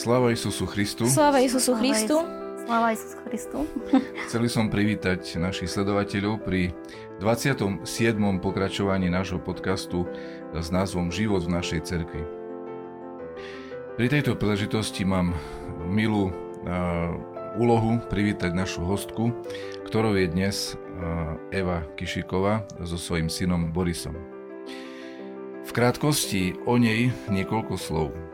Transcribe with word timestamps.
Sláva 0.00 0.32
Isusu 0.32 0.64
Christu. 0.64 1.04
Sláva 1.04 1.44
Isusu 1.44 1.76
Christu. 1.76 2.24
Sláva 2.64 2.88
Isusu 2.96 3.16
Christu. 3.28 3.58
Chceli 4.32 4.48
som 4.48 4.72
privítať 4.72 5.36
našich 5.36 5.68
sledovateľov 5.68 6.40
pri 6.40 6.72
27. 7.20 7.84
pokračovaní 8.40 9.12
nášho 9.12 9.36
podcastu 9.36 10.08
s 10.56 10.72
názvom 10.72 11.12
Život 11.12 11.44
v 11.44 11.52
našej 11.52 11.80
cerkvi. 11.84 12.22
Pri 14.00 14.06
tejto 14.08 14.40
príležitosti 14.40 15.04
mám 15.04 15.36
milú 15.84 16.32
uh, 16.32 17.12
úlohu 17.60 18.00
privítať 18.08 18.56
našu 18.56 18.80
hostku, 18.88 19.36
ktorou 19.84 20.16
je 20.16 20.32
dnes 20.32 20.80
uh, 20.80 21.36
Eva 21.52 21.84
Kišiková 22.00 22.64
so 22.88 22.96
svojím 22.96 23.28
synom 23.28 23.68
Borisom. 23.68 24.16
V 25.68 25.70
krátkosti 25.76 26.56
o 26.64 26.80
nej 26.80 27.12
niekoľko 27.28 27.76
slov. 27.76 28.29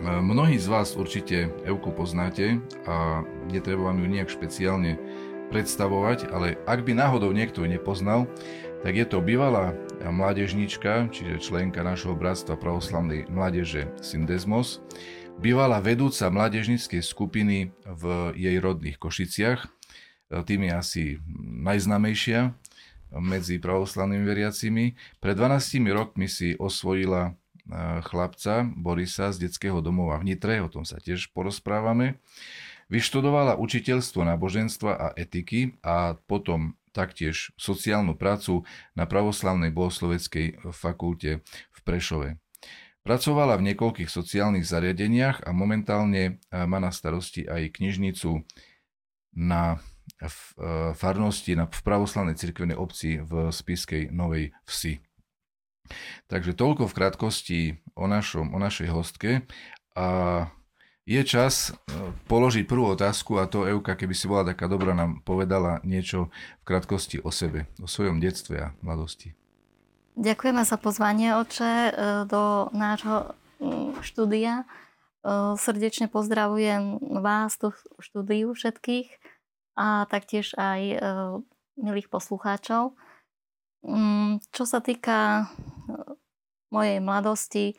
Mnohí 0.00 0.56
z 0.56 0.64
vás 0.64 0.96
určite 0.96 1.52
Evku 1.60 1.92
poznáte 1.92 2.56
a 2.88 3.20
netreba 3.52 3.92
vám 3.92 4.00
ju 4.00 4.08
nejak 4.08 4.32
špeciálne 4.32 4.96
predstavovať, 5.52 6.32
ale 6.32 6.56
ak 6.64 6.88
by 6.88 6.96
náhodou 6.96 7.28
niekto 7.36 7.68
nepoznal, 7.68 8.24
tak 8.80 8.96
je 8.96 9.04
to 9.04 9.20
bývalá 9.20 9.76
mládežnička, 10.00 11.12
čiže 11.12 11.44
členka 11.44 11.84
našho 11.84 12.16
bratstva 12.16 12.56
pravoslavnej 12.56 13.28
mládeže 13.28 13.92
Syndesmos, 14.00 14.80
bývalá 15.36 15.84
vedúca 15.84 16.32
mládežnickej 16.32 17.04
skupiny 17.04 17.76
v 17.84 18.32
jej 18.40 18.56
rodných 18.56 18.96
Košiciach, 18.96 19.68
tým 20.48 20.64
je 20.64 20.72
asi 20.72 21.04
najznamejšia 21.60 22.56
medzi 23.20 23.60
pravoslavnými 23.60 24.24
veriacimi. 24.24 24.96
Pred 25.20 25.34
12 25.36 25.92
rokmi 25.92 26.24
si 26.24 26.56
osvojila 26.56 27.36
chlapca 28.04 28.66
Borisa 28.74 29.30
z 29.30 29.46
detského 29.46 29.78
domova 29.80 30.18
v 30.18 30.34
Nitre, 30.34 30.60
o 30.60 30.68
tom 30.68 30.82
sa 30.82 30.98
tiež 30.98 31.30
porozprávame. 31.30 32.18
Vyštudovala 32.90 33.54
učiteľstvo 33.54 34.26
náboženstva 34.26 34.92
a 34.98 35.06
etiky 35.14 35.78
a 35.86 36.18
potom 36.26 36.74
taktiež 36.90 37.54
sociálnu 37.54 38.18
prácu 38.18 38.66
na 38.98 39.06
pravoslavnej 39.06 39.70
bohosloveckej 39.70 40.74
fakulte 40.74 41.46
v 41.46 41.78
Prešove. 41.86 42.28
Pracovala 43.00 43.56
v 43.56 43.72
niekoľkých 43.72 44.10
sociálnych 44.10 44.66
zariadeniach 44.66 45.46
a 45.46 45.54
momentálne 45.54 46.42
má 46.50 46.78
na 46.82 46.90
starosti 46.92 47.46
aj 47.46 47.78
knižnicu 47.78 48.44
na 49.38 49.78
farnosti 50.98 51.56
na, 51.56 51.70
v 51.70 51.80
pravoslavnej 51.80 52.36
cirkevnej 52.36 52.76
obci 52.76 53.22
v 53.22 53.48
Spiskej 53.48 54.10
Novej 54.12 54.52
Vsi. 54.66 55.00
Takže 56.30 56.54
toľko 56.54 56.88
v 56.88 56.96
krátkosti 56.96 57.60
o, 57.94 58.06
našom, 58.06 58.54
o 58.54 58.58
našej 58.58 58.88
hostke. 58.90 59.44
A 59.94 60.48
je 61.10 61.22
čas 61.26 61.70
e, 61.70 61.98
položiť 62.30 62.70
prvú 62.70 62.94
otázku 62.94 63.42
a 63.42 63.50
to 63.50 63.66
Euka, 63.66 63.98
keby 63.98 64.14
si 64.14 64.30
bola 64.30 64.54
taká 64.54 64.70
dobrá, 64.70 64.94
nám 64.94 65.24
povedala 65.26 65.82
niečo 65.82 66.30
v 66.62 66.64
krátkosti 66.70 67.18
o 67.18 67.34
sebe, 67.34 67.66
o 67.82 67.90
svojom 67.90 68.22
detstve 68.22 68.62
a 68.62 68.68
mladosti. 68.78 69.34
Ďakujeme 70.14 70.62
za 70.62 70.78
pozvanie, 70.78 71.34
oče, 71.34 71.72
e, 71.90 71.92
do 72.30 72.70
nášho 72.70 73.34
štúdia. 74.06 74.62
E, 74.62 74.64
srdečne 75.58 76.06
pozdravujem 76.06 77.02
vás 77.18 77.58
tu 77.58 77.74
štúdiu 77.98 78.54
všetkých 78.54 79.10
a 79.74 80.04
taktiež 80.06 80.52
aj 80.60 81.00
milých 81.80 82.12
poslucháčov. 82.12 82.92
Čo 84.52 84.64
sa 84.68 84.84
týka 84.84 85.48
mojej 86.70 86.98
mladosti. 87.02 87.74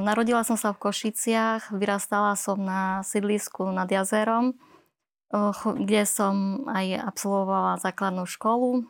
Narodila 0.00 0.40
som 0.40 0.56
sa 0.56 0.72
v 0.72 0.80
Košiciach, 0.88 1.76
vyrastala 1.76 2.32
som 2.34 2.56
na 2.56 3.04
sídlisku 3.04 3.68
nad 3.68 3.92
jazerom, 3.92 4.56
kde 5.76 6.02
som 6.08 6.64
aj 6.64 6.96
absolvovala 7.04 7.76
základnú 7.76 8.24
školu. 8.24 8.88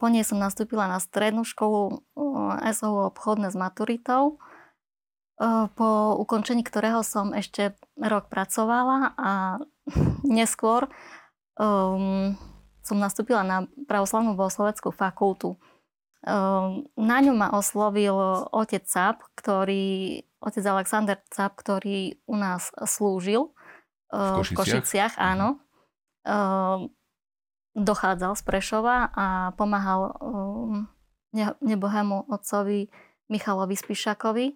Po 0.00 0.06
nej 0.08 0.24
som 0.24 0.40
nastúpila 0.40 0.88
na 0.88 0.96
strednú 0.96 1.44
školu 1.44 2.00
SOU 2.72 3.12
obchodné 3.12 3.52
s 3.52 3.56
maturitou, 3.60 4.40
po 5.76 5.88
ukončení 6.24 6.64
ktorého 6.64 7.04
som 7.04 7.36
ešte 7.36 7.76
rok 8.00 8.32
pracovala 8.32 9.12
a 9.18 9.60
neskôr 10.24 10.88
um, 11.58 12.38
som 12.84 12.96
nastúpila 13.00 13.42
na 13.42 13.66
pravoslavnú 13.88 14.38
bohosloveckú 14.38 14.94
fakultu. 14.94 15.58
Ehm, 16.24 16.88
na 16.96 17.20
ňu 17.20 17.36
ma 17.36 17.52
oslovil 17.52 18.16
otec 18.48 18.80
Cap, 18.88 19.20
ktorý, 19.36 20.24
otec 20.40 20.64
Alexander 20.64 21.20
Cap, 21.28 21.52
ktorý 21.52 22.16
u 22.24 22.40
nás 22.40 22.72
slúžil 22.88 23.52
v 24.08 24.16
ehm, 24.16 24.40
Košiciach, 24.40 24.48
v 24.48 24.56
Košiciach 24.56 25.14
áno. 25.20 25.60
Ehm, 26.24 26.88
dochádzal 27.76 28.40
z 28.40 28.42
Prešova 28.46 29.10
a 29.12 29.50
pomáhal 29.58 30.14
nebohému 31.58 32.30
otcovi 32.30 32.86
Michalovi 33.26 33.74
Spišakovi. 33.74 34.54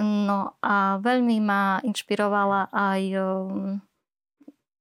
No 0.00 0.56
a 0.64 0.96
veľmi 1.04 1.44
ma 1.44 1.84
inšpirovala 1.84 2.72
aj 2.72 3.00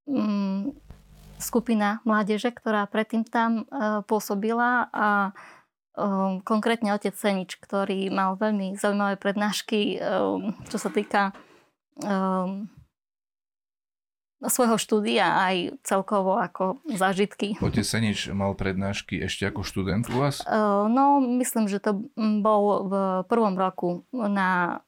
mm, 0.08 0.72
skupina 1.36 2.00
mládeže, 2.08 2.56
ktorá 2.56 2.88
predtým 2.88 3.28
tam 3.28 3.68
pôsobila 4.08 4.88
a 4.96 5.36
um, 5.98 6.42
konkrétne 6.42 6.94
otec 6.94 7.14
Senič, 7.14 7.58
ktorý 7.62 8.09
mal 8.09 8.36
veľmi 8.38 8.78
zaujímavé 8.78 9.16
prednášky, 9.18 9.98
um, 10.02 10.54
čo 10.70 10.78
sa 10.81 10.90
týka 10.90 11.34
um, 12.02 12.70
svojho 14.44 14.76
štúdia 14.76 15.40
aj 15.40 15.80
celkovo 15.88 16.36
ako 16.36 16.84
zážitky. 16.92 17.56
Otec 17.64 17.86
Senič 17.88 18.28
mal 18.36 18.52
prednášky 18.58 19.24
ešte 19.24 19.48
ako 19.48 19.64
študent 19.64 20.03
u 20.12 20.20
vás? 20.20 20.44
Uh, 20.44 20.90
no, 20.92 21.24
myslím, 21.40 21.72
že 21.72 21.80
to 21.80 22.03
bol 22.44 22.64
v 22.90 22.94
prvom 23.32 23.56
roku 23.56 24.03
na 24.12 24.82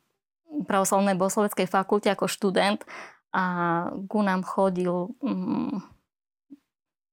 pravoslavnej 0.68 1.16
bohosloveckej 1.20 1.68
fakulte 1.68 2.08
ako 2.12 2.28
študent 2.28 2.84
a 3.36 3.44
ku 4.08 4.24
nám 4.24 4.48
chodil 4.48 5.12
um, 5.20 5.84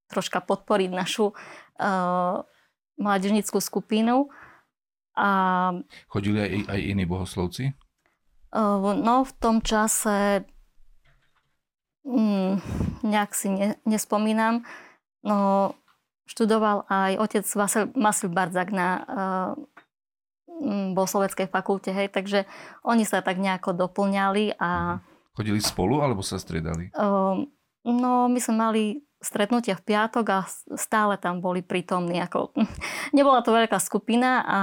troška 0.06 0.44
podporiť 0.44 0.90
našu 0.94 1.32
uh, 1.32 2.46
mládežnickú 3.02 3.58
skupinu. 3.58 4.30
A, 5.18 5.28
Chodili 6.08 6.38
aj, 6.38 6.50
aj 6.70 6.80
iní 6.80 7.04
bohoslovci? 7.04 7.74
No, 8.52 9.24
v 9.24 9.32
tom 9.40 9.64
čase 9.64 10.44
mm, 12.04 12.52
nejak 13.02 13.30
si 13.32 13.48
ne, 13.48 13.68
nespomínam. 13.88 14.62
No, 15.24 15.72
študoval 16.28 16.84
aj 16.86 17.12
otec 17.18 17.44
Vasil, 17.56 17.84
Masil 17.96 18.28
Bardzak 18.28 18.70
na 18.70 18.88
uh, 19.04 19.52
bohosloveckej 20.92 21.48
fakulte, 21.50 21.90
hej, 21.90 22.12
takže 22.12 22.44
oni 22.86 23.02
sa 23.08 23.24
tak 23.24 23.40
nejako 23.40 23.74
doplňali 23.74 24.60
a... 24.60 25.00
Chodili 25.32 25.58
spolu 25.64 26.04
alebo 26.04 26.20
sa 26.20 26.36
striedali? 26.36 26.92
Uh, 26.92 27.48
no, 27.88 28.28
my 28.28 28.38
sme 28.38 28.54
mali 28.60 28.84
stretnutia 29.22 29.78
v 29.78 29.86
piatok 29.86 30.26
a 30.28 30.38
stále 30.74 31.14
tam 31.16 31.38
boli 31.38 31.62
prítomní. 31.62 32.18
Ako, 32.18 32.50
nebola 33.16 33.40
to 33.40 33.54
veľká 33.54 33.78
skupina 33.78 34.42
a 34.42 34.58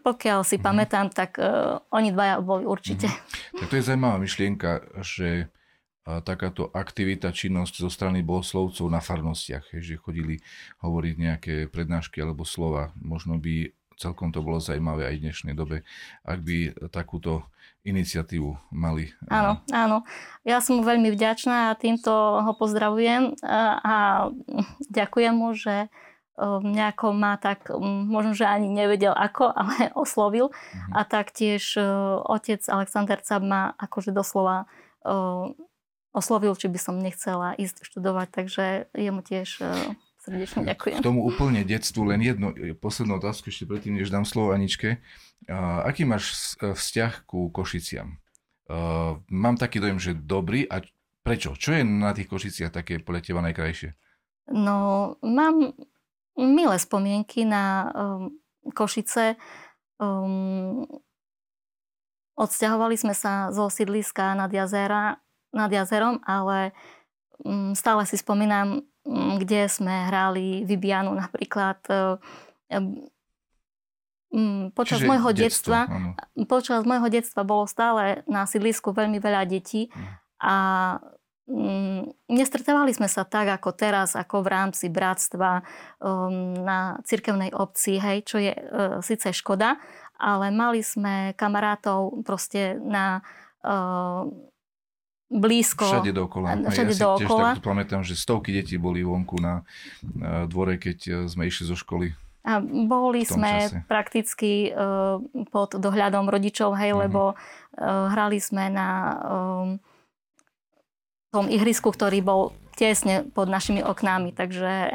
pokiaľ 0.00 0.40
si 0.46 0.56
mm-hmm. 0.56 0.66
pamätám, 0.66 1.06
tak 1.10 1.36
uh, 1.36 1.82
oni 1.90 2.14
dvaja 2.14 2.40
boli 2.40 2.64
určite. 2.64 3.10
Mm-hmm. 3.10 3.58
Tak 3.60 3.66
to 3.68 3.76
je 3.76 3.86
zaujímavá 3.86 4.16
myšlienka, 4.22 4.70
že 5.02 5.28
uh, 6.06 6.22
takáto 6.24 6.70
aktivita, 6.70 7.34
činnosť 7.34 7.84
zo 7.84 7.90
strany 7.90 8.24
bohoslovcov 8.24 8.86
na 8.88 9.02
farnostiach, 9.02 9.74
že 9.76 10.00
chodili 10.00 10.40
hovoriť 10.80 11.14
nejaké 11.18 11.54
prednášky 11.68 12.22
alebo 12.22 12.46
slova, 12.46 12.94
možno 12.96 13.36
by 13.36 13.75
celkom 13.96 14.30
to 14.30 14.44
bolo 14.44 14.60
zaujímavé 14.60 15.08
aj 15.08 15.16
v 15.16 15.24
dnešnej 15.24 15.54
dobe, 15.56 15.82
ak 16.22 16.38
by 16.44 16.56
takúto 16.92 17.48
iniciatívu 17.86 18.74
mali. 18.74 19.14
Áno, 19.30 19.62
áno. 19.70 20.02
Ja 20.42 20.58
som 20.58 20.78
mu 20.78 20.82
veľmi 20.82 21.08
vďačná 21.14 21.72
a 21.72 21.78
týmto 21.78 22.10
ho 22.42 22.52
pozdravujem 22.58 23.38
a 23.82 24.28
ďakujem 24.90 25.34
mu, 25.34 25.54
že 25.54 25.88
nejako 26.62 27.16
ma 27.16 27.40
tak, 27.40 27.72
možno, 27.80 28.36
že 28.36 28.44
ani 28.44 28.68
nevedel 28.68 29.16
ako, 29.16 29.48
ale 29.60 29.94
oslovil. 29.96 30.52
Mhm. 30.52 30.92
A 30.92 31.00
taktiež 31.06 31.78
otec 32.26 32.60
Alexander 32.68 33.18
Cab 33.24 33.40
ma 33.40 33.72
akože 33.78 34.12
doslova 34.12 34.68
oslovil, 36.10 36.52
či 36.58 36.66
by 36.66 36.78
som 36.80 36.98
nechcela 36.98 37.54
ísť 37.54 37.86
študovať, 37.86 38.28
takže 38.32 38.64
jemu 38.96 39.20
tiež 39.22 39.62
Srdečne 40.26 40.66
ďakujem. 40.66 40.98
K 40.98 41.06
tomu 41.06 41.22
úplne 41.22 41.62
detstvu 41.62 42.02
len 42.10 42.18
jednu 42.18 42.50
poslednú 42.82 43.22
otázku 43.22 43.54
ešte 43.54 43.62
predtým, 43.62 43.94
než 43.94 44.10
dám 44.10 44.26
slovo 44.26 44.50
Aničke. 44.50 44.98
Uh, 45.46 45.86
aký 45.86 46.02
máš 46.02 46.58
e, 46.58 46.74
vzťah 46.74 47.30
ku 47.30 47.46
Košiciam? 47.54 48.18
Uh, 48.66 49.22
mám 49.30 49.54
taký 49.54 49.78
dojem, 49.78 50.02
že 50.02 50.18
dobrý. 50.18 50.66
A 50.66 50.82
prečo? 51.22 51.54
Čo 51.54 51.78
je 51.78 51.86
na 51.86 52.10
tých 52.10 52.26
Košiciach 52.26 52.74
také 52.74 52.98
podľa 52.98 53.22
teba 53.22 53.38
najkrajšie? 53.46 53.94
No, 54.50 55.14
mám 55.22 55.78
milé 56.34 56.76
spomienky 56.82 57.46
na 57.46 57.86
um, 57.94 58.34
Košice. 58.74 59.38
Um, 60.02 60.90
odsťahovali 62.34 62.98
sme 62.98 63.14
sa 63.14 63.54
zo 63.54 63.70
sídliska 63.70 64.34
nad, 64.34 64.50
jazera, 64.50 65.22
nad 65.54 65.70
jazerom, 65.70 66.18
ale 66.26 66.74
mm, 67.46 67.78
stále 67.78 68.02
si 68.10 68.18
spomínam, 68.18 68.82
kde 69.38 69.70
sme 69.70 70.10
hrali 70.10 70.66
Vibianu 70.66 71.14
napríklad. 71.14 71.78
Mm, 74.26 74.74
počas 74.74 75.00
Čiže 75.00 75.08
môjho 75.08 75.30
detstva, 75.32 75.86
detstva 75.86 76.44
počas 76.50 76.82
môjho 76.82 77.08
detstva 77.08 77.46
bolo 77.46 77.64
stále 77.70 78.26
na 78.26 78.44
sídlisku 78.44 78.90
veľmi 78.90 79.22
veľa 79.22 79.46
detí 79.46 79.86
mm. 79.86 80.06
a 80.42 80.54
Mm, 81.46 82.10
nestretávali 82.26 82.90
sme 82.90 83.06
sa 83.06 83.22
tak 83.22 83.46
ako 83.46 83.70
teraz, 83.70 84.18
ako 84.18 84.42
v 84.42 84.50
rámci 84.50 84.90
bratstva 84.90 85.62
um, 86.02 86.58
na 86.58 86.98
cirkevnej 87.06 87.54
obci, 87.54 88.02
hej, 88.02 88.26
čo 88.26 88.42
je 88.42 88.50
uh, 88.50 88.98
síce 88.98 89.30
škoda, 89.30 89.78
ale 90.18 90.50
mali 90.50 90.82
sme 90.82 91.38
kamarátov 91.38 92.26
proste 92.26 92.74
na 92.82 93.22
uh, 93.62 94.26
blízko. 95.26 95.86
Všade 95.86 96.14
dookola. 96.14 96.70
Všade 96.70 96.94
ja 96.94 97.02
dookola. 97.02 97.54
si 97.54 97.58
tiež 97.58 97.66
pamätám, 97.66 98.02
že 98.06 98.14
stovky 98.14 98.54
detí 98.54 98.78
boli 98.78 99.02
vonku 99.02 99.38
na 99.42 99.66
dvore, 100.46 100.78
keď 100.78 100.98
uh, 101.10 101.14
sme 101.26 101.50
išli 101.50 101.66
zo 101.66 101.76
školy. 101.78 102.14
A 102.46 102.62
boli 102.62 103.26
sme 103.26 103.66
čase. 103.66 103.82
prakticky 103.90 104.70
uh, 104.70 105.18
pod 105.50 105.74
dohľadom 105.74 106.30
rodičov, 106.30 106.78
hej, 106.78 106.94
uh-huh. 106.94 107.02
lebo 107.10 107.34
uh, 107.34 108.06
hrali 108.14 108.38
sme 108.38 108.70
na 108.70 108.88
tom 111.34 111.50
ihrisku, 111.50 111.90
ktorý 111.90 112.22
bol 112.22 112.54
tesne 112.78 113.26
pod 113.34 113.50
našimi 113.50 113.82
oknami, 113.82 114.30
takže... 114.32 114.94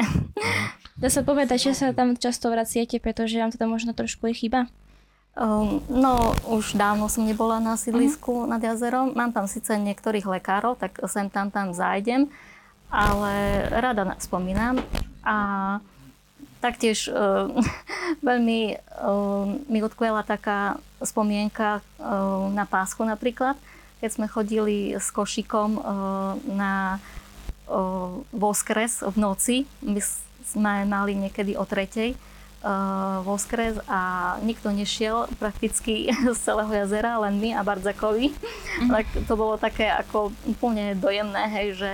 Dá 1.01 1.09
sa 1.09 1.25
povedať, 1.25 1.69
že 1.69 1.71
sa 1.73 1.97
tam 1.97 2.13
často 2.13 2.53
vraciete, 2.53 3.01
pretože 3.01 3.41
vám 3.41 3.49
to 3.49 3.57
tam 3.57 3.73
možno 3.73 3.97
trošku 3.97 4.29
je 4.29 4.45
chyba? 4.45 4.69
Um, 5.31 5.79
no, 5.87 6.35
už 6.51 6.75
dávno 6.75 7.07
som 7.07 7.23
nebola 7.23 7.63
na 7.63 7.79
sídlisku 7.79 8.43
uh-huh. 8.43 8.51
nad 8.51 8.59
jazerom. 8.59 9.15
Mám 9.15 9.31
tam 9.31 9.47
síce 9.47 9.79
niektorých 9.79 10.27
lekárov, 10.27 10.75
tak 10.75 10.99
sem 11.07 11.31
tam 11.31 11.47
tam 11.47 11.71
zájdem, 11.71 12.27
ale 12.91 13.65
rada 13.71 14.03
spomínam. 14.19 14.83
A 15.23 15.79
taktiež 16.59 17.07
uh, 17.07 17.47
veľmi 18.27 18.75
uh, 18.75 19.47
mi 19.71 19.79
odkvela 19.79 20.27
taká 20.27 20.75
spomienka 20.99 21.79
uh, 21.79 22.51
na 22.51 22.67
pásku 22.67 23.01
napríklad, 23.07 23.55
keď 24.01 24.09
sme 24.09 24.25
chodili 24.25 24.97
s 24.97 25.13
košikom 25.13 25.77
eh, 25.77 25.83
na 26.57 26.97
eh, 26.97 28.11
voskres 28.33 29.05
v 29.05 29.15
noci. 29.21 29.55
My 29.85 30.01
sme 30.41 30.73
mali 30.89 31.13
niekedy 31.13 31.53
o 31.53 31.63
tretej 31.69 32.17
eh, 32.61 33.17
voskres 33.25 33.81
a 33.89 34.35
nikto 34.45 34.71
nešiel 34.71 35.27
prakticky 35.41 36.09
z 36.35 36.37
celého 36.37 36.71
jazera, 36.71 37.19
len 37.21 37.41
my 37.41 37.57
a 37.57 37.61
Bardzakovi. 37.65 38.31
Mm. 38.85 38.89
Tak 38.89 39.05
to 39.25 39.33
bolo 39.35 39.57
také 39.57 39.89
ako 39.89 40.31
úplne 40.47 40.93
dojemné, 40.95 41.49
hej, 41.49 41.67
že 41.75 41.91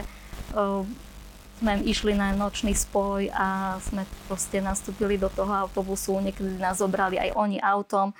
sme 1.57 1.81
išli 1.81 2.13
na 2.13 2.37
nočný 2.37 2.77
spoj 2.77 3.33
a 3.33 3.77
sme 3.81 4.05
proste 4.29 4.61
nastúpili 4.61 5.17
do 5.17 5.27
toho 5.27 5.49
autobusu, 5.49 6.21
niekedy 6.21 6.61
nás 6.61 6.77
zobrali 6.77 7.17
aj 7.17 7.33
oni 7.33 7.57
autom 7.57 8.13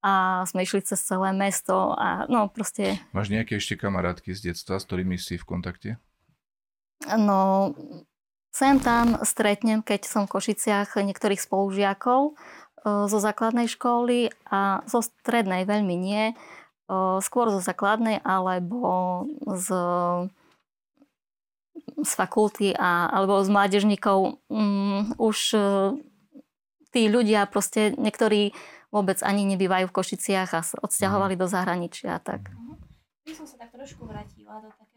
a 0.00 0.42
sme 0.48 0.64
išli 0.64 0.80
cez 0.80 1.02
celé 1.04 1.34
mesto 1.36 1.92
a 1.98 2.24
no 2.30 2.48
proste... 2.48 2.96
Máš 3.12 3.28
nejaké 3.28 3.60
ešte 3.60 3.76
kamarátky 3.76 4.32
z 4.32 4.52
detstva, 4.52 4.80
s 4.80 4.86
ktorými 4.88 5.20
si 5.20 5.36
v 5.36 5.44
kontakte? 5.44 5.90
No, 7.06 7.72
sem 8.52 8.80
tam 8.80 9.20
stretnem, 9.22 9.84
keď 9.84 10.08
som 10.08 10.24
v 10.24 10.38
Košiciach 10.38 10.96
niektorých 10.98 11.38
spolužiakov 11.38 12.32
e, 12.32 12.32
zo 13.06 13.18
základnej 13.20 13.68
školy 13.70 14.32
a 14.48 14.82
zo 14.88 15.04
strednej 15.04 15.68
veľmi 15.68 15.94
nie. 15.94 16.32
E, 16.32 16.34
skôr 17.20 17.52
zo 17.52 17.60
základnej 17.60 18.24
alebo 18.24 19.24
z, 19.46 19.68
z 22.02 22.12
fakulty 22.16 22.72
a, 22.74 23.12
alebo 23.12 23.44
z 23.44 23.48
mládežníkov. 23.52 24.40
Um, 24.48 25.12
už 25.20 25.38
uh, 25.54 25.94
tí 26.92 27.06
ľudia 27.06 27.46
proste, 27.46 27.92
niektorí 27.94 28.56
vôbec 28.88 29.20
ani 29.20 29.44
nebývajú 29.54 29.92
v 29.92 29.96
Košiciach 29.96 30.50
a 30.56 30.60
odsťahovali 30.64 31.36
mhm. 31.36 31.40
do 31.40 31.46
zahraničia. 31.46 32.18
Tak. 32.24 32.48
Mhm. 32.48 32.74
By 33.28 33.32
som 33.36 33.44
sa 33.44 33.60
tak 33.60 33.76
trošku 33.76 34.08
vrátila 34.08 34.64
do 34.64 34.72
takého 34.72 34.87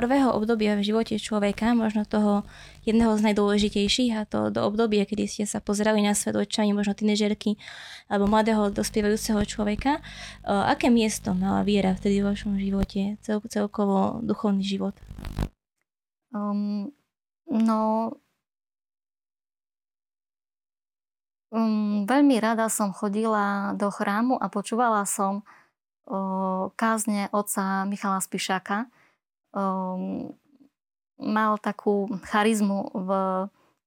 prvého 0.00 0.32
obdobia 0.32 0.80
v 0.80 0.88
živote 0.88 1.20
človeka, 1.20 1.76
možno 1.76 2.08
toho 2.08 2.48
jedného 2.88 3.12
z 3.20 3.28
najdôležitejších 3.28 4.16
a 4.16 4.24
to 4.24 4.48
do 4.48 4.64
obdobia, 4.64 5.04
kedy 5.04 5.28
ste 5.28 5.44
sa 5.44 5.60
pozerali 5.60 6.00
na 6.00 6.16
svet 6.16 6.32
očami 6.32 6.72
možno 6.72 6.96
tínežerky 6.96 7.60
alebo 8.08 8.24
mladého 8.24 8.72
dospievajúceho 8.72 9.44
človeka. 9.44 10.00
Aké 10.48 10.88
miesto 10.88 11.36
mala 11.36 11.60
viera 11.60 11.92
vtedy 11.92 12.24
v 12.24 12.32
vašom 12.32 12.56
živote, 12.56 13.20
cel, 13.20 13.44
celkovo 13.44 14.24
duchovný 14.24 14.64
život? 14.64 14.96
Um, 16.32 16.88
no, 17.52 18.16
Um, 21.50 22.06
veľmi 22.06 22.38
rada 22.38 22.70
som 22.70 22.94
chodila 22.94 23.74
do 23.74 23.90
chrámu 23.90 24.38
a 24.38 24.46
počúvala 24.46 25.02
som 25.02 25.42
uh, 26.06 26.70
kázne 26.78 27.26
otca 27.34 27.82
Michala 27.90 28.22
Spišaka. 28.22 28.86
Um, 29.50 30.34
mal 31.20 31.60
takú 31.60 32.08
charizmu 32.30 32.90
v 32.94 33.10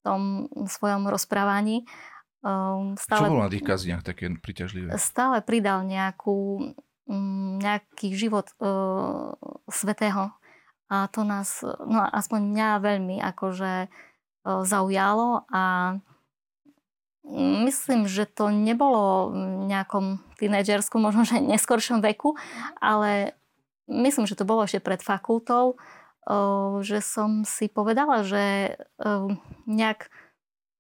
tom 0.04 0.52
svojom 0.68 1.08
rozprávaní. 1.10 1.88
Um, 2.44 3.00
stále, 3.00 3.32
Čo 3.32 3.34
bolo 3.34 3.48
na 3.48 3.54
tých 3.54 3.64
kázniach 3.64 4.04
také 4.04 4.28
priťažlivé? 4.28 4.92
Stále 5.00 5.40
pridal 5.40 5.88
nejakú, 5.88 6.72
um, 7.08 7.58
nejaký 7.58 8.12
život 8.14 8.52
uh, 8.60 9.32
svetého. 9.72 10.36
A 10.92 11.08
to 11.10 11.24
nás, 11.24 11.64
no 11.64 12.04
aspoň 12.04 12.40
mňa 12.44 12.70
veľmi 12.84 13.18
akože 13.24 13.88
uh, 13.88 14.62
zaujalo 14.68 15.48
a 15.50 15.96
Myslím, 17.64 18.04
že 18.04 18.28
to 18.28 18.52
nebolo 18.52 19.32
v 19.32 19.72
nejakom 19.72 20.20
tínedžerskom, 20.36 21.00
možno 21.00 21.24
že 21.24 21.40
neskoršom 21.40 22.04
veku, 22.04 22.36
ale 22.84 23.40
myslím, 23.94 24.26
že 24.26 24.34
to 24.34 24.50
bolo 24.50 24.66
ešte 24.66 24.82
pred 24.82 25.06
fakultou, 25.06 25.78
že 26.82 27.04
som 27.04 27.46
si 27.46 27.70
povedala, 27.70 28.26
že 28.26 28.76
nejak 29.70 30.10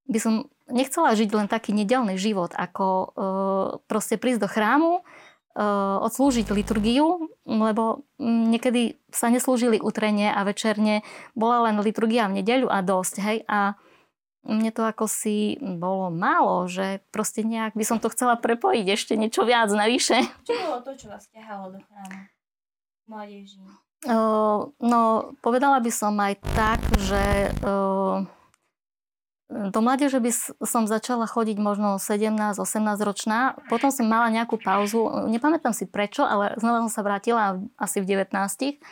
by 0.09 0.19
som 0.19 0.33
nechcela 0.71 1.15
žiť 1.15 1.29
len 1.35 1.47
taký 1.51 1.75
nedelný 1.75 2.15
život, 2.17 2.55
ako 2.55 3.13
proste 3.85 4.17
prísť 4.17 4.41
do 4.43 4.49
chrámu, 4.49 5.03
odslúžiť 6.01 6.49
liturgiu, 6.49 7.29
lebo 7.45 8.09
niekedy 8.17 8.97
sa 9.13 9.29
neslúžili 9.29 9.77
utrenie 9.77 10.33
a 10.33 10.41
večerne 10.41 11.05
bola 11.37 11.69
len 11.69 11.77
liturgia 11.77 12.25
v 12.25 12.41
nedeľu 12.41 12.73
a 12.73 12.81
dosť, 12.81 13.15
hej, 13.21 13.37
a 13.45 13.77
mne 14.43 14.75
to 14.75 14.81
ako 14.83 15.05
si 15.05 15.55
bolo 15.61 16.11
málo, 16.11 16.67
že 16.67 17.05
proste 17.13 17.45
nejak 17.45 17.77
by 17.77 17.85
som 17.85 18.01
to 18.01 18.11
chcela 18.11 18.35
prepojiť 18.35 18.85
ešte 18.91 19.13
niečo 19.15 19.47
viac 19.47 19.71
navyše. 19.71 20.25
Čo 20.43 20.57
bolo 20.57 20.81
to, 20.83 20.91
čo 20.99 21.07
vás 21.13 21.29
ťahalo 21.29 21.71
do 21.71 21.79
chrámu? 21.79 22.32
Mládeží. 23.07 23.59
Uh, 24.03 24.75
no, 24.83 25.31
povedala 25.39 25.79
by 25.79 25.91
som 25.91 26.19
aj 26.19 26.35
tak, 26.55 26.79
že 26.99 27.55
uh, 27.63 28.27
do 29.47 29.79
mládeže 29.79 30.19
by 30.19 30.31
som 30.63 30.83
začala 30.89 31.23
chodiť 31.23 31.55
možno 31.61 32.01
17-18 32.01 32.59
ročná. 32.99 33.55
Potom 33.71 33.93
som 33.95 34.09
mala 34.09 34.27
nejakú 34.27 34.59
pauzu. 34.59 35.07
Nepamätám 35.31 35.71
si 35.71 35.87
prečo, 35.87 36.27
ale 36.27 36.57
znova 36.59 36.83
som 36.87 36.91
sa 36.91 37.05
vrátila 37.05 37.63
asi 37.79 38.03
v 38.03 38.23
19. 38.27 38.83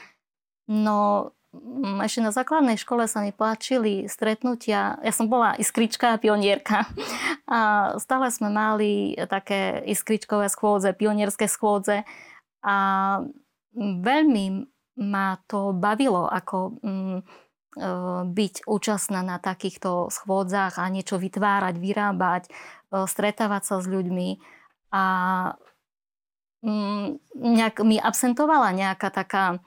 No, 0.71 1.31
Mm, 1.51 1.99
ešte 2.07 2.23
na 2.23 2.31
základnej 2.31 2.79
škole 2.79 3.11
sa 3.11 3.19
mi 3.19 3.35
páčili 3.35 4.07
stretnutia. 4.07 4.95
Ja 5.03 5.11
som 5.11 5.27
bola 5.27 5.59
iskrička 5.59 6.15
a 6.15 6.21
pionierka. 6.21 6.87
A 7.51 7.91
stále 7.99 8.31
sme 8.31 8.47
mali 8.47 9.19
také 9.27 9.83
iskričkové 9.83 10.47
schôdze, 10.47 10.95
pionierské 10.95 11.51
schôdze. 11.51 12.07
A 12.63 12.75
veľmi 13.77 14.45
ma 15.01 15.39
to 15.47 15.71
bavilo, 15.71 16.27
ako 16.27 16.77
mm, 16.83 17.17
e, 17.17 17.23
byť 18.27 18.53
účastná 18.67 19.23
na 19.23 19.39
takýchto 19.39 20.11
schôdzach 20.11 20.77
a 20.77 20.91
niečo 20.91 21.17
vytvárať, 21.17 21.75
vyrábať, 21.79 22.43
e, 22.47 22.51
stretávať 23.07 23.61
sa 23.63 23.75
s 23.79 23.87
ľuďmi. 23.87 24.29
A 24.91 25.03
mm, 26.61 27.05
nejak 27.39 27.81
mi 27.87 27.97
absentovala 27.97 28.75
nejaká 28.75 29.09
taká 29.09 29.63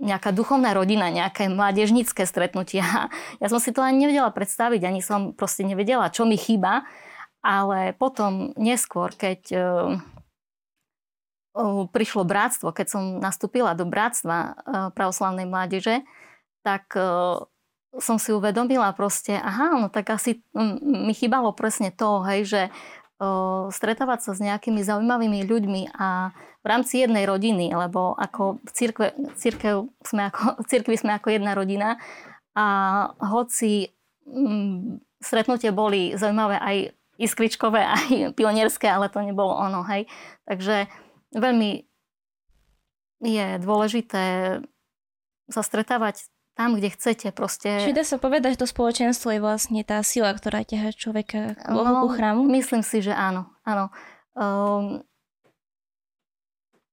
nejaká 0.00 0.30
duchovná 0.30 0.72
rodina, 0.74 1.10
nejaké 1.10 1.50
mládežnícke 1.50 2.22
stretnutia. 2.22 3.10
Ja 3.42 3.46
som 3.50 3.58
si 3.58 3.74
to 3.74 3.82
ani 3.82 4.06
nevedela 4.06 4.30
predstaviť, 4.30 4.80
ani 4.86 5.02
som 5.02 5.34
proste 5.34 5.66
nevedela, 5.66 6.10
čo 6.14 6.22
mi 6.22 6.38
chýba, 6.38 6.86
ale 7.42 7.96
potom 7.96 8.52
neskôr, 8.54 9.10
keď 9.16 9.40
uh, 9.56 9.96
prišlo 11.92 12.26
bratstvo, 12.26 12.72
keď 12.72 12.86
som 12.88 13.02
nastúpila 13.18 13.76
do 13.76 13.84
bratstva 13.88 14.36
uh, 14.36 14.52
pravoslavnej 14.92 15.48
mládeže, 15.48 16.04
tak 16.60 16.92
som 17.98 18.20
si 18.20 18.36
uvedomila 18.36 18.92
proste, 18.92 19.32
aha, 19.32 19.80
no 19.80 19.88
tak 19.88 20.12
asi 20.12 20.44
mi 20.84 21.16
chýbalo 21.16 21.56
presne 21.56 21.88
to, 21.88 22.20
hej, 22.22 22.44
že 22.44 22.62
stretávať 23.72 24.20
sa 24.24 24.32
s 24.32 24.40
nejakými 24.40 24.80
zaujímavými 24.80 25.44
ľuďmi 25.44 25.82
a 25.92 26.32
v 26.60 26.66
rámci 26.66 27.04
jednej 27.04 27.28
rodiny, 27.28 27.72
lebo 27.72 28.16
ako 28.16 28.60
v 28.64 28.70
církve, 28.72 29.06
církev 29.36 29.88
sme 30.04 30.28
ako, 30.32 30.64
církvi 30.68 30.96
sme 30.96 31.12
ako 31.16 31.28
jedna 31.32 31.52
rodina 31.52 32.00
a 32.56 32.66
hoci 33.20 33.92
mm, 34.24 35.00
stretnutie 35.20 35.72
boli 35.72 36.16
zaujímavé 36.16 36.56
aj 36.60 36.76
iskričkové, 37.20 37.84
aj 37.84 38.04
pionierské, 38.38 38.88
ale 38.88 39.12
to 39.12 39.20
nebolo 39.20 39.52
ono, 39.52 39.84
hej. 39.84 40.08
Takže 40.48 40.88
veľmi 41.34 41.86
je 43.20 43.46
dôležité 43.60 44.24
sa 45.50 45.62
stretávať 45.62 46.30
tam, 46.56 46.76
kde 46.76 46.92
chcete 46.92 47.28
proste. 47.32 47.88
Čiže 47.88 47.96
dá 47.96 48.04
sa 48.04 48.18
povedať, 48.20 48.56
že 48.56 48.62
to 48.64 48.68
spoločenstvo 48.68 49.32
je 49.32 49.40
vlastne 49.40 49.80
tá 49.80 50.04
sila, 50.04 50.32
ktorá 50.34 50.60
ťaha 50.64 50.92
človeka 50.92 51.56
k 51.56 51.68
Bohu, 51.72 52.04
no, 52.06 52.12
chrámu? 52.12 52.44
Myslím 52.48 52.84
si, 52.84 53.00
že 53.00 53.16
áno. 53.16 53.48
áno. 53.64 53.88
Um, 54.36 55.00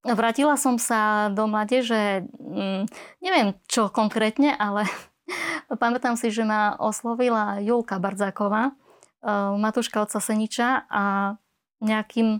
vrátila 0.07 0.55
som 0.55 0.79
sa 0.79 1.27
do 1.33 1.51
mládeže, 1.51 2.27
um, 2.39 2.87
neviem 3.19 3.59
čo 3.67 3.91
konkrétne, 3.91 4.55
ale 4.55 4.87
pamätám 5.83 6.15
si, 6.15 6.31
že 6.31 6.47
ma 6.47 6.79
oslovila 6.79 7.59
Julka 7.59 7.99
Bardzáková, 7.99 8.71
um, 9.19 9.59
Matúška 9.59 9.99
od 9.99 10.11
Seniča 10.11 10.87
a 10.87 11.35
nejakým 11.83 12.39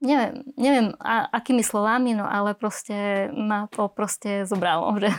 neviem, 0.00 0.42
neviem 0.56 0.86
a, 0.98 1.28
akými 1.28 1.60
slovami, 1.60 2.16
no 2.16 2.24
ale 2.24 2.56
proste 2.56 3.28
ma 3.36 3.68
to 3.68 3.86
proste 3.92 4.48
zobralo, 4.48 4.96
že 5.02 5.12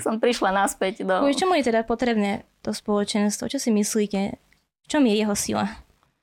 som 0.00 0.22
prišla 0.22 0.54
naspäť 0.54 1.04
do... 1.04 1.26
Čo 1.28 1.46
čomu 1.46 1.58
je 1.58 1.68
teda 1.68 1.82
potrebné 1.82 2.46
to 2.62 2.70
spoločenstvo? 2.70 3.50
Čo 3.50 3.58
si 3.58 3.70
myslíte? 3.74 4.38
V 4.82 4.86
čom 4.88 5.04
je 5.04 5.14
jeho 5.18 5.34
sila? 5.36 5.66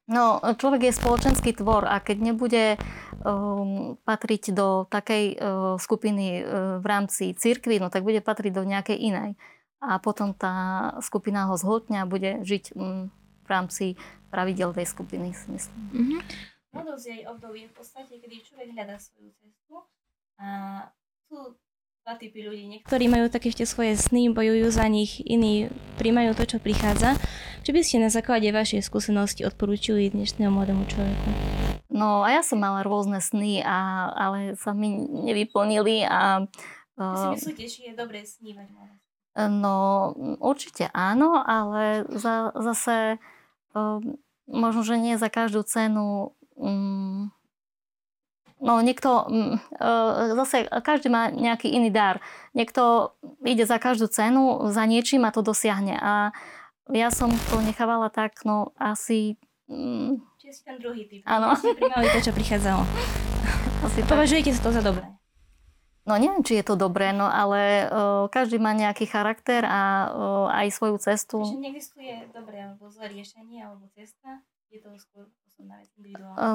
No, 0.05 0.37
človek 0.37 0.89
je 0.89 0.99
spoločenský 1.01 1.57
tvor 1.57 1.89
a 1.89 1.97
keď 1.97 2.17
nebude 2.21 2.77
um, 3.25 3.97
patriť 4.05 4.53
do 4.53 4.85
takej 4.85 5.23
uh, 5.33 5.37
skupiny 5.81 6.45
uh, 6.45 6.77
v 6.77 6.85
rámci 6.85 7.33
cirkvi, 7.33 7.81
no 7.81 7.89
tak 7.89 8.05
bude 8.05 8.21
patriť 8.21 8.53
do 8.53 8.63
nejakej 8.69 9.01
inej. 9.01 9.29
A 9.81 9.97
potom 9.97 10.33
tá 10.33 10.93
skupina 11.01 11.49
ho 11.49 11.57
zhltňa 11.57 12.05
a 12.05 12.09
bude 12.09 12.45
žiť 12.45 12.77
um, 12.77 13.09
v 13.45 13.47
rámci 13.49 13.85
pravidel 14.29 14.77
tej 14.77 14.85
skupiny, 14.85 15.33
si 15.33 15.49
myslím. 15.49 15.81
Mm-hmm. 15.89 16.21
Mladosť 16.75 17.07
je 17.07 17.23
obdobie 17.31 17.71
v 17.71 17.73
podstate, 17.73 18.19
kedy 18.19 18.43
človek 18.43 18.75
hľadá 18.75 18.99
svoju 18.99 19.31
cestu 19.39 19.87
a 20.35 20.47
sú 21.31 21.55
dva 22.03 22.19
typy 22.19 22.43
ľudí. 22.43 22.67
Niektorí 22.67 23.07
majú 23.07 23.31
také 23.31 23.47
ešte 23.47 23.63
svoje 23.63 23.95
sny, 23.95 24.35
bojujú 24.35 24.67
za 24.75 24.83
nich, 24.91 25.23
iní 25.23 25.71
príjmajú 25.95 26.35
to, 26.35 26.43
čo 26.43 26.57
prichádza. 26.59 27.15
Čo 27.63 27.71
by 27.71 27.79
ste 27.79 28.03
na 28.03 28.11
základe 28.11 28.51
vašej 28.51 28.83
skúsenosti 28.83 29.47
odporúčili 29.47 30.11
dnešnému 30.11 30.51
mladému 30.51 30.83
človeku? 30.91 31.27
No 31.95 32.27
a 32.27 32.35
ja 32.35 32.43
som 32.43 32.59
mala 32.59 32.83
rôzne 32.83 33.23
sny, 33.23 33.63
a, 33.63 34.11
ale 34.11 34.59
sa 34.59 34.75
mi 34.75 34.99
nevyplnili 34.99 36.03
a... 36.03 36.43
Uh, 36.99 37.39
si 37.39 37.55
myslíte, 37.55 37.65
či 37.71 37.79
je 37.89 37.93
dobré 37.95 38.27
snívať 38.27 38.67
No 39.35 40.11
určite 40.43 40.91
áno, 40.91 41.39
ale 41.39 42.03
za, 42.11 42.51
zase 42.55 43.19
uh, 43.75 43.99
možno, 44.47 44.85
že 44.85 45.01
nie 45.01 45.17
za 45.17 45.27
každú 45.27 45.65
cenu 45.65 46.34
Mm, 46.55 47.29
no 48.63 48.73
niekto, 48.79 49.27
mm, 49.27 49.55
e, 49.75 49.89
zase 50.39 50.67
každý 50.83 51.11
má 51.11 51.27
nejaký 51.29 51.67
iný 51.71 51.91
dar. 51.91 52.23
Niekto 52.55 53.13
ide 53.43 53.67
za 53.67 53.77
každú 53.77 54.07
cenu, 54.07 54.71
za 54.71 54.87
niečím 54.87 55.27
a 55.27 55.35
to 55.35 55.43
dosiahne. 55.43 55.99
A 55.99 56.31
ja 56.93 57.09
som 57.09 57.33
to 57.51 57.59
nechávala 57.61 58.07
tak, 58.07 58.41
no 58.47 58.71
asi... 58.79 59.35
Mm, 59.67 60.21
Čiže 60.39 60.53
si 60.53 60.61
ten 60.63 60.77
druhý 60.77 61.09
typ. 61.09 61.25
Áno. 61.25 61.57
Primali 61.57 62.05
to, 62.13 62.19
čo 62.21 62.31
prichádzalo. 62.31 62.85
Asi 63.85 64.01
Považujete 64.05 64.53
to 64.61 64.69
za 64.69 64.81
dobré? 64.81 65.15
No 66.05 66.21
neviem, 66.21 66.45
či 66.45 66.61
je 66.61 66.65
to 66.65 66.77
dobré, 66.77 67.09
no 67.17 67.25
ale 67.25 67.89
uh, 67.89 68.29
každý 68.29 68.61
má 68.61 68.77
nejaký 68.77 69.09
charakter 69.09 69.65
a 69.65 70.13
uh, 70.13 70.45
aj 70.53 70.69
svoju 70.69 71.01
cestu. 71.01 71.41
Čiže 71.41 71.57
neexistuje 71.65 72.13
dobré 72.29 72.61
alebo 72.61 72.85
zlé 72.93 73.09
riešenie 73.09 73.65
alebo 73.65 73.89
cesta? 73.97 74.45
Je 74.69 74.85
to 74.85 74.93
skôr 75.01 75.25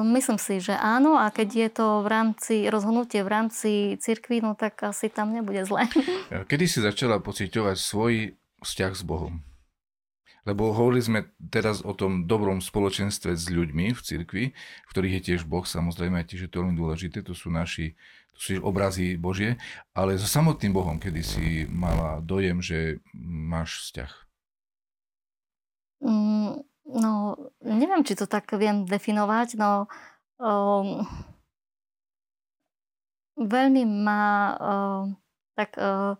Myslím 0.05 0.37
si, 0.37 0.61
že 0.61 0.77
áno 0.77 1.17
a 1.17 1.33
keď 1.33 1.49
je 1.49 1.69
to 1.73 1.87
v 2.05 2.07
rámci 2.07 2.55
rozhodnutie 2.69 3.25
v 3.25 3.29
rámci 3.33 3.71
cirkvi, 3.97 4.39
no 4.45 4.53
tak 4.53 4.77
asi 4.85 5.09
tam 5.09 5.33
nebude 5.33 5.65
zle. 5.65 5.89
Kedy 6.49 6.65
si 6.69 6.79
začala 6.85 7.17
pociťovať 7.17 7.77
svoj 7.77 8.13
vzťah 8.61 8.93
s 8.93 9.03
Bohom? 9.03 9.41
Lebo 10.41 10.73
hovorili 10.73 11.05
sme 11.05 11.19
teraz 11.53 11.85
o 11.85 11.93
tom 11.93 12.25
dobrom 12.25 12.65
spoločenstve 12.65 13.37
s 13.37 13.45
ľuďmi 13.45 13.93
v 13.93 13.99
cirkvi, 14.01 14.43
v 14.57 14.89
ktorých 14.89 15.21
je 15.21 15.25
tiež 15.33 15.41
Boh, 15.45 15.61
samozrejme, 15.61 16.17
a 16.17 16.25
tiež 16.25 16.49
je 16.49 16.49
to 16.49 16.65
veľmi 16.65 16.73
dôležité, 16.73 17.21
to 17.21 17.37
sú 17.37 17.53
naši 17.53 17.93
to 18.33 18.39
sú 18.39 18.51
obrazy 18.63 19.19
Božie, 19.19 19.59
ale 19.93 20.17
so 20.17 20.25
samotným 20.25 20.73
Bohom, 20.73 20.97
kedy 20.97 21.21
si 21.21 21.45
mala 21.69 22.23
dojem, 22.23 22.63
že 22.63 23.03
máš 23.13 23.85
vzťah? 23.85 24.30
No, 26.91 27.39
neviem, 27.63 28.03
či 28.03 28.19
to 28.19 28.27
tak 28.27 28.51
viem 28.59 28.83
definovať, 28.83 29.55
no 29.55 29.87
um, 30.43 31.07
veľmi 33.39 33.87
ma 33.87 34.23
uh, 34.59 35.03
tak 35.55 35.79
uh, 35.79 36.19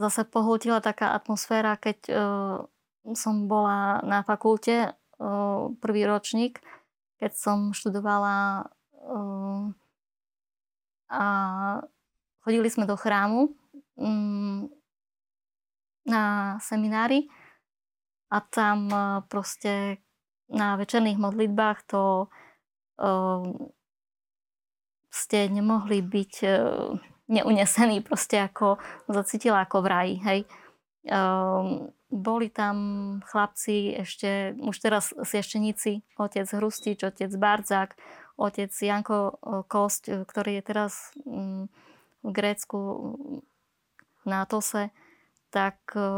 zase 0.00 0.24
pohltila 0.24 0.80
taká 0.80 1.12
atmosféra, 1.12 1.76
keď 1.76 1.98
uh, 2.08 2.56
som 3.12 3.44
bola 3.44 4.00
na 4.08 4.24
fakulte 4.24 4.96
uh, 4.96 5.68
prvý 5.84 6.08
ročník, 6.08 6.64
keď 7.20 7.36
som 7.36 7.76
študovala 7.76 8.64
uh, 8.96 9.68
a 11.12 11.24
chodili 12.40 12.72
sme 12.72 12.88
do 12.88 12.96
chrámu 12.96 13.52
um, 14.00 14.64
na 16.08 16.56
seminári 16.64 17.28
a 18.30 18.42
tam 18.42 18.90
proste 19.30 20.02
na 20.50 20.76
večerných 20.78 21.18
modlitbách 21.18 21.78
to 21.90 22.26
uh, 23.02 23.42
ste 25.10 25.38
nemohli 25.50 26.02
byť 26.02 26.32
uh, 26.46 26.94
neunesení, 27.26 28.02
proste 28.02 28.38
ako 28.38 28.78
zacítila 29.10 29.66
ako 29.66 29.82
v 29.82 29.86
raji, 29.86 30.14
hej. 30.22 30.40
Uh, 31.06 31.90
boli 32.06 32.50
tam 32.54 32.76
chlapci 33.26 33.98
ešte, 33.98 34.54
už 34.62 34.76
teraz 34.78 35.10
siešteníci, 35.10 36.06
otec 36.18 36.46
Hrustič, 36.46 37.02
otec 37.02 37.30
Bardzák, 37.34 37.98
otec 38.38 38.70
Janko 38.70 39.34
Kost, 39.66 40.06
ktorý 40.06 40.62
je 40.62 40.62
teraz 40.62 41.10
um, 41.26 41.66
v 42.22 42.30
Grécku 42.30 42.78
na 44.22 44.46
Tose 44.46 44.94
tak 45.56 45.96
e, 45.96 46.08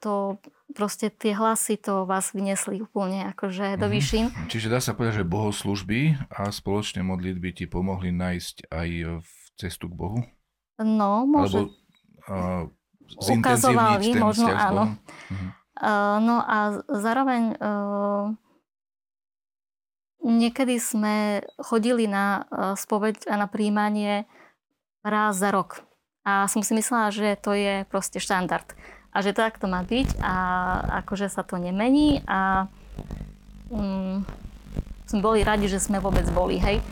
to 0.00 0.40
proste 0.74 1.12
tie 1.12 1.36
hlasy 1.36 1.78
to 1.78 2.08
vás 2.08 2.34
vyniesli 2.34 2.82
úplne 2.82 3.30
akože 3.36 3.78
do 3.78 3.86
výšin. 3.86 4.32
Mm-hmm. 4.32 4.48
Čiže 4.50 4.72
dá 4.72 4.82
sa 4.82 4.96
povedať, 4.96 5.22
že 5.22 5.30
bohoslužby 5.30 6.18
a 6.32 6.50
spoločné 6.50 7.06
modlitby 7.06 7.54
ti 7.54 7.64
pomohli 7.70 8.10
nájsť 8.10 8.72
aj 8.72 8.88
v 9.22 9.30
cestu 9.56 9.86
k 9.86 9.94
Bohu? 9.94 10.18
No, 10.82 11.24
môže. 11.24 11.70
Alebo 12.26 12.66
uh, 12.68 13.30
ukazovali, 13.30 14.12
možno 14.18 14.50
áno. 14.50 14.98
Mm-hmm. 15.30 15.50
Uh, 15.76 16.16
no 16.24 16.36
a 16.40 16.80
zároveň 16.88 17.42
uh, 17.60 18.32
niekedy 20.24 20.80
sme 20.80 21.44
chodili 21.60 22.08
na 22.08 22.48
uh, 22.48 22.72
spoveď 22.74 23.28
a 23.28 23.36
na 23.38 23.46
príjmanie 23.46 24.24
raz 25.06 25.38
za 25.38 25.54
rok. 25.54 25.84
A 26.26 26.50
som 26.50 26.64
si 26.66 26.74
myslela, 26.74 27.14
že 27.14 27.38
to 27.38 27.54
je 27.54 27.86
proste 27.86 28.18
štandard. 28.18 28.66
A 29.16 29.24
že 29.24 29.32
tak 29.32 29.56
to 29.56 29.64
má 29.64 29.80
byť 29.80 30.20
a 30.20 30.34
akože 31.00 31.32
sa 31.32 31.40
to 31.40 31.56
nemení 31.56 32.20
a 32.28 32.68
um, 33.72 34.20
sme 35.08 35.20
boli 35.24 35.40
radi, 35.40 35.72
že 35.72 35.80
sme 35.80 36.04
vôbec 36.04 36.28
boli, 36.36 36.60
hej. 36.60 36.84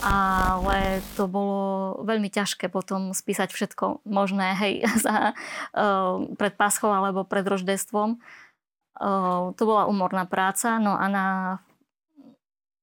Ale 0.00 1.04
to 1.20 1.28
bolo 1.28 2.00
veľmi 2.00 2.32
ťažké 2.32 2.72
potom 2.72 3.12
spísať 3.12 3.52
všetko 3.52 4.08
možné, 4.08 4.56
hej, 4.56 4.74
za, 5.04 5.36
uh, 5.76 6.24
pred 6.40 6.56
Paschou 6.56 6.96
alebo 6.96 7.28
pred 7.28 7.44
Roždestvom. 7.44 8.16
Uh, 8.96 9.52
to 9.60 9.68
bola 9.68 9.84
umorná 9.84 10.24
práca, 10.24 10.80
no 10.80 10.96
a 10.96 11.04
na 11.12 11.26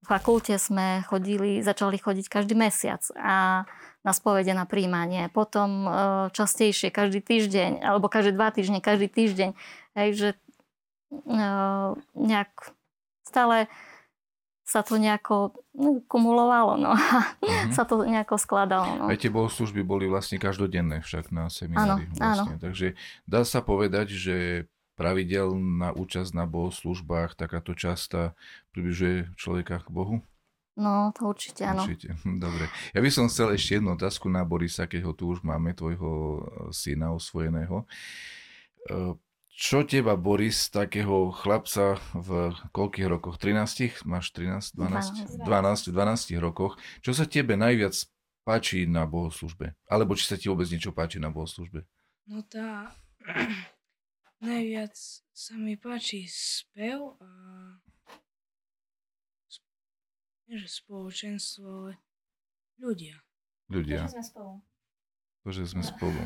fakulte 0.06 0.60
sme 0.62 1.02
chodili, 1.08 1.64
začali 1.66 1.96
chodiť 1.98 2.26
každý 2.28 2.54
mesiac 2.54 3.02
a 3.18 3.64
na 4.02 4.12
spovede 4.18 4.54
na 4.58 4.66
príjmanie, 4.66 5.30
potom 5.30 5.86
e, 5.86 5.90
častejšie 6.34 6.90
každý 6.90 7.22
týždeň, 7.22 7.86
alebo 7.86 8.10
každé 8.10 8.34
dva 8.34 8.50
týždne, 8.50 8.82
každý 8.82 9.08
týždeň. 9.08 9.50
Hej, 9.94 10.10
že 10.18 10.30
e, 10.34 10.38
nejak 12.18 12.52
stále 13.22 13.70
sa 14.66 14.88
to 14.88 14.96
nejako 14.96 15.52
no, 15.76 16.00
kumulovalo, 16.08 16.80
no. 16.80 16.96
Mm-hmm. 16.96 17.72
sa 17.78 17.84
to 17.84 18.02
nejako 18.08 18.40
skladalo. 18.40 19.04
No. 19.04 19.06
Aj 19.12 19.20
tie 19.20 19.28
bohoslužby 19.28 19.84
boli 19.84 20.08
vlastne 20.08 20.40
každodenné 20.40 21.04
však 21.04 21.30
na 21.30 21.52
seminári. 21.52 22.08
Áno, 22.08 22.16
vlastne. 22.16 22.56
áno. 22.56 22.64
Takže 22.64 22.88
dá 23.28 23.44
sa 23.44 23.60
povedať, 23.60 24.16
že 24.16 24.36
pravidelná 24.96 25.92
účasť 25.98 26.32
na 26.32 26.46
bohoslužbách, 26.48 27.36
takáto 27.36 27.76
časta 27.76 28.38
približuje 28.72 29.34
človeka 29.36 29.84
k 29.84 29.90
Bohu? 29.92 30.16
No, 30.80 31.12
to 31.12 31.28
určite 31.28 31.68
áno. 31.68 31.84
Určite, 31.84 32.16
hm, 32.24 32.40
dobre. 32.40 32.72
Ja 32.96 33.04
by 33.04 33.10
som 33.12 33.28
chcel 33.28 33.52
ešte 33.56 33.80
jednu 33.80 34.00
otázku 34.00 34.32
na 34.32 34.48
Borisa, 34.48 34.88
keď 34.88 35.12
ho 35.12 35.14
tu 35.16 35.28
už 35.28 35.44
máme, 35.44 35.76
tvojho 35.76 36.42
syna 36.72 37.12
osvojeného. 37.12 37.84
Čo 39.52 39.84
teba, 39.84 40.16
Boris, 40.16 40.72
takého 40.72 41.30
chlapca 41.36 42.00
v 42.16 42.56
koľkých 42.72 43.08
rokoch? 43.12 43.36
13? 43.38 44.08
Máš 44.08 44.32
13? 44.34 44.74
12? 44.80 45.44
12, 45.44 45.92
12, 45.92 45.92
12 45.94 46.40
rokoch. 46.40 46.80
Čo 47.04 47.12
sa 47.14 47.28
tebe 47.28 47.60
najviac 47.60 47.94
páči 48.48 48.88
na 48.88 49.06
bohoslužbe? 49.06 49.76
Alebo 49.86 50.16
či 50.18 50.26
sa 50.26 50.40
ti 50.40 50.50
vôbec 50.50 50.66
niečo 50.72 50.96
páči 50.96 51.20
na 51.22 51.30
bohoslužbe? 51.30 51.84
No 52.26 52.42
tá... 52.48 52.96
najviac 54.42 54.96
sa 55.30 55.54
mi 55.60 55.78
páči 55.78 56.26
spev 56.26 57.22
a... 57.22 57.30
Nie, 60.52 60.60
že 60.60 60.84
spoločenstvo, 60.84 61.64
ale 61.64 61.92
ľudia. 62.76 63.16
Ľudia. 63.72 64.04
To, 64.04 64.12
že 64.12 64.20
sme 64.20 64.24
spolu. 64.28 64.54
To, 65.48 65.50
že 65.56 65.64
sme 65.64 65.80
spolu. 65.80 66.20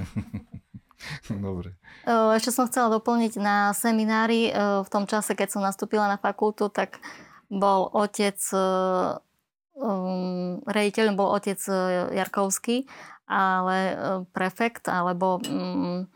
Dobre. 1.45 1.77
Ešte 2.09 2.49
som 2.49 2.65
chcela 2.65 2.89
doplniť 2.89 3.37
na 3.37 3.69
seminári. 3.77 4.49
V 4.81 4.89
tom 4.89 5.05
čase, 5.05 5.37
keď 5.37 5.53
som 5.53 5.61
nastúpila 5.61 6.09
na 6.09 6.17
fakultu, 6.17 6.73
tak 6.73 6.97
bol 7.53 7.85
otec, 7.93 8.41
um, 9.77 10.57
rejiteľ 10.65 11.13
bol 11.13 11.29
otec 11.29 11.61
Jarkovský, 12.09 12.89
ale 13.29 13.77
prefekt, 14.33 14.89
alebo 14.89 15.37
um, 15.45 16.09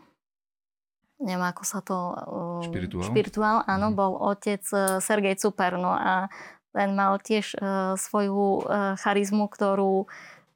neviem, 1.22 1.46
ako 1.46 1.62
sa 1.62 1.86
to... 1.86 2.18
Um, 2.26 2.66
špirituál. 2.66 3.06
Špirituál, 3.06 3.58
áno, 3.70 3.94
mm. 3.94 3.96
bol 3.96 4.18
otec 4.18 4.66
Sergej 4.98 5.38
Cuper. 5.38 5.78
No 5.78 5.94
a 5.94 6.34
ten 6.74 6.94
mal 6.94 7.18
tiež 7.18 7.58
uh, 7.58 7.94
svoju 7.98 8.66
uh, 8.66 8.94
charizmu, 9.00 9.50
ktorú 9.50 10.06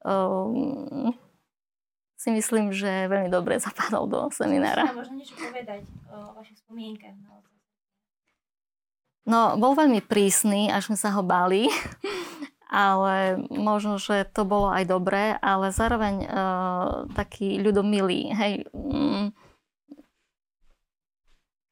um, 0.06 1.10
si 2.14 2.32
myslím, 2.32 2.72
že 2.72 3.10
veľmi 3.12 3.28
dobre 3.28 3.60
zapadol 3.60 4.08
do 4.08 4.20
seminára. 4.32 4.88
Možno 4.96 5.20
niečo 5.20 5.36
povedať 5.36 5.84
o 6.08 6.32
vašich 6.38 6.56
spomienkach. 6.64 7.12
No, 9.24 9.56
bol 9.56 9.72
veľmi 9.72 10.04
prísny, 10.04 10.68
až 10.68 10.92
sme 10.92 10.98
sa 11.00 11.08
ho 11.16 11.24
báli, 11.24 11.72
ale 12.68 13.40
možno, 13.48 13.96
že 13.96 14.28
to 14.28 14.44
bolo 14.44 14.68
aj 14.68 14.84
dobré, 14.84 15.36
ale 15.40 15.72
zároveň 15.72 16.28
uh, 16.28 17.08
taký 17.16 17.56
ľudomilý. 17.56 18.36
Hej, 18.36 18.52
um, 18.76 19.32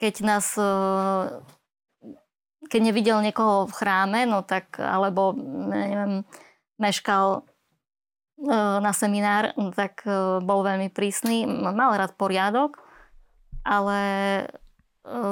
keď 0.00 0.14
nás, 0.24 0.56
uh, 0.56 1.44
keď 2.72 2.80
nevidel 2.80 3.20
niekoho 3.20 3.68
v 3.68 3.76
chráme, 3.76 4.24
no 4.24 4.40
tak, 4.40 4.80
alebo 4.80 5.36
neviem, 5.68 6.24
meškal 6.80 7.44
E, 8.42 8.80
na 8.82 8.90
seminár, 8.90 9.54
tak 9.78 10.02
e, 10.02 10.42
bol 10.42 10.66
veľmi 10.66 10.90
prísny. 10.90 11.46
Mal 11.46 11.94
rád 11.94 12.18
poriadok, 12.18 12.82
ale 13.62 14.00
e, 14.02 14.44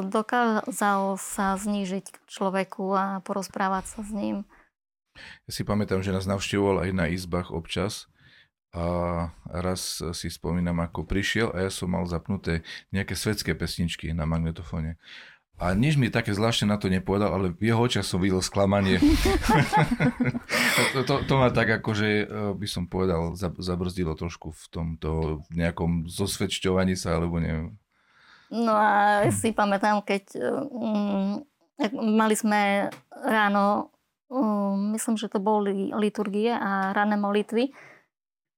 dokázal 0.06 1.18
sa 1.18 1.58
znížiť 1.58 2.06
k 2.06 2.16
človeku 2.30 2.94
a 2.94 3.18
porozprávať 3.26 3.84
sa 3.98 4.00
s 4.06 4.14
ním. 4.14 4.46
Ja 5.18 5.50
si 5.50 5.66
pamätám, 5.66 6.06
že 6.06 6.14
nás 6.14 6.30
navštevoval 6.30 6.86
aj 6.86 6.90
na 6.94 7.10
izbách 7.10 7.50
občas 7.50 8.06
a 8.70 9.34
raz 9.50 9.98
si 10.14 10.30
spomínam, 10.30 10.78
ako 10.78 11.02
prišiel 11.02 11.50
a 11.50 11.66
ja 11.66 11.70
som 11.74 11.90
mal 11.90 12.06
zapnuté 12.06 12.62
nejaké 12.94 13.18
svetské 13.18 13.58
pesničky 13.58 14.14
na 14.14 14.22
magnetofóne. 14.22 15.02
A 15.60 15.76
nič 15.76 16.00
mi 16.00 16.08
také 16.08 16.32
zvláštne 16.32 16.72
na 16.72 16.80
to 16.80 16.88
nepovedal, 16.88 17.36
ale 17.36 17.52
v 17.52 17.68
jeho 17.68 17.84
očiach 17.84 18.00
som 18.00 18.16
videl 18.16 18.40
sklamanie. 18.40 18.96
to, 20.96 21.04
to, 21.04 21.14
to 21.28 21.34
ma 21.36 21.52
tak 21.52 21.84
akože, 21.84 22.08
eh, 22.24 22.52
by 22.56 22.64
som 22.64 22.88
povedal, 22.88 23.36
zabrzdilo 23.36 24.16
trošku 24.16 24.56
v 24.56 24.64
tomto 24.72 25.44
nejakom 25.52 26.08
zosvedčťovaní 26.08 26.96
sa, 26.96 27.20
alebo 27.20 27.36
neviem. 27.36 27.76
No 28.48 28.72
a 28.72 29.28
si 29.30 29.52
pamätám, 29.52 30.00
keď 30.02 30.34
um, 30.72 31.44
mali 31.92 32.34
sme 32.34 32.88
ráno, 33.12 33.92
um, 34.32 34.96
myslím, 34.96 35.20
že 35.20 35.28
to 35.28 35.38
boli 35.38 35.92
liturgie 35.92 36.50
a 36.50 36.90
ranné 36.96 37.14
molitvy, 37.14 37.70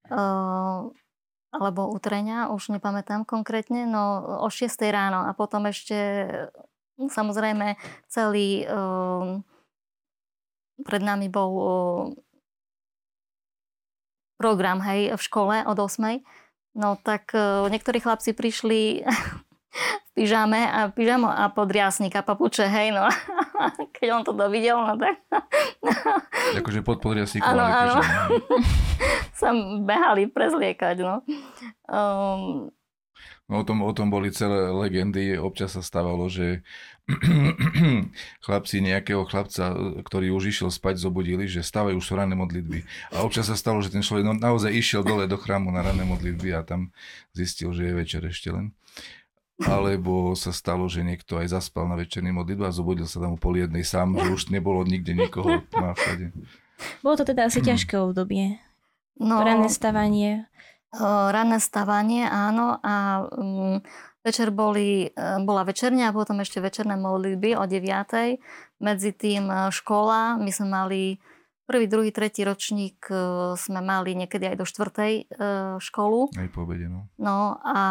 uh, 0.08 0.86
alebo 1.52 1.92
utrenia, 1.92 2.48
už 2.48 2.72
nepamätám 2.72 3.28
konkrétne, 3.28 3.84
no 3.84 4.24
o 4.40 4.48
6 4.48 4.72
ráno 4.88 5.28
a 5.28 5.36
potom 5.36 5.68
ešte 5.68 6.24
Samozrejme, 7.08 7.74
celý 8.06 8.66
uh, 8.68 9.40
pred 10.82 11.02
nami 11.02 11.30
bol 11.30 11.50
uh, 11.54 12.04
program 14.42 14.82
hej, 14.82 15.14
v 15.14 15.22
škole 15.22 15.56
od 15.62 15.78
8. 15.78 16.18
No 16.74 16.98
tak 16.98 17.30
uh, 17.30 17.70
niektorí 17.70 18.02
chlapci 18.02 18.34
prišli 18.34 19.06
v 20.06 20.10
pyžame 20.12 20.66
a 20.66 20.90
pyžamo 20.90 21.30
a 21.30 21.48
podriasník 21.54 22.18
a 22.18 22.26
papuče, 22.26 22.66
hej, 22.66 22.90
no. 22.92 23.06
Keď 23.96 24.08
on 24.10 24.22
to 24.26 24.32
dovidel, 24.34 24.76
no 24.82 24.98
tak... 24.98 25.22
Akože 26.58 26.82
pod 26.82 27.00
podriasníkom 27.00 27.46
Áno, 27.46 27.64
áno. 27.64 27.96
Sa 29.38 29.54
behali 29.80 30.28
prezliekať, 30.28 30.96
no. 31.00 31.24
Um, 31.88 32.68
No 33.52 33.60
o 33.60 33.64
tom, 33.68 33.84
o 33.84 33.92
tom 33.92 34.08
boli 34.08 34.32
celé 34.32 34.72
legendy. 34.72 35.36
Občas 35.36 35.76
sa 35.76 35.84
stávalo, 35.84 36.32
že 36.32 36.64
chlapci 38.48 38.80
nejakého 38.80 39.28
chlapca, 39.28 39.76
ktorý 40.00 40.32
už 40.32 40.48
išiel 40.48 40.72
spať, 40.72 41.04
zobudili, 41.04 41.44
že 41.44 41.60
stávajú 41.60 42.00
už 42.00 42.06
sú 42.08 42.16
ranné 42.16 42.32
modlitby. 42.32 42.80
A 43.12 43.20
občas 43.20 43.52
sa 43.52 43.56
stalo, 43.60 43.84
že 43.84 43.92
ten 43.92 44.00
človek 44.00 44.24
no, 44.24 44.32
naozaj 44.32 44.72
išiel 44.72 45.04
dole 45.04 45.28
do 45.28 45.36
chrámu 45.36 45.68
na 45.68 45.84
ranné 45.84 46.00
modlitby 46.00 46.48
a 46.56 46.64
tam 46.64 46.96
zistil, 47.36 47.76
že 47.76 47.92
je 47.92 47.92
večer 47.92 48.24
ešte 48.24 48.48
len. 48.48 48.72
Alebo 49.60 50.32
sa 50.32 50.48
stalo, 50.48 50.88
že 50.88 51.04
niekto 51.04 51.36
aj 51.36 51.52
zaspal 51.52 51.84
na 51.84 52.00
večerný 52.00 52.32
modlitbu 52.32 52.64
a 52.64 52.72
zobudil 52.72 53.04
sa 53.04 53.20
tam 53.20 53.36
o 53.36 53.38
pol 53.38 53.60
jednej 53.60 53.84
sám, 53.84 54.16
že 54.16 54.32
už 54.32 54.48
nebolo 54.48 54.80
nikde 54.80 55.12
nikoho 55.12 55.60
má 55.76 55.92
všade. 55.92 56.32
Bolo 57.04 57.20
to 57.20 57.28
teda 57.28 57.52
asi 57.52 57.60
ťažké 57.60 58.00
obdobie. 58.00 58.56
No, 59.20 59.44
Ranné 59.44 59.68
stavanie. 59.68 60.48
Ranné 61.00 61.56
stávanie, 61.56 62.28
áno. 62.28 62.76
A 62.84 63.24
um, 63.32 63.80
večer 64.22 64.54
boli, 64.54 65.10
e, 65.10 65.20
bola 65.42 65.66
večerňa 65.66 66.10
a 66.10 66.16
potom 66.16 66.38
ešte 66.40 66.62
večerné 66.62 66.94
modlitby 66.94 67.58
o 67.58 67.66
9. 67.66 68.38
Medzi 68.80 69.10
tým 69.12 69.50
e, 69.50 69.56
škola, 69.74 70.38
my 70.38 70.50
sme 70.52 70.68
mali 70.70 71.00
prvý, 71.66 71.86
druhý, 71.90 72.10
tretí 72.14 72.46
ročník 72.46 73.08
e, 73.10 73.14
sme 73.58 73.82
mali 73.82 74.14
niekedy 74.14 74.54
aj 74.54 74.56
do 74.56 74.66
štvrtej 74.66 75.12
školu. 75.82 76.30
Aj 76.38 76.48
po 76.54 76.68
obede, 76.68 76.86
no. 76.86 77.10
No 77.18 77.58
a 77.60 77.82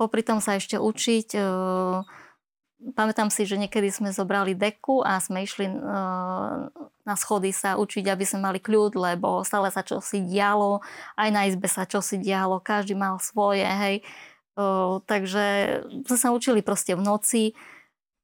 popri 0.00 0.24
tom 0.24 0.40
sa 0.40 0.56
ešte 0.56 0.80
učiť 0.80 1.36
Pamätám 2.78 3.26
si, 3.26 3.42
že 3.42 3.58
niekedy 3.58 3.90
sme 3.90 4.14
zobrali 4.14 4.54
deku 4.54 5.02
a 5.02 5.18
sme 5.18 5.42
išli 5.42 5.66
uh, 5.66 6.70
na 7.02 7.14
schody 7.18 7.50
sa 7.50 7.74
učiť, 7.74 8.06
aby 8.06 8.22
sme 8.22 8.46
mali 8.46 8.62
kľud, 8.62 8.94
lebo 8.94 9.42
stále 9.42 9.66
sa 9.74 9.82
čosi 9.82 10.22
dialo, 10.22 10.78
aj 11.18 11.28
na 11.34 11.50
izbe 11.50 11.66
sa 11.66 11.90
čosi 11.90 12.22
dialo, 12.22 12.62
každý 12.62 12.94
mal 12.94 13.18
svoje, 13.18 13.66
hej. 13.66 14.06
Uh, 14.54 15.02
takže 15.10 15.78
sme 16.06 16.18
sa 16.22 16.30
učili 16.30 16.62
proste 16.62 16.94
v 16.94 17.02
noci, 17.02 17.42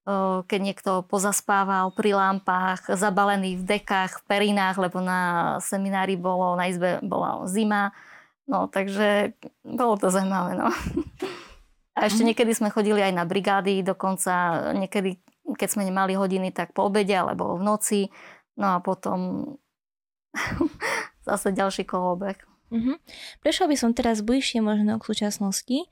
uh, 0.06 0.46
keď 0.46 0.60
niekto 0.62 0.90
pozaspával 1.02 1.90
pri 1.90 2.14
lampách, 2.14 2.94
zabalený 2.94 3.58
v 3.58 3.66
dekách, 3.78 4.22
v 4.22 4.26
perinách, 4.30 4.78
lebo 4.78 5.02
na 5.02 5.58
seminári 5.66 6.14
bolo, 6.14 6.54
na 6.54 6.70
izbe 6.70 7.02
bola 7.02 7.42
zima. 7.50 7.90
No, 8.46 8.70
takže 8.70 9.34
bolo 9.66 9.98
to 9.98 10.14
zaujímavé, 10.14 10.54
no. 10.54 10.70
A 11.94 12.10
ešte 12.10 12.26
mhm. 12.26 12.28
niekedy 12.34 12.52
sme 12.54 12.74
chodili 12.74 12.98
aj 12.98 13.14
na 13.14 13.24
brigády, 13.26 13.86
dokonca 13.86 14.32
niekedy, 14.74 15.22
keď 15.54 15.68
sme 15.70 15.86
nemali 15.86 16.18
hodiny, 16.18 16.50
tak 16.50 16.74
po 16.74 16.90
obede 16.90 17.14
alebo 17.14 17.54
v 17.54 17.62
noci. 17.62 18.00
No 18.58 18.74
a 18.74 18.82
potom 18.82 19.50
zase 21.28 21.54
ďalší 21.54 21.86
kolobek. 21.86 22.46
Mm-hmm. 22.74 22.96
Prešla 23.44 23.66
by 23.70 23.76
som 23.78 23.90
teraz 23.94 24.24
bližšie 24.24 24.58
možno 24.58 24.98
k 24.98 25.06
súčasnosti. 25.06 25.78
E, 25.78 25.88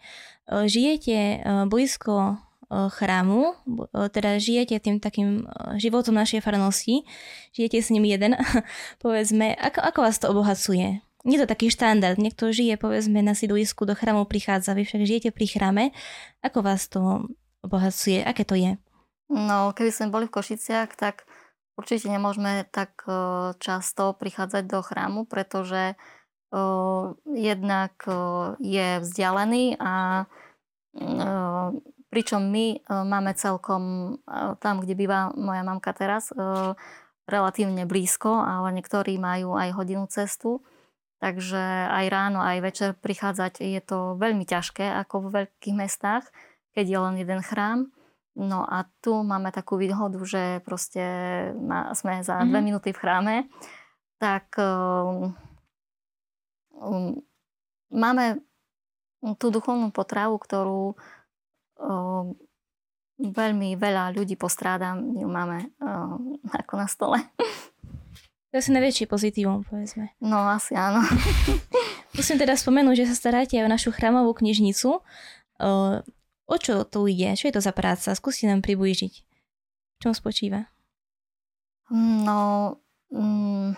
žijete 0.66 1.14
e, 1.14 1.38
blízko 1.70 2.14
e, 2.18 2.34
chrámu, 2.90 3.54
teda 3.92 4.42
žijete 4.42 4.82
tým 4.82 4.98
takým 4.98 5.46
životom 5.78 6.18
našej 6.18 6.42
farnosti, 6.42 7.06
žijete 7.54 7.78
s 7.78 7.92
ním 7.94 8.08
jeden, 8.08 8.34
povedzme, 9.04 9.54
ako, 9.54 9.78
ako 9.78 9.98
vás 10.02 10.16
to 10.18 10.26
obohacuje? 10.32 11.04
Nie 11.22 11.38
to 11.38 11.46
taký 11.46 11.70
štandard. 11.70 12.18
Niekto 12.18 12.50
žije, 12.50 12.74
povedzme, 12.78 13.22
na 13.22 13.34
sídlisku, 13.38 13.86
do 13.86 13.94
chrámu 13.94 14.26
prichádza, 14.26 14.74
vy 14.74 14.82
však 14.82 15.02
žijete 15.06 15.30
pri 15.30 15.46
chráme. 15.46 15.84
Ako 16.42 16.66
vás 16.66 16.90
to 16.90 17.30
obohacuje? 17.62 18.22
Aké 18.22 18.42
to 18.42 18.58
je? 18.58 18.74
No, 19.30 19.70
keby 19.72 19.90
sme 19.94 20.12
boli 20.12 20.26
v 20.26 20.34
Košiciach, 20.34 20.92
tak 20.98 21.24
určite 21.78 22.10
nemôžeme 22.10 22.68
tak 22.68 23.06
e, 23.08 23.14
často 23.56 24.12
prichádzať 24.18 24.64
do 24.68 24.84
chrámu, 24.84 25.24
pretože 25.24 25.96
uh, 26.52 27.16
jednak 27.32 27.96
uh, 28.04 28.52
je 28.60 29.00
vzdialený 29.00 29.80
a 29.80 30.24
pričom 32.12 32.44
my 32.52 32.84
máme 33.08 33.32
celkom 33.32 34.14
tam, 34.60 34.84
kde 34.84 34.92
býva 34.92 35.32
moja 35.32 35.64
mamka 35.64 35.96
teraz, 35.96 36.28
relatívne 37.24 37.88
blízko, 37.88 38.28
ale 38.28 38.76
niektorí 38.76 39.16
majú 39.16 39.56
aj 39.56 39.72
hodinu 39.72 40.04
cestu. 40.12 40.60
Takže 41.22 41.86
aj 41.86 42.06
ráno, 42.10 42.42
aj 42.42 42.58
večer 42.58 42.90
prichádzať 42.98 43.62
je 43.62 43.78
to 43.78 44.18
veľmi 44.18 44.42
ťažké, 44.42 44.90
ako 45.06 45.30
v 45.30 45.46
veľkých 45.46 45.76
mestách, 45.78 46.26
keď 46.74 46.84
je 46.90 46.98
len 46.98 47.14
jeden 47.14 47.40
chrám. 47.46 47.94
No 48.34 48.66
a 48.66 48.90
tu 48.98 49.22
máme 49.22 49.54
takú 49.54 49.78
výhodu, 49.78 50.18
že 50.26 50.58
proste 50.66 51.04
sme 51.94 52.26
za 52.26 52.42
dve 52.42 52.58
mm-hmm. 52.58 52.64
minúty 52.66 52.90
v 52.90 52.98
chráme. 52.98 53.36
Tak 54.18 54.50
um, 54.58 55.30
um, 56.74 57.14
máme 57.94 58.42
tú 59.38 59.54
duchovnú 59.54 59.94
potravu, 59.94 60.34
ktorú 60.42 60.98
um, 61.78 62.34
veľmi 63.22 63.78
veľa 63.78 64.10
ľudí 64.10 64.34
postrádam, 64.34 65.14
ju 65.14 65.30
máme 65.30 65.70
um, 65.78 66.34
ako 66.50 66.74
na 66.74 66.90
stole. 66.90 67.22
To 68.52 68.60
je 68.60 68.68
asi 68.68 68.76
najväčší 68.76 69.08
pozitívum, 69.08 69.64
povedzme. 69.64 70.12
No, 70.20 70.44
asi 70.44 70.76
áno. 70.76 71.00
Musím 72.20 72.36
teda 72.36 72.52
spomenúť, 72.52 73.00
že 73.00 73.08
sa 73.08 73.16
staráte 73.16 73.56
aj 73.56 73.64
o 73.64 73.72
našu 73.72 73.88
chrámovú 73.96 74.36
knižnicu. 74.36 75.00
O 76.44 76.56
čo 76.60 76.84
tu 76.84 77.08
ide? 77.08 77.32
Čo 77.32 77.48
je 77.48 77.56
to 77.56 77.64
za 77.64 77.72
práca? 77.72 78.12
Skúste 78.12 78.44
nám 78.44 78.60
priblížiť. 78.60 79.14
V 79.96 79.98
čom 80.04 80.12
spočíva? 80.12 80.68
No, 81.96 82.76
mm, 83.08 83.72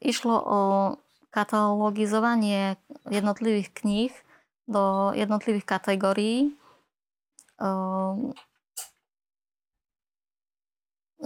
išlo 0.00 0.36
o 0.40 0.60
katalogizovanie 1.28 2.80
jednotlivých 3.12 3.76
kníh 3.76 4.12
do 4.64 5.12
jednotlivých 5.12 5.68
kategórií. 5.68 6.56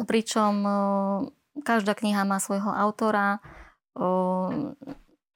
Pričom 0.02 0.54
Každá 1.60 1.92
kniha 1.92 2.24
má 2.24 2.40
svojho 2.40 2.72
autora, 2.72 3.44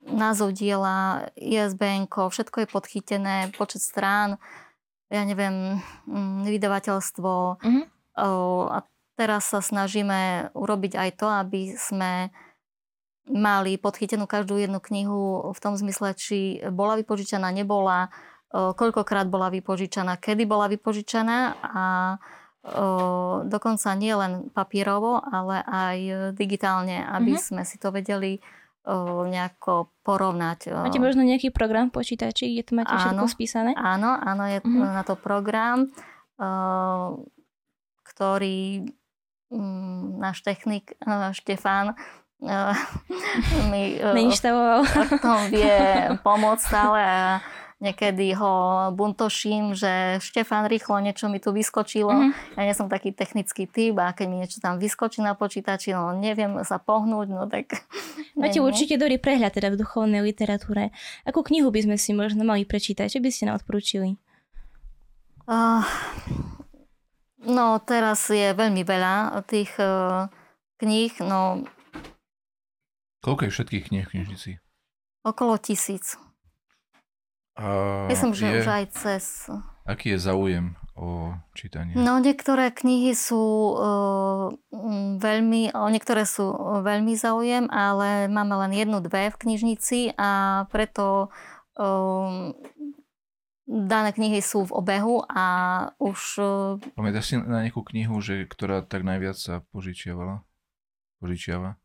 názov 0.06 0.56
diela, 0.56 1.28
ISBN, 1.36 2.08
všetko 2.08 2.64
je 2.64 2.68
podchytené, 2.72 3.36
počet 3.52 3.84
strán, 3.84 4.40
ja 5.12 5.22
neviem, 5.22 5.78
mm, 6.08 6.48
vydavateľstvo. 6.48 7.32
Mm-hmm. 7.60 7.84
A 8.72 8.78
teraz 9.18 9.52
sa 9.52 9.60
snažíme 9.60 10.50
urobiť 10.56 10.96
aj 10.96 11.10
to, 11.20 11.26
aby 11.28 11.76
sme 11.76 12.32
mali 13.26 13.74
podchytenú 13.76 14.24
každú 14.30 14.56
jednu 14.56 14.78
knihu 14.78 15.50
v 15.50 15.58
tom 15.58 15.74
zmysle, 15.74 16.14
či 16.14 16.62
bola 16.70 16.94
vypožičaná, 16.96 17.50
nebola, 17.50 18.08
koľkokrát 18.54 19.26
bola 19.26 19.50
vypožičaná, 19.50 20.16
kedy 20.22 20.46
bola 20.46 20.70
vypožičaná 20.70 21.58
a 21.60 21.84
dokonca 23.46 23.94
nie 23.94 24.10
len 24.10 24.50
papierovo, 24.50 25.22
ale 25.22 25.62
aj 25.62 25.98
digitálne, 26.34 27.02
aby 27.06 27.38
mm-hmm. 27.38 27.46
sme 27.46 27.62
si 27.62 27.78
to 27.78 27.94
vedeli 27.94 28.42
nejako 29.26 29.90
porovnať. 30.06 30.70
Máte 30.70 31.02
možno 31.02 31.26
nejaký 31.26 31.50
program 31.50 31.90
v 31.90 31.98
počítači, 31.98 32.54
kde 32.54 32.62
to 32.62 32.72
máte 32.78 32.94
áno, 32.94 33.02
všetko 33.02 33.26
spísané? 33.26 33.70
Áno, 33.74 34.14
áno, 34.14 34.46
je 34.46 34.62
mm-hmm. 34.62 34.94
na 34.94 35.02
to 35.02 35.18
program, 35.18 35.90
ktorý 38.06 38.86
mm, 39.50 40.22
náš 40.22 40.46
technik 40.46 40.94
Štefán 41.34 41.98
mi 43.72 43.96
v 44.76 45.10
tom 45.24 45.40
vie 45.48 45.80
pomôcť 46.26 46.62
stále 46.62 47.00
a 47.00 47.40
niekedy 47.76 48.32
ho 48.32 48.52
buntoším, 48.96 49.76
že 49.76 50.16
Štefan, 50.24 50.64
rýchlo 50.64 50.96
niečo 51.04 51.28
mi 51.28 51.36
tu 51.36 51.52
vyskočilo. 51.52 52.08
Mm-hmm. 52.08 52.56
Ja 52.56 52.62
nie 52.64 52.72
som 52.72 52.88
taký 52.88 53.12
technický 53.12 53.68
typ 53.68 54.00
a 54.00 54.16
keď 54.16 54.26
mi 54.28 54.40
niečo 54.40 54.64
tam 54.64 54.80
vyskočí 54.80 55.20
na 55.20 55.36
počítači, 55.36 55.92
no 55.92 56.16
neviem 56.16 56.56
sa 56.64 56.80
pohnúť, 56.80 57.28
no 57.28 57.44
tak... 57.44 57.84
Máte 58.40 58.64
určite 58.64 58.96
dobrý 58.96 59.20
prehľad 59.20 59.52
teda 59.52 59.72
v 59.72 59.80
duchovnej 59.80 60.24
literatúre. 60.24 60.92
Akú 61.28 61.44
knihu 61.44 61.68
by 61.68 61.84
sme 61.84 61.96
si 62.00 62.16
možno 62.16 62.44
mali 62.48 62.64
prečítať? 62.64 63.12
Čo 63.12 63.20
by 63.20 63.28
ste 63.28 63.48
nám 63.48 63.60
odporúčili? 63.60 64.16
Uh, 65.46 65.84
no 67.44 67.78
teraz 67.84 68.26
je 68.32 68.56
veľmi 68.56 68.82
veľa 68.82 69.44
tých 69.44 69.76
uh, 69.78 70.26
kníh, 70.80 71.12
no... 71.22 71.68
Koľko 73.20 73.46
je 73.46 73.52
všetkých 73.52 73.84
kníh 73.90 74.04
v 74.06 74.12
knižnici? 74.16 74.50
Okolo 75.26 75.58
tisíc. 75.58 76.25
A 77.56 78.04
Myslím, 78.12 78.36
že 78.36 78.46
je, 78.52 78.54
už 78.60 78.66
aj 78.68 78.84
cez... 78.92 79.24
Aký 79.88 80.12
je 80.12 80.20
záujem 80.20 80.76
o 80.92 81.32
čítanie? 81.56 81.96
No 81.96 82.20
niektoré 82.20 82.68
knihy 82.68 83.16
sú 83.16 83.72
uh, 83.72 84.52
veľmi, 85.16 85.72
niektoré 85.72 86.28
sú 86.28 86.52
veľmi 86.84 87.16
záujem, 87.16 87.64
ale 87.72 88.28
máme 88.28 88.60
len 88.66 88.76
jednu, 88.76 89.00
dve 89.00 89.32
v 89.32 89.40
knižnici 89.40 90.12
a 90.20 90.64
preto 90.68 91.32
uh, 91.80 92.52
dané 93.64 94.10
knihy 94.12 94.44
sú 94.44 94.68
v 94.68 94.76
obehu 94.76 95.24
a 95.24 95.44
už... 95.96 96.20
Uh, 96.36 96.76
Pamätáš 96.92 97.24
si 97.32 97.34
na 97.40 97.64
nejakú 97.64 97.80
knihu, 97.88 98.20
že, 98.20 98.44
ktorá 98.44 98.84
tak 98.84 99.00
najviac 99.00 99.40
sa 99.40 99.64
požičiavala? 99.72 100.44
Požičiava? 101.24 101.80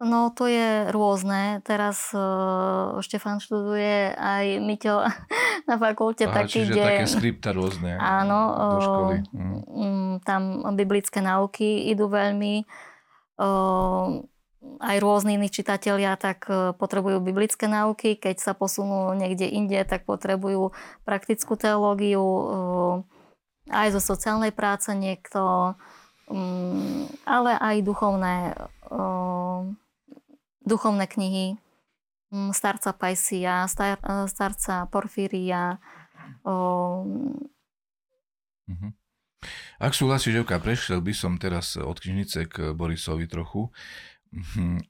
No 0.00 0.32
to 0.32 0.48
je 0.48 0.88
rôzne. 0.96 1.60
Teraz 1.60 2.08
uh, 2.16 2.96
Štefan 3.04 3.36
študuje 3.36 4.16
aj 4.16 4.56
Myťo 4.64 4.96
na 5.68 5.76
fakulte. 5.76 6.24
Aha, 6.24 6.40
tak 6.40 6.48
čiže 6.48 6.72
ide... 6.72 6.80
také 6.80 7.04
skripta 7.04 7.52
rôzne 7.52 8.00
Áno, 8.24 8.40
do 8.56 8.78
školy. 8.80 9.16
Uh, 9.36 10.16
tam 10.24 10.64
biblické 10.72 11.20
nauky 11.20 11.92
idú 11.92 12.08
veľmi. 12.08 12.64
Uh, 13.36 14.24
aj 14.80 14.96
rôzni 15.00 15.36
iní 15.36 15.48
čitatelia 15.52 16.16
tak 16.20 16.48
potrebujú 16.80 17.20
biblické 17.20 17.68
nauky. 17.68 18.16
Keď 18.16 18.40
sa 18.40 18.52
posunú 18.56 19.12
niekde 19.16 19.48
inde, 19.48 19.80
tak 19.84 20.08
potrebujú 20.08 20.72
praktickú 21.04 21.56
teológiu. 21.56 22.24
Aj 23.72 23.88
zo 23.88 24.00
sociálnej 24.04 24.52
práce 24.52 24.92
niekto, 24.92 25.72
um, 26.28 27.08
ale 27.24 27.56
aj 27.56 27.76
duchovné 27.80 28.52
duchovné 30.70 31.10
knihy 31.10 31.58
mm, 32.30 32.54
starca 32.54 32.94
Pajsia, 32.94 33.66
star, 33.66 33.98
e, 33.98 34.30
starca 34.30 34.86
Porfíria. 34.86 35.82
Mhm. 38.70 38.94
Ak 39.80 39.96
súhlasíš, 39.96 40.44
Evka, 40.44 40.60
prešiel 40.60 41.00
by 41.00 41.12
som 41.16 41.40
teraz 41.40 41.74
od 41.74 41.96
knižnice 41.98 42.46
k 42.46 42.56
Borisovi 42.76 43.26
trochu. 43.26 43.72
Mhm. 44.30 44.86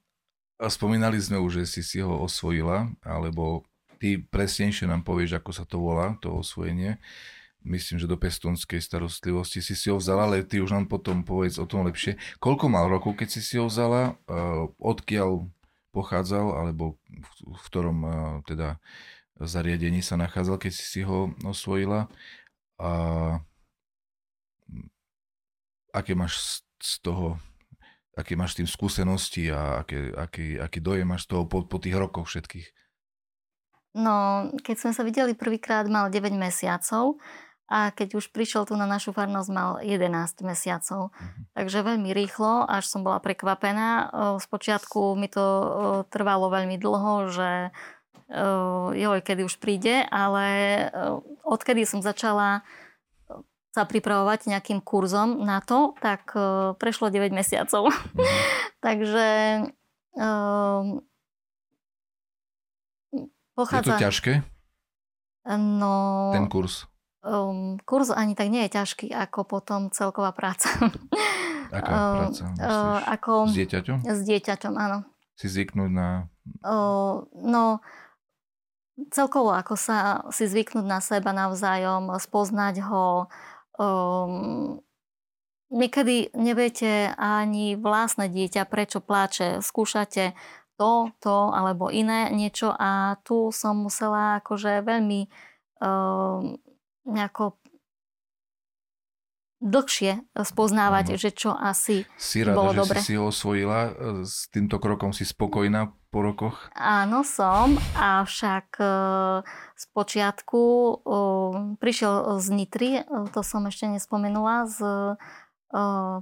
Spomínali 0.61 1.17
sme 1.17 1.41
už, 1.41 1.65
že 1.65 1.65
si 1.65 1.81
si 1.81 1.97
ho 2.05 2.21
osvojila, 2.21 2.93
alebo 3.01 3.65
ty 3.97 4.21
presnejšie 4.21 4.85
nám 4.85 5.01
povieš, 5.01 5.41
ako 5.41 5.51
sa 5.55 5.65
to 5.65 5.81
volá, 5.81 6.13
to 6.21 6.29
osvojenie. 6.29 7.01
Myslím, 7.61 8.01
že 8.01 8.09
do 8.09 8.17
pestunskej 8.17 8.81
starostlivosti 8.81 9.61
si 9.61 9.73
si 9.77 9.89
ho 9.89 9.97
vzala, 9.97 10.25
ale 10.25 10.45
ty 10.45 10.61
už 10.61 10.73
nám 10.73 10.85
potom 10.89 11.21
povedz 11.21 11.61
o 11.61 11.65
tom 11.65 11.85
lepšie. 11.85 12.17
Koľko 12.41 12.69
mal 12.69 12.89
rokov, 12.89 13.17
keď 13.17 13.37
si 13.37 13.41
si 13.41 13.57
ho 13.57 13.69
vzala? 13.69 14.17
E, 14.25 14.33
odkiaľ 14.81 15.45
pochádzal, 15.91 16.47
alebo 16.55 16.97
v, 17.07 17.59
ktorom 17.67 17.97
teda 18.47 18.79
zariadení 19.37 20.03
sa 20.03 20.15
nachádzal, 20.17 20.57
keď 20.57 20.71
si 20.71 20.85
si 20.87 21.01
ho 21.03 21.31
osvojila. 21.43 22.07
A 22.81 22.91
aké 25.93 26.15
máš 26.15 26.63
z 26.81 27.03
toho, 27.03 27.37
aké 28.15 28.33
máš 28.39 28.57
tým 28.57 28.67
skúsenosti 28.67 29.51
a 29.51 29.85
aké, 29.85 30.11
aký, 30.15 30.45
aký 30.57 30.79
dojem 30.79 31.07
máš 31.07 31.27
z 31.27 31.35
toho 31.35 31.43
po, 31.45 31.67
po 31.67 31.77
tých 31.77 31.95
rokoch 31.95 32.27
všetkých? 32.31 32.67
No, 33.91 34.47
keď 34.63 34.75
sme 34.79 34.91
sa 34.95 35.03
videli 35.03 35.35
prvýkrát, 35.35 35.83
mal 35.91 36.07
9 36.07 36.31
mesiacov 36.39 37.19
a 37.71 37.95
keď 37.95 38.19
už 38.19 38.35
prišiel 38.35 38.67
tu 38.67 38.75
na 38.75 38.83
našu 38.83 39.15
farnosť, 39.15 39.49
mal 39.55 39.79
11 39.79 40.11
mesiacov. 40.43 41.15
Uh-huh. 41.15 41.43
Takže 41.55 41.87
veľmi 41.87 42.11
rýchlo, 42.11 42.67
až 42.67 42.83
som 42.91 43.07
bola 43.07 43.23
prekvapená. 43.23 44.11
Spočiatku 44.43 45.15
mi 45.15 45.31
to 45.31 45.45
trvalo 46.11 46.51
veľmi 46.51 46.75
dlho, 46.75 47.31
že 47.31 47.71
joj, 48.91 49.19
kedy 49.23 49.47
už 49.47 49.55
príde, 49.63 50.03
ale 50.11 50.87
odkedy 51.47 51.87
som 51.87 52.03
začala 52.03 52.67
sa 53.71 53.87
pripravovať 53.87 54.51
nejakým 54.51 54.83
kurzom 54.83 55.47
na 55.47 55.63
to, 55.63 55.95
tak 56.03 56.35
prešlo 56.75 57.07
9 57.07 57.31
mesiacov. 57.31 57.87
Uh-huh. 57.87 58.27
Takže 58.85 59.27
pochádza... 63.55 63.95
Je 63.95 63.95
to 63.95 64.03
ťažké? 64.11 64.33
No... 65.55 66.35
Ten 66.35 66.51
kurz? 66.51 66.90
Um, 67.21 67.77
kurz 67.85 68.09
ani 68.09 68.33
tak 68.33 68.49
nie 68.49 68.65
je 68.65 68.81
ťažký, 68.81 69.13
ako 69.13 69.45
potom 69.45 69.93
celková 69.93 70.33
práca. 70.33 70.73
Aká 71.69 71.93
um, 71.93 72.13
práca? 72.17 72.43
Uh, 72.57 72.99
ako, 73.05 73.31
s 73.45 73.55
dieťaťom? 73.61 73.97
S 74.09 74.19
dieťaťom, 74.25 74.73
áno. 74.73 75.05
Si 75.37 75.45
zvyknúť 75.45 75.91
na... 75.93 76.25
Uh, 76.65 77.29
no, 77.37 77.79
celkovo 79.13 79.53
ako 79.53 79.77
sa 79.77 80.25
si 80.33 80.49
zvyknúť 80.49 80.85
na 80.85 80.97
seba 80.97 81.29
navzájom, 81.31 82.09
spoznať 82.17 82.75
ho, 82.89 83.29
um, 83.77 84.81
niekedy 85.71 86.33
neviete 86.35 87.13
ani 87.15 87.79
vlastné 87.79 88.27
dieťa, 88.27 88.67
prečo 88.67 88.99
pláče. 88.99 89.63
Skúšate 89.63 90.33
to, 90.75 91.13
to 91.21 91.35
alebo 91.53 91.93
iné 91.93 92.33
niečo 92.33 92.73
a 92.73 93.21
tu 93.21 93.53
som 93.53 93.85
musela 93.85 94.41
akože 94.41 94.81
veľmi 94.81 95.29
uh, 95.85 96.57
nejako 97.05 97.57
dlhšie 99.61 100.25
spoznávať, 100.33 101.13
Áno. 101.13 101.19
že 101.21 101.29
čo 101.37 101.53
asi 101.53 102.09
Si 102.17 102.41
rada, 102.41 102.57
bolo 102.57 102.73
že 102.73 102.79
dobre. 102.81 102.97
si 102.97 103.13
si 103.13 103.19
ho 103.19 103.29
osvojila, 103.29 103.79
e, 103.85 103.91
s 104.25 104.49
týmto 104.49 104.81
krokom 104.81 105.13
si 105.13 105.21
spokojná 105.21 105.93
po 106.09 106.25
rokoch? 106.25 106.73
Áno, 106.73 107.21
som, 107.21 107.77
avšak 107.93 108.67
e, 108.81 108.85
z 109.77 109.83
počiatku 109.93 110.61
prišiel 111.77 112.41
z 112.41 112.47
Nitry, 112.49 112.91
e, 112.99 113.03
to 113.29 113.45
som 113.45 113.69
ešte 113.69 113.85
nespomenula, 113.85 114.65
z, 114.65 114.77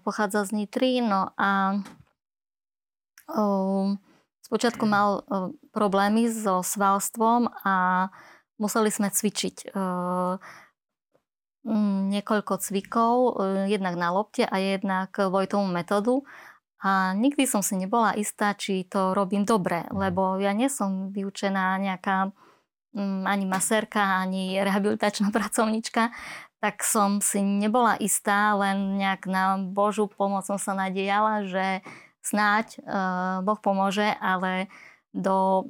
pochádza 0.04 0.46
z 0.46 0.52
Nitry, 0.62 1.02
no 1.02 1.34
a 1.34 1.80
spočiatku 4.50 4.82
mal 4.90 5.22
e, 5.22 5.54
problémy 5.70 6.26
so 6.26 6.66
svalstvom 6.66 7.54
a 7.62 8.10
museli 8.58 8.90
sme 8.90 9.14
cvičiť. 9.14 9.78
Mm, 9.78 10.42
niekoľko 12.10 12.54
cvikov, 12.64 13.16
e, 13.16 13.32
jednak 13.72 14.00
na 14.00 14.10
lopte 14.16 14.48
a 14.48 14.56
jednak 14.58 15.12
Vojtovú 15.18 15.68
metódu. 15.68 16.24
A 16.80 17.12
nikdy 17.12 17.44
som 17.44 17.60
si 17.60 17.76
nebola 17.76 18.16
istá, 18.16 18.56
či 18.56 18.88
to 18.88 19.12
robím 19.12 19.44
dobre, 19.44 19.84
lebo 19.92 20.40
ja 20.40 20.56
nie 20.56 20.72
som 20.72 21.12
vyučená 21.12 21.76
nejaká 21.76 22.32
mm, 22.96 23.28
ani 23.28 23.46
masérka, 23.46 24.24
ani 24.24 24.56
rehabilitačná 24.64 25.28
pracovníčka, 25.36 26.16
tak 26.60 26.84
som 26.84 27.24
si 27.24 27.40
nebola 27.40 27.96
istá, 28.00 28.56
len 28.56 29.00
nejak 29.00 29.28
na 29.28 29.60
Božú 29.60 30.12
pomoc 30.12 30.44
som 30.48 30.60
sa 30.60 30.76
nadejala, 30.76 31.48
že 31.48 31.80
snáď 32.20 32.84
uh, 32.84 33.40
Boh 33.48 33.56
pomôže, 33.64 34.12
ale 34.20 34.68
do 35.16 35.68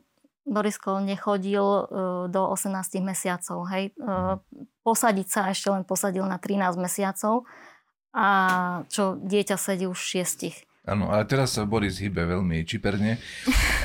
Borisko 0.49 0.99
nechodil 1.05 1.61
uh, 1.61 1.85
do 2.25 2.41
18 2.49 2.99
mesiacov. 3.05 3.69
Hej. 3.69 3.93
Uh, 4.01 4.41
posadiť 4.81 5.27
sa 5.29 5.41
ešte 5.53 5.69
len 5.69 5.85
posadil 5.85 6.25
na 6.25 6.41
13 6.41 6.73
mesiacov 6.81 7.45
a 8.09 8.27
čo 8.89 9.21
dieťa 9.21 9.55
sedí 9.55 9.85
už 9.85 10.01
v 10.01 10.09
šiestich. 10.17 10.57
Áno, 10.89 11.13
ale 11.13 11.21
teraz 11.29 11.53
sa 11.53 11.69
Boris 11.69 12.01
hýbe 12.01 12.25
veľmi 12.25 12.65
čiperne 12.65 13.21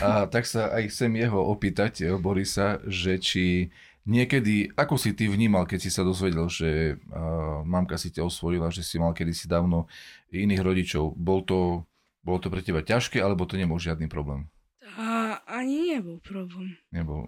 a 0.00 0.24
tak 0.32 0.48
sa 0.48 0.72
aj 0.72 0.88
chcem 0.88 1.12
jeho 1.20 1.36
opýtať, 1.36 2.08
eh, 2.08 2.16
Borisa, 2.16 2.80
že 2.88 3.20
či 3.20 3.68
niekedy, 4.08 4.72
ako 4.72 4.96
si 4.96 5.12
ty 5.12 5.28
vnímal, 5.28 5.68
keď 5.68 5.84
si 5.84 5.90
sa 5.92 6.00
dozvedel, 6.00 6.48
že 6.48 6.96
uh, 6.96 7.64
mamka 7.64 7.96
si 7.96 8.12
ťa 8.12 8.24
osvojila, 8.28 8.68
že 8.68 8.84
si 8.84 9.00
mal 9.00 9.16
kedysi 9.16 9.48
dávno 9.48 9.88
iných 10.28 10.60
rodičov, 10.60 11.16
bol 11.16 11.40
to, 11.40 11.88
bolo 12.20 12.38
to 12.40 12.52
pre 12.52 12.60
teba 12.60 12.84
ťažké, 12.84 13.20
alebo 13.20 13.48
to 13.48 13.56
nebol 13.56 13.80
žiadny 13.80 14.04
problém? 14.08 14.48
A 14.94 15.06
ani 15.48 15.92
nebol 15.92 16.18
problém. 16.18 16.78
Nebol. 16.88 17.26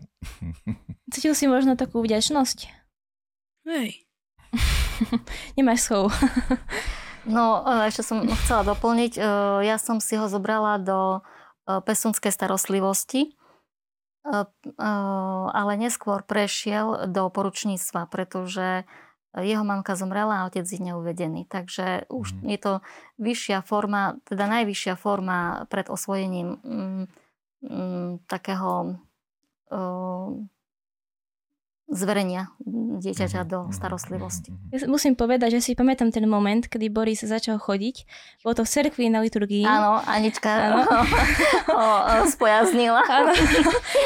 Cítil 1.13 1.35
si 1.35 1.47
možno 1.47 1.75
takú 1.75 1.99
vďačnosť? 2.01 2.59
Hej. 3.65 4.07
Nemáš 5.57 5.81
schov. 5.83 6.11
No, 7.27 7.59
e, 7.59 7.91
ešte 7.91 8.07
som 8.07 8.23
chcela 8.23 8.63
doplniť. 8.65 9.19
e, 9.19 9.23
Ja 9.67 9.83
som 9.83 9.99
si 9.99 10.15
ho 10.15 10.31
zobrala 10.31 10.79
do 10.79 11.27
e, 11.67 11.81
pestunskej 11.83 12.31
starostlivosti, 12.31 13.35
ale 14.23 15.73
neskôr 15.77 16.23
prešiel 16.23 17.07
do 17.07 17.27
poručníctva, 17.27 18.07
pretože 18.07 18.87
jeho 19.37 19.63
mamka 19.63 19.95
zomrela 19.95 20.39
a 20.39 20.47
otec 20.47 20.63
je 20.65 20.79
neuvedený. 20.81 21.45
Takže 21.45 22.07
už 22.09 22.27
Mhm. 22.33 22.47
je 22.47 22.59
to 22.59 22.73
vyššia 23.19 23.59
forma, 23.61 24.23
teda 24.23 24.47
najvyššia 24.49 24.95
forma 24.95 25.39
pred 25.67 25.87
osvojením 25.87 26.63
mm, 26.63 27.05
mm, 27.71 28.19
takého 28.27 28.97
e, 29.73 29.77
zverenia 31.87 32.51
dieťaťa 32.97 33.41
Mhm, 33.41 33.49
do 33.49 33.59
mhm, 33.63 33.73
starostlivosti. 33.73 34.51
mhm. 34.51 34.73
Ja 34.73 34.79
musím 34.87 35.15
povedať, 35.15 35.59
že 35.59 35.61
si 35.63 35.73
pamätám 35.73 36.11
ten 36.11 36.27
moment, 36.27 36.65
kedy 36.65 36.89
Boris 36.89 37.23
začal 37.23 37.57
chodiť. 37.57 37.97
Bolo 38.43 38.59
to 38.59 38.63
v 38.63 38.71
cerkvi 38.71 39.07
na 39.07 39.21
liturgii. 39.21 39.63
Áno, 39.63 40.03
Anička 40.03 40.49
Áno. 40.49 40.83
ho, 41.71 41.87
ho 42.03 42.25
spojaznila. 42.27 43.01
Áno. 43.07 43.31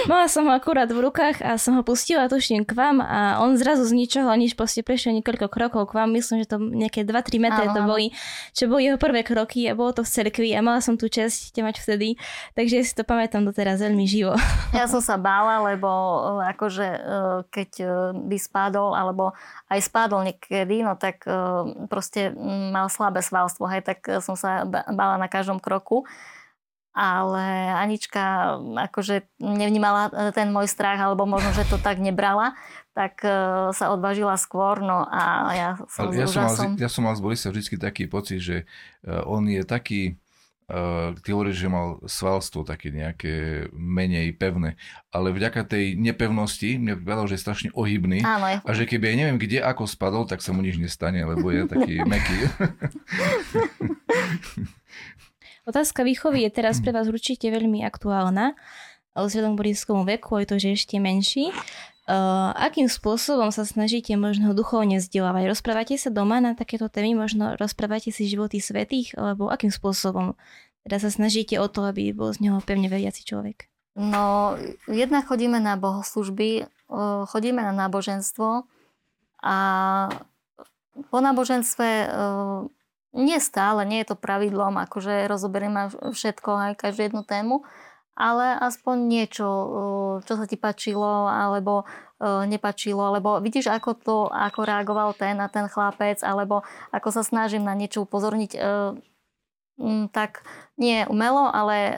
Mala 0.07 0.27
som 0.27 0.45
ho 0.45 0.53
akurát 0.53 0.87
v 0.87 1.01
rukách 1.01 1.41
a 1.41 1.57
som 1.57 1.77
ho 1.77 1.83
pustila, 1.83 2.27
tuším, 2.27 2.65
k 2.65 2.73
vám 2.73 3.01
a 3.01 3.41
on 3.41 3.57
zrazu 3.57 3.85
z 3.85 3.95
ničoho 3.95 4.29
nič 4.35 4.53
proste 4.53 4.83
prešiel 4.83 5.17
niekoľko 5.17 5.47
krokov 5.49 5.89
k 5.89 5.97
vám. 5.97 6.11
Myslím, 6.11 6.43
že 6.43 6.51
to 6.51 6.59
nejaké 6.59 7.03
2-3 7.03 7.39
metre 7.39 7.65
Áno, 7.65 7.75
to 7.75 7.81
boli, 7.87 8.13
čo 8.53 8.67
boli 8.67 8.87
jeho 8.87 8.99
prvé 8.99 9.23
kroky 9.23 9.65
a 9.65 9.73
bolo 9.73 9.95
to 9.95 10.03
v 10.03 10.11
cerkvi 10.11 10.53
a 10.53 10.61
mala 10.61 10.83
som 10.83 10.95
tú 10.95 11.07
čest 11.07 11.55
ťa 11.55 11.63
mať 11.63 11.77
vtedy. 11.81 12.19
Takže 12.53 12.83
si 12.83 12.93
to 12.93 13.03
pamätám 13.03 13.43
doteraz 13.43 13.81
veľmi 13.81 14.05
živo. 14.05 14.35
Ja 14.71 14.87
som 14.87 15.01
sa 15.01 15.17
bála, 15.17 15.63
lebo 15.65 15.89
e, 15.89 16.19
akože 16.51 16.87
e, 16.87 17.01
keď 17.71 17.87
e, 17.87 17.89
by 18.27 18.37
spadol, 18.43 18.99
alebo 18.99 19.31
aj 19.71 19.79
spadol 19.87 20.27
niekedy, 20.27 20.83
no 20.83 20.99
tak 20.99 21.23
e, 21.23 21.33
proste 21.87 22.35
mal 22.75 22.91
slabé 22.91 23.23
svalstvo, 23.23 23.71
hej, 23.71 23.87
tak 23.87 24.03
e, 24.11 24.19
som 24.19 24.35
sa 24.35 24.67
bála 24.67 25.23
na 25.23 25.31
každom 25.31 25.63
kroku. 25.63 26.03
Ale 26.91 27.71
Anička 27.71 28.59
akože 28.91 29.23
nevnímala 29.39 30.11
ten 30.35 30.51
môj 30.51 30.67
strach, 30.67 30.99
alebo 30.99 31.23
možno, 31.23 31.55
že 31.55 31.63
to 31.71 31.79
tak 31.79 32.03
nebrala, 32.03 32.59
tak 32.99 33.23
sa 33.71 33.95
odvážila 33.95 34.35
skôr, 34.35 34.83
no 34.83 35.07
a 35.07 35.23
ja 35.55 35.69
som 35.87 36.11
Ale 36.11 36.19
ja, 36.19 36.27
som 36.27 36.43
mal, 36.43 36.51
úžasom. 36.51 36.71
ja 36.83 36.91
som 36.91 37.07
mal 37.07 37.15
z 37.15 37.23
Borisa 37.23 37.55
vždy 37.55 37.79
taký 37.79 38.11
pocit, 38.11 38.43
že 38.43 38.57
on 39.07 39.47
je 39.47 39.63
taký, 39.63 40.19
uh, 40.71 41.11
ty 41.19 41.35
hovoríš, 41.35 41.67
že 41.67 41.69
mal 41.69 41.99
svalstvo 42.07 42.63
také 42.63 42.95
nejaké 42.95 43.67
menej 43.75 44.39
pevné, 44.39 44.79
ale 45.11 45.35
vďaka 45.35 45.67
tej 45.67 45.99
nepevnosti 45.99 46.79
mne 46.79 47.03
povedal, 47.03 47.27
že 47.27 47.35
je 47.37 47.45
strašne 47.45 47.71
ohybný 47.75 48.23
je 48.23 48.63
a 48.63 48.71
že 48.71 48.87
keby 48.87 49.11
aj 49.11 49.17
neviem 49.19 49.39
kde 49.43 49.59
ako 49.61 49.91
spadol, 49.91 50.25
tak 50.31 50.41
sa 50.41 50.55
mu 50.55 50.63
nič 50.63 50.79
nestane, 50.79 51.27
lebo 51.27 51.51
je 51.51 51.67
taký 51.67 52.01
meký. 52.13 52.39
Otázka 55.71 56.07
výchovy 56.07 56.49
je 56.49 56.51
teraz 56.51 56.81
pre 56.81 56.91
vás 56.91 57.07
určite 57.07 57.51
veľmi 57.51 57.85
aktuálna, 57.85 58.57
ale 59.15 59.25
vzhľadom 59.27 59.55
k 59.55 59.61
blízkomu 59.67 60.03
veku, 60.07 60.41
aj 60.41 60.47
to, 60.51 60.57
že 60.59 60.79
ešte 60.79 60.97
menší. 61.03 61.51
Uh, 62.11 62.51
akým 62.59 62.91
spôsobom 62.91 63.55
sa 63.55 63.63
snažíte 63.63 64.11
možno 64.19 64.51
duchovne 64.51 64.99
vzdelávať? 64.99 65.47
Rozprávate 65.47 65.95
sa 65.95 66.11
doma 66.11 66.43
na 66.43 66.59
takéto 66.59 66.91
témy? 66.91 67.15
Možno 67.15 67.55
rozprávate 67.55 68.11
si 68.11 68.27
životy 68.27 68.59
svetých? 68.59 69.15
Alebo 69.15 69.47
akým 69.47 69.71
spôsobom 69.71 70.35
teda 70.83 70.97
sa 70.99 71.11
snažíte 71.13 71.61
o 71.63 71.71
to, 71.71 71.87
aby 71.87 72.11
bol 72.11 72.35
z 72.35 72.43
neho 72.51 72.59
pevne 72.65 72.91
veriaci 72.91 73.23
človek? 73.23 73.71
No, 73.95 74.57
jednak 74.89 75.31
chodíme 75.31 75.61
na 75.61 75.79
bohoslužby, 75.79 76.65
eh, 76.65 77.23
chodíme 77.31 77.63
na 77.63 77.71
náboženstvo 77.75 78.65
a 79.45 79.57
po 81.15 81.19
náboženstve 81.21 81.89
eh, 81.89 82.61
nie 83.11 83.39
stále, 83.43 83.83
nie 83.87 84.03
je 84.03 84.15
to 84.15 84.17
pravidlom, 84.17 84.79
akože 84.87 85.27
rozoberieme 85.27 85.91
všetko, 86.15 86.51
aj 86.71 86.73
každú 86.79 87.11
jednu 87.11 87.23
tému, 87.27 87.67
ale 88.21 88.61
aspoň 88.61 88.97
niečo, 89.09 89.49
eh, 89.49 90.15
čo 90.29 90.37
sa 90.37 90.45
ti 90.45 90.61
páčilo, 90.61 91.25
alebo 91.25 91.89
eh, 92.21 92.45
nepačilo, 92.45 93.01
alebo 93.01 93.41
vidíš, 93.41 93.73
ako 93.73 93.91
to, 93.97 94.19
ako 94.29 94.69
reagoval 94.69 95.17
ten 95.17 95.41
a 95.41 95.49
ten 95.49 95.65
chlapec, 95.73 96.21
alebo 96.21 96.61
ako 96.93 97.09
sa 97.09 97.25
snažím 97.25 97.65
na 97.65 97.73
niečo 97.73 98.05
upozorniť, 98.05 98.53
eh, 98.61 98.93
mm, 99.81 100.13
tak 100.13 100.45
nie 100.77 101.09
umelo, 101.09 101.49
ale 101.49 101.97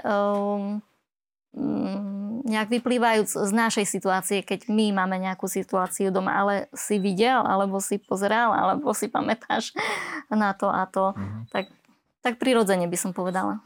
mm, 1.53 2.43
nejak 2.43 2.69
vyplývajúc 2.69 3.31
z 3.39 3.53
našej 3.55 3.87
situácie, 3.87 4.39
keď 4.43 4.67
my 4.67 4.91
máme 4.95 5.19
nejakú 5.23 5.47
situáciu 5.47 6.11
doma, 6.11 6.35
ale 6.35 6.55
si 6.75 6.99
videl, 6.99 7.39
alebo 7.39 7.79
si 7.79 8.03
pozeral, 8.03 8.51
alebo 8.51 8.91
si 8.95 9.07
pamätáš 9.07 9.71
na 10.31 10.51
to 10.57 10.67
a 10.71 10.83
to, 10.91 11.15
Mhm. 11.15 11.41
tak, 11.51 11.71
tak 12.23 12.39
prirodzene 12.39 12.87
by 12.87 12.95
som 12.95 13.11
povedala. 13.11 13.59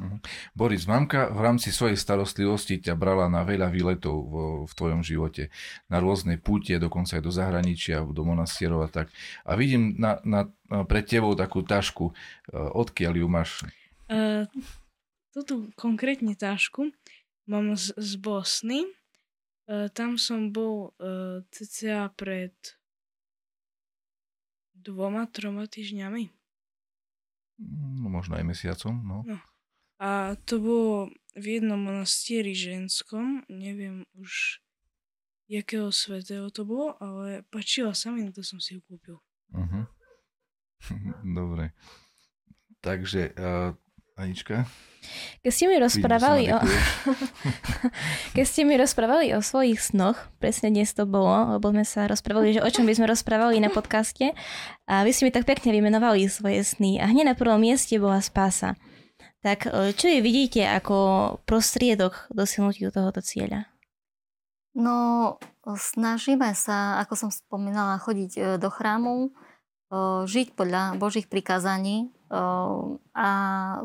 Boris, 0.57 0.89
mamka 0.89 1.29
v 1.29 1.41
rámci 1.45 1.69
svojej 1.69 2.01
starostlivosti 2.01 2.81
ťa 2.81 2.97
brala 2.97 3.29
na 3.29 3.45
veľa 3.45 3.69
výletov 3.69 4.17
vo, 4.17 4.45
v 4.65 4.73
tvojom 4.73 5.05
živote. 5.05 5.53
Na 5.93 6.01
rôzne 6.01 6.41
púte, 6.41 6.73
dokonca 6.81 7.21
aj 7.21 7.23
do 7.23 7.29
zahraničia, 7.29 8.01
do 8.01 8.23
monastierov 8.25 8.81
a 8.81 8.89
tak. 8.89 9.13
A 9.45 9.61
vidím 9.61 10.01
na, 10.01 10.25
na, 10.25 10.49
na 10.73 10.89
pred 10.89 11.05
tebou 11.05 11.37
takú 11.37 11.61
tašku. 11.61 12.11
E, 12.11 12.55
Odkiaľ 12.57 13.13
ju 13.21 13.27
máš? 13.29 13.51
Uh, 14.09 14.49
túto 15.37 15.69
konkrétne 15.77 16.33
tášku 16.33 16.89
mám 17.45 17.77
z, 17.77 17.93
z 18.01 18.17
Bosny. 18.17 18.89
Uh, 19.69 19.93
tam 19.93 20.17
som 20.17 20.49
bol 20.49 20.97
uh, 20.97 21.45
cca 21.53 22.09
pred 22.17 22.57
dvoma, 24.73 25.29
troma 25.29 25.69
týždňami. 25.69 26.31
No, 27.61 28.13
možno 28.13 28.37
aj 28.37 28.45
mesiacom. 28.45 28.95
No. 29.01 29.25
A 29.97 30.37
to 30.45 30.61
bolo 30.61 30.97
v 31.33 31.61
jednom 31.61 31.81
monastieri 31.81 32.53
ženskom, 32.53 33.45
neviem 33.49 34.05
už 34.13 34.61
jakého 35.49 35.89
svetého 35.95 36.51
to 36.51 36.67
bolo, 36.67 36.99
ale 37.01 37.47
páčila 37.49 37.95
sa 37.95 38.13
mi, 38.13 38.27
no 38.27 38.35
to 38.35 38.43
som 38.43 38.61
si 38.61 38.77
ju 38.77 38.81
kúpil. 38.85 39.17
Uh-huh. 39.55 39.87
Dobre. 41.39 41.73
Takže, 42.83 43.33
uh, 43.39 43.73
Anička? 44.17 44.65
Keď 45.45 45.53
ste 45.53 45.65
mi 45.69 45.77
rozprávali 45.77 46.49
o... 46.51 46.59
Keď 48.37 48.47
ste 48.49 48.65
mi 48.65 48.81
rozprávali 48.81 49.37
o 49.37 49.45
svojich 49.45 49.77
snoch, 49.79 50.17
presne 50.41 50.73
dnes 50.73 50.97
to 50.97 51.05
bolo, 51.05 51.61
lebo 51.61 51.69
sme 51.69 51.85
sa 51.85 52.09
rozprávali, 52.09 52.57
že 52.57 52.65
o 52.65 52.73
čom 52.73 52.89
by 52.89 52.97
sme 52.97 53.13
rozprávali 53.13 53.61
na 53.61 53.69
podcaste 53.69 54.33
a 54.89 55.05
vy 55.05 55.13
ste 55.13 55.29
mi 55.29 55.33
tak 55.37 55.45
pekne 55.45 55.69
vymenovali 55.69 56.27
svoje 56.33 56.65
sny 56.65 56.97
a 56.97 57.13
hneď 57.13 57.37
na 57.37 57.37
prvom 57.37 57.61
mieste 57.61 58.01
bola 58.01 58.25
spása. 58.25 58.81
Tak 59.45 59.69
e, 59.69 59.93
čo 59.93 60.09
je 60.09 60.25
vidíte 60.25 60.65
ako 60.65 60.97
prostriedok 61.45 62.33
dosiahnutiu 62.33 62.89
tohoto 62.89 63.21
cieľa? 63.21 63.69
No, 64.73 65.37
snažíme 65.69 66.57
sa, 66.57 67.05
ako 67.05 67.15
som 67.15 67.31
spomínala, 67.31 68.01
chodiť 68.01 68.33
e, 68.33 68.41
do 68.57 68.73
chrámu, 68.73 69.29
e, 69.29 69.31
žiť 70.25 70.57
podľa 70.57 70.97
Božích 70.97 71.29
prikázaní, 71.29 72.16
a 73.15 73.29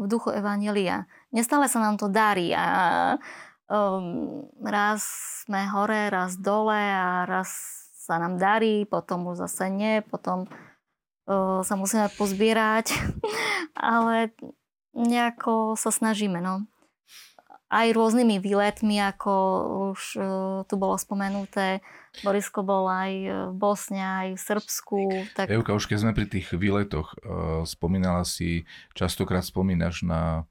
v 0.02 0.06
duchu 0.10 0.34
Evangelia. 0.34 1.06
Nestále 1.30 1.70
sa 1.70 1.78
nám 1.78 2.02
to 2.02 2.10
darí 2.10 2.56
a 2.58 2.66
um, 3.70 4.42
raz 4.64 5.06
sme 5.46 5.68
hore, 5.70 6.10
raz 6.10 6.40
dole 6.42 6.78
a 6.78 7.28
raz 7.30 7.50
sa 7.94 8.18
nám 8.18 8.42
darí, 8.42 8.90
potom 8.90 9.30
už 9.30 9.46
zase 9.46 9.70
nie, 9.70 10.02
potom 10.02 10.50
uh, 11.30 11.62
sa 11.62 11.78
musíme 11.78 12.10
pozbierať, 12.18 12.98
ale 13.78 14.34
nejako 14.98 15.78
sa 15.78 15.94
snažíme. 15.94 16.42
No 16.42 16.71
aj 17.72 17.88
rôznymi 17.96 18.44
výletmi, 18.44 19.00
ako 19.00 19.32
už 19.96 20.02
uh, 20.20 20.26
tu 20.68 20.76
bolo 20.76 21.00
spomenuté. 21.00 21.80
Borisko 22.20 22.68
bol 22.68 22.92
aj 22.92 23.12
v 23.50 23.56
Bosne, 23.56 24.04
aj 24.04 24.28
v 24.36 24.42
Srbsku. 24.44 25.00
Tak... 25.32 25.48
Evka, 25.48 25.72
už 25.72 25.88
keď 25.88 25.98
sme 26.04 26.12
pri 26.12 26.28
tých 26.28 26.52
výletoch, 26.52 27.16
uh, 27.24 27.64
spomínala 27.64 28.28
si, 28.28 28.68
častokrát 28.92 29.48
spomínaš 29.48 30.04
na 30.04 30.44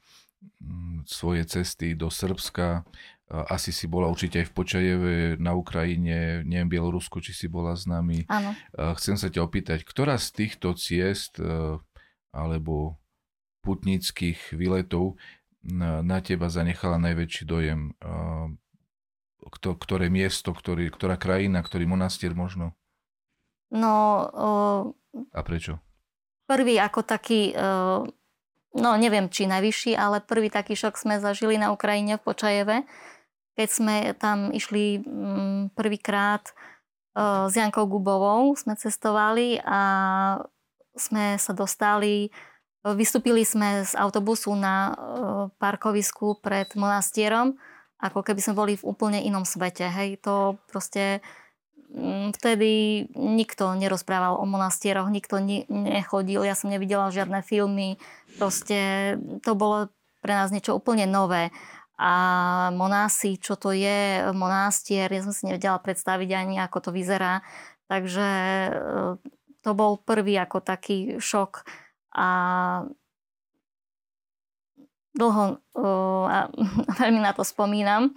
um, 0.64 1.04
svoje 1.04 1.44
cesty 1.44 1.92
do 1.92 2.08
Srbska. 2.08 2.88
Uh, 3.28 3.44
asi 3.52 3.70
si 3.76 3.84
bola 3.84 4.08
určite 4.08 4.40
aj 4.40 4.48
v 4.48 4.56
Počajeve, 4.56 5.14
na 5.36 5.52
Ukrajine, 5.52 6.40
neviem, 6.48 6.72
Bielorusku, 6.72 7.20
či 7.20 7.36
si 7.36 7.46
bola 7.52 7.76
s 7.76 7.84
nami. 7.84 8.24
Áno. 8.32 8.56
Chcem 8.96 9.20
sa 9.20 9.28
ťa 9.28 9.44
opýtať, 9.44 9.84
ktorá 9.84 10.16
z 10.16 10.32
týchto 10.34 10.72
ciest 10.74 11.36
alebo 12.34 12.96
putnických 13.60 14.56
výletov 14.56 15.20
na, 15.64 16.00
na 16.00 16.18
teba 16.24 16.48
zanechala 16.48 16.96
najväčší 17.00 17.44
dojem? 17.44 17.92
Kto, 19.40 19.72
ktoré 19.74 20.12
miesto, 20.12 20.52
ktorý, 20.52 20.92
ktorá 20.92 21.16
krajina, 21.16 21.64
ktorý 21.64 21.88
monastier 21.88 22.36
možno? 22.36 22.76
No... 23.72 23.92
Uh, 24.30 25.30
A 25.32 25.40
prečo? 25.40 25.80
Prvý 26.44 26.76
ako 26.76 27.06
taký, 27.06 27.54
uh, 27.54 28.04
no 28.76 28.90
neviem 29.00 29.30
či 29.32 29.46
najvyšší, 29.46 29.96
ale 29.96 30.20
prvý 30.20 30.52
taký 30.52 30.76
šok 30.76 30.98
sme 30.98 31.22
zažili 31.22 31.56
na 31.56 31.72
Ukrajine 31.72 32.18
v 32.18 32.24
Počajeve, 32.26 32.76
keď 33.54 33.68
sme 33.70 33.96
tam 34.18 34.52
išli 34.52 35.00
um, 35.02 35.70
prvýkrát 35.72 36.52
uh, 37.14 37.48
s 37.48 37.54
Jankou 37.54 37.88
Gubovou, 37.88 38.52
sme 38.58 38.74
cestovali 38.76 39.62
a 39.62 39.80
sme 40.98 41.38
sa 41.38 41.52
dostali 41.54 42.28
Vystúpili 42.80 43.44
sme 43.44 43.84
z 43.84 43.92
autobusu 43.92 44.56
na 44.56 44.76
e, 44.88 44.92
parkovisku 45.60 46.40
pred 46.40 46.72
monastierom, 46.72 47.60
ako 48.00 48.24
keby 48.24 48.40
sme 48.40 48.56
boli 48.56 48.72
v 48.80 48.88
úplne 48.88 49.20
inom 49.20 49.44
svete. 49.44 49.84
Hej, 49.84 50.24
to 50.24 50.56
proste 50.64 51.20
mm, 51.92 52.32
vtedy 52.40 53.04
nikto 53.12 53.76
nerozprával 53.76 54.40
o 54.40 54.48
monastieroch, 54.48 55.12
nikto 55.12 55.44
nechodil, 55.68 56.40
ja 56.40 56.56
som 56.56 56.72
nevidela 56.72 57.12
žiadne 57.12 57.44
filmy, 57.44 58.00
proste 58.40 59.12
to 59.44 59.52
bolo 59.52 59.92
pre 60.24 60.32
nás 60.32 60.48
niečo 60.48 60.72
úplne 60.72 61.04
nové. 61.04 61.52
A 62.00 62.72
monási, 62.72 63.36
čo 63.36 63.60
to 63.60 63.76
je 63.76 64.24
monastier, 64.32 65.12
ja 65.12 65.20
som 65.20 65.36
si 65.36 65.44
nevedela 65.44 65.76
predstaviť 65.76 66.32
ani, 66.32 66.56
ako 66.64 66.88
to 66.88 66.90
vyzerá. 66.96 67.44
Takže 67.92 68.28
e, 68.64 68.70
to 69.60 69.70
bol 69.76 70.00
prvý 70.00 70.40
ako 70.40 70.64
taký 70.64 71.20
šok 71.20 71.60
a 72.14 72.28
dlho 75.14 75.44
a 76.34 76.38
veľmi 76.98 77.20
na 77.20 77.32
to 77.34 77.42
spomínam. 77.42 78.14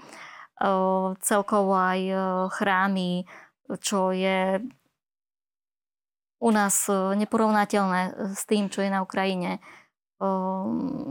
Celkovo 1.19 1.73
aj 1.73 1.99
chrámy, 2.53 3.25
čo 3.81 4.13
je 4.13 4.61
u 6.43 6.49
nás 6.51 6.91
neporovnateľné 6.91 8.35
s 8.35 8.43
tým, 8.43 8.67
čo 8.67 8.83
je 8.83 8.91
na 8.91 8.99
Ukrajine. 8.99 9.63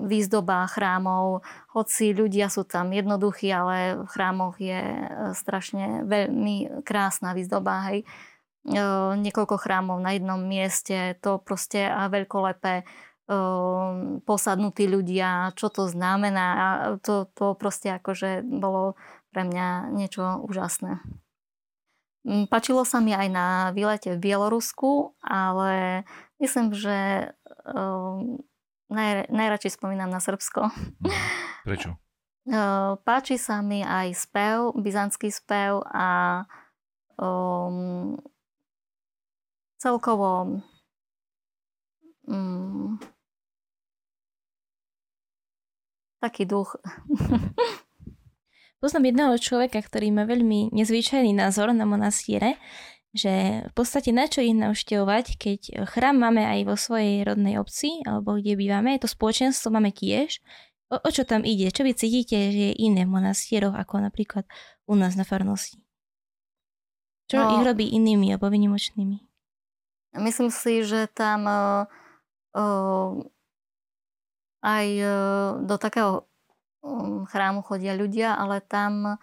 Výzdoba 0.09 0.68
chrámov, 0.68 1.45
hoci 1.73 2.16
ľudia 2.16 2.49
sú 2.49 2.64
tam 2.64 2.92
jednoduchí, 2.92 3.49
ale 3.53 4.01
v 4.05 4.09
chrámoch 4.09 4.57
je 4.57 4.73
e, 4.73 4.97
strašne 5.37 6.09
veľmi 6.09 6.81
krásna 6.81 7.37
výzdoba. 7.37 7.92
Hej 7.92 8.09
niekoľko 9.18 9.57
chrámov 9.59 9.98
na 9.98 10.14
jednom 10.14 10.38
mieste, 10.38 11.18
to 11.18 11.42
proste 11.42 11.83
a 11.83 12.07
veľkolepé 12.07 12.87
posadnutí 14.22 14.85
ľudia, 14.90 15.55
čo 15.57 15.72
to 15.72 15.88
znamená 15.88 16.46
a 16.53 16.66
to, 17.01 17.31
to 17.33 17.55
proste 17.57 17.88
akože 17.88 18.44
bolo 18.44 18.98
pre 19.33 19.46
mňa 19.48 19.94
niečo 19.94 20.42
úžasné. 20.44 21.01
Pačilo 22.53 22.87
sa 22.87 23.03
mi 23.03 23.11
aj 23.11 23.29
na 23.35 23.46
výlete 23.75 24.14
v 24.14 24.22
Bielorusku, 24.22 25.18
ale 25.27 26.05
myslím, 26.38 26.70
že 26.70 27.31
naj, 28.92 29.27
najradšej 29.27 29.75
spomínam 29.75 30.07
na 30.12 30.22
Srbsko. 30.22 30.70
Prečo? 31.66 31.98
Páči 33.07 33.38
sa 33.38 33.62
mi 33.62 33.87
aj 33.87 34.18
spev, 34.18 34.75
byzantský 34.75 35.31
spev 35.31 35.83
a 35.88 36.42
um, 37.18 38.18
celkovo 39.83 40.62
mm, 42.31 43.03
taký 46.23 46.47
duch. 46.47 46.79
Poznám 48.83 49.11
jedného 49.11 49.35
človeka, 49.42 49.83
ktorý 49.83 50.14
má 50.14 50.23
veľmi 50.23 50.71
nezvyčajný 50.71 51.35
názor 51.35 51.75
na 51.75 51.87
monastíre, 51.87 52.59
že 53.14 53.66
v 53.71 53.73
podstate 53.75 54.14
na 54.14 54.27
čo 54.31 54.42
ich 54.42 54.55
navštevovať, 54.55 55.38
keď 55.38 55.61
chrám 55.87 56.23
máme 56.23 56.47
aj 56.47 56.61
vo 56.66 56.75
svojej 56.79 57.27
rodnej 57.27 57.59
obci, 57.59 58.03
alebo 58.07 58.38
kde 58.38 58.59
bývame, 58.59 58.99
to 59.03 59.11
spoločenstvo 59.11 59.71
máme 59.75 59.90
tiež. 59.90 60.42
O, 60.90 60.99
o 60.99 61.09
čo 61.11 61.27
tam 61.27 61.47
ide? 61.47 61.71
Čo 61.71 61.87
vy 61.87 61.95
cítite, 61.95 62.51
že 62.51 62.75
je 62.75 62.79
iné 62.83 63.07
v 63.07 63.14
monastieroch, 63.18 63.75
ako 63.75 64.03
napríklad 64.03 64.47
u 64.87 64.95
nás 64.99 65.14
na 65.14 65.23
farnosti? 65.23 65.79
Čo 67.31 67.38
no, 67.38 67.49
ich 67.61 67.62
robí 67.66 67.87
inými 67.92 68.35
alebo 68.35 68.51
vynimočnými? 68.51 69.32
Myslím 70.12 70.53
si, 70.53 70.85
že 70.85 71.09
tam 71.09 71.48
uh, 71.48 71.88
uh, 72.53 73.16
aj 74.61 74.87
uh, 75.01 75.51
do 75.64 75.77
takého 75.81 76.29
um, 76.85 77.25
chrámu 77.25 77.64
chodia 77.64 77.96
ľudia, 77.96 78.37
ale 78.37 78.61
tam 78.61 79.16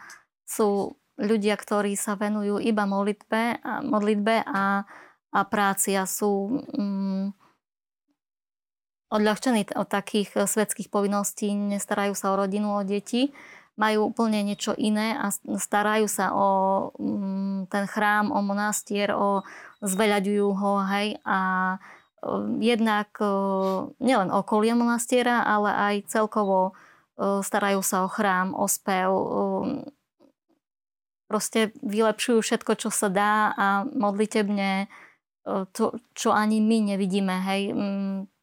sú 0.50 0.98
ľudia, 1.20 1.54
ktorí 1.60 1.94
sa 1.94 2.18
venujú 2.18 2.58
iba 2.58 2.90
modlitbe 2.90 3.62
a, 3.62 3.86
modlitbe 3.86 4.50
a, 4.50 4.88
a 5.30 5.40
práci 5.46 5.94
a 5.94 6.10
sú 6.10 6.58
um, 6.74 7.30
odľahčení 9.14 9.78
od 9.78 9.88
takých 9.90 10.50
svetských 10.50 10.90
povinností, 10.90 11.54
nestarajú 11.54 12.18
sa 12.18 12.34
o 12.34 12.40
rodinu, 12.40 12.78
o 12.78 12.82
deti 12.82 13.30
majú 13.80 14.12
úplne 14.12 14.44
niečo 14.44 14.76
iné 14.76 15.16
a 15.16 15.32
starajú 15.32 16.12
sa 16.12 16.36
o 16.36 16.48
mm, 17.00 17.72
ten 17.72 17.88
chrám, 17.88 18.28
o 18.36 18.44
monastier, 18.44 19.16
o, 19.16 19.48
zveľaďujú 19.80 20.48
ho, 20.52 20.74
hej, 20.92 21.16
a 21.24 21.40
jednak 22.60 23.16
nielen 24.04 24.28
okolie 24.28 24.76
monastiera, 24.76 25.48
ale 25.48 25.72
aj 25.72 25.96
celkovo 26.12 26.76
starajú 27.16 27.80
sa 27.80 28.04
o 28.04 28.12
chrám, 28.12 28.52
o 28.52 28.68
spev, 28.68 29.08
proste 31.32 31.72
vylepšujú 31.80 32.44
všetko, 32.44 32.72
čo 32.76 32.90
sa 32.92 33.08
dá 33.08 33.56
a 33.56 33.68
modlitebne 33.88 34.92
to, 35.72 35.96
čo 36.12 36.36
ani 36.36 36.60
my 36.60 36.92
nevidíme, 36.96 37.36
hej, 37.48 37.72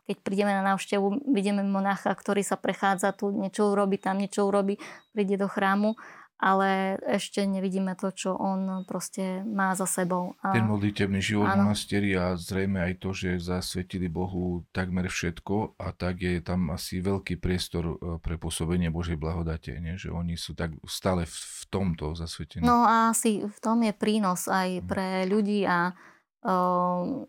keď 0.06 0.16
prídeme 0.22 0.54
na 0.54 0.62
návštevu, 0.62 1.34
vidíme 1.34 1.66
monacha, 1.66 2.14
ktorý 2.14 2.46
sa 2.46 2.54
prechádza 2.54 3.10
tu, 3.10 3.34
niečo 3.34 3.74
urobí, 3.74 3.98
tam 3.98 4.22
niečo 4.22 4.46
urobí, 4.46 4.78
príde 5.10 5.34
do 5.34 5.50
chrámu, 5.50 5.98
ale 6.36 7.00
ešte 7.08 7.48
nevidíme 7.48 7.96
to, 7.96 8.12
čo 8.12 8.36
on 8.36 8.84
proste 8.84 9.40
má 9.48 9.72
za 9.72 9.88
sebou. 9.88 10.36
A... 10.44 10.52
Ten 10.52 10.68
modlitebný 10.68 11.18
život 11.24 11.48
áno. 11.48 11.72
monastieri 11.72 12.12
a 12.12 12.36
zrejme 12.36 12.76
aj 12.76 12.94
to, 13.00 13.10
že 13.16 13.40
zasvetili 13.40 14.12
Bohu 14.12 14.68
takmer 14.68 15.08
všetko 15.08 15.80
a 15.80 15.96
tak 15.96 16.20
je 16.20 16.44
tam 16.44 16.68
asi 16.76 17.00
veľký 17.00 17.40
priestor 17.40 17.84
e, 17.88 17.94
pre 18.20 18.36
pôsobenie 18.36 18.92
Božej 18.92 19.16
blahodate, 19.16 19.80
nie? 19.80 19.96
že 19.96 20.12
oni 20.12 20.36
sú 20.36 20.52
tak 20.52 20.76
stále 20.84 21.24
v, 21.24 21.32
v 21.34 21.62
tomto 21.72 22.12
zasvetení. 22.12 22.68
No 22.68 22.84
a 22.84 23.16
asi 23.16 23.40
v 23.40 23.58
tom 23.64 23.80
je 23.80 23.96
prínos 23.96 24.44
aj 24.44 24.84
mhm. 24.84 24.86
pre 24.86 25.08
ľudí 25.24 25.64
a 25.64 25.96
uh, 26.44 27.24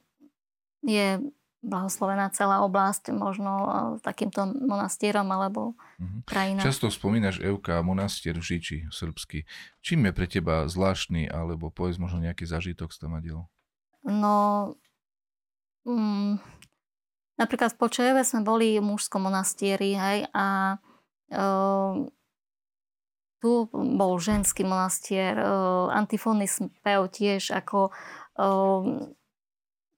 je 0.83 1.23
blahoslovená 1.65 2.29
celá 2.31 2.61
oblasť 2.61 3.09
možno 3.11 3.51
e, 3.51 3.69
takýmto 4.05 4.45
monastierom 4.45 5.25
alebo 5.33 5.73
Mhm. 5.97 6.19
krajina. 6.29 6.61
Často 6.61 6.93
spomínaš 6.93 7.41
Evka 7.41 7.81
monastier 7.81 8.37
v 8.37 8.45
Žiči, 8.45 8.77
srbsky. 8.93 9.49
Čím 9.81 10.05
je 10.07 10.11
pre 10.13 10.27
teba 10.29 10.69
zvláštny, 10.69 11.25
alebo 11.25 11.73
povedz 11.73 11.97
možno 11.97 12.21
nejaký 12.21 12.45
zážitok 12.45 12.93
z 12.93 12.97
tam 13.01 13.17
diel? 13.17 13.49
No, 14.05 14.77
mm, 15.89 16.37
napríklad 17.41 17.73
v 17.73 17.81
Počejeve 17.81 18.21
sme 18.21 18.45
boli 18.45 18.77
v 18.77 18.85
mužskom 18.85 19.25
monastieri, 19.25 19.97
hej, 19.97 20.29
a 20.31 20.77
e, 21.27 21.45
tu 23.41 23.69
bol 23.73 24.13
ženský 24.21 24.61
monastier, 24.65 25.33
e, 25.37 25.45
antifónny 25.91 26.45
spev 26.45 27.09
tiež, 27.09 27.51
ako 27.57 27.89
e, 27.89 28.45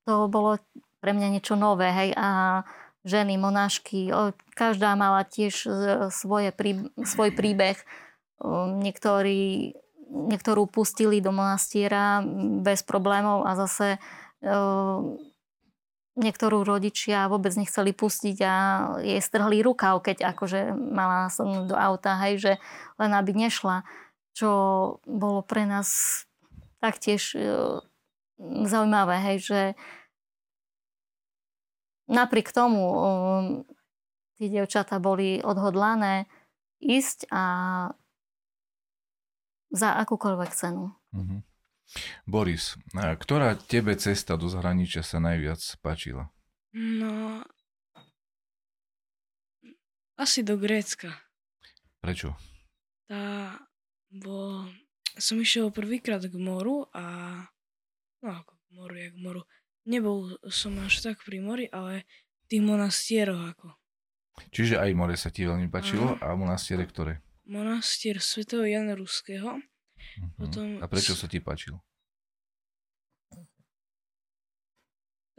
to 0.07 0.15
bolo 0.31 0.57
pre 0.99 1.11
mňa 1.15 1.27
niečo 1.33 1.55
nové, 1.55 1.91
hej, 1.91 2.11
a 2.15 2.61
ženy, 3.07 3.39
monášky, 3.39 4.11
každá 4.53 4.93
mala 4.99 5.23
tiež 5.23 5.55
e, 5.65 5.69
svoje, 6.11 6.51
prí, 6.51 6.91
svoj 6.99 7.31
príbeh. 7.31 7.79
Niektorí, 8.83 9.75
niektorú 10.09 10.67
pustili 10.67 11.23
do 11.23 11.31
monastiera 11.31 12.23
bez 12.63 12.83
problémov 12.83 13.47
a 13.47 13.55
zase 13.55 13.95
e, 13.95 13.99
niektorú 16.19 16.67
rodičia 16.67 17.31
vôbec 17.31 17.55
nechceli 17.55 17.95
pustiť 17.95 18.37
a 18.43 18.55
jej 18.99 19.21
strhli 19.23 19.63
rukav, 19.63 20.03
keď 20.03 20.35
akože 20.35 20.75
mala 20.75 21.31
sadnúť 21.31 21.71
do 21.71 21.75
auta, 21.79 22.19
hej, 22.27 22.35
že 22.39 22.53
len 22.99 23.11
aby 23.15 23.31
nešla. 23.31 23.87
Čo 24.35 24.49
bolo 25.07 25.43
pre 25.43 25.63
nás 25.63 26.23
taktiež 26.83 27.35
e, 27.35 27.39
zaujímavé, 28.67 29.19
hej, 29.31 29.37
že 29.39 29.61
napriek 32.09 32.49
tomu 32.49 32.83
um, 32.83 33.45
tí 34.35 34.49
dievčatá 34.49 34.97
boli 34.97 35.39
odhodlané 35.45 36.25
ísť 36.81 37.29
a 37.29 37.43
za 39.69 39.89
akúkoľvek 40.01 40.51
cenu. 40.57 40.91
Mhm. 41.13 41.45
Boris, 42.29 42.77
a 42.93 43.17
ktorá 43.17 43.57
tebe 43.57 43.97
cesta 43.97 44.37
do 44.37 44.45
zahraničia 44.45 45.01
sa 45.01 45.17
najviac 45.17 45.57
páčila? 45.81 46.29
No, 46.77 47.41
asi 50.13 50.45
do 50.45 50.53
Grécka. 50.61 51.09
Prečo? 51.97 52.37
Tá, 53.09 53.57
bo 54.13 54.69
som 55.17 55.41
išiel 55.41 55.73
prvýkrát 55.73 56.21
k 56.21 56.35
moru 56.37 56.85
a 56.93 57.03
no 58.21 58.29
ako 58.37 58.53
k 58.53 58.65
moru, 58.75 58.93
jak 58.93 59.13
k 59.15 59.19
moru. 59.23 59.41
Nebol 59.89 60.37
som 60.53 60.77
až 60.85 61.01
tak 61.01 61.17
pri 61.25 61.41
mori, 61.41 61.65
ale 61.73 62.05
v 62.45 62.45
tých 62.45 62.61
monastieroch 62.61 63.57
ako. 63.57 63.73
Čiže 64.53 64.77
aj 64.77 64.93
more 64.93 65.17
sa 65.17 65.33
ti 65.33 65.43
veľmi 65.49 65.67
páčilo 65.67 66.15
a 66.21 66.31
monastiere 66.37 66.85
ktoré? 66.85 67.25
Monastier 67.49 68.21
svätého 68.21 68.63
Jana 68.63 68.93
Ruského. 68.93 69.57
Mhm. 69.57 70.29
Potom 70.37 70.65
A 70.79 70.85
prečo 70.85 71.17
sa 71.17 71.25
ti 71.25 71.41
páčil? 71.41 71.75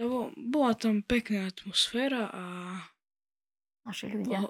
Lebo 0.01 0.33
bola 0.35 0.73
tam 0.75 1.05
pekná 1.05 1.53
atmosféra 1.53 2.33
a 2.33 2.45
Naši 3.85 4.13
ľudia. 4.13 4.45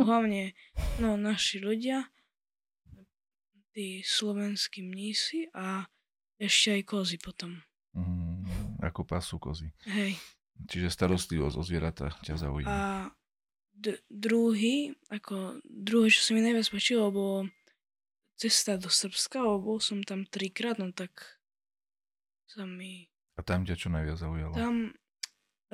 hlavne 0.00 0.52
no, 1.00 1.16
naši 1.16 1.60
ľudia, 1.60 2.08
tí 3.72 4.00
slovenskí 4.04 4.84
mnísi 4.84 5.48
a 5.52 5.88
ešte 6.40 6.80
aj 6.80 6.82
kozy 6.88 7.16
potom. 7.20 7.62
Mhm. 7.94 8.23
Ako 8.80 9.06
pasú 9.06 9.38
kozy. 9.38 9.70
Hej. 9.86 10.18
Čiže 10.70 10.90
starostlivosť 10.90 11.56
o 11.58 11.62
zvieratá 11.66 12.14
ťa 12.22 12.38
zaujíma. 12.38 12.70
A 12.70 12.80
d- 13.74 14.02
druhý, 14.06 14.94
ako 15.10 15.58
druhé, 15.66 16.08
čo 16.10 16.22
sa 16.22 16.30
mi 16.32 16.42
najviac 16.42 16.70
páčilo, 16.70 17.10
bolo 17.10 17.50
cesta 18.38 18.78
do 18.78 18.90
Srbska, 18.90 19.42
bol 19.58 19.78
som 19.82 20.02
tam 20.06 20.26
trikrát, 20.26 20.78
no 20.78 20.94
tak 20.94 21.42
sa 22.46 22.66
mi... 22.66 23.10
A 23.34 23.42
tam 23.42 23.66
ťa 23.66 23.74
čo 23.74 23.90
najviac 23.90 24.18
zaujalo? 24.18 24.54
Tam 24.54 24.94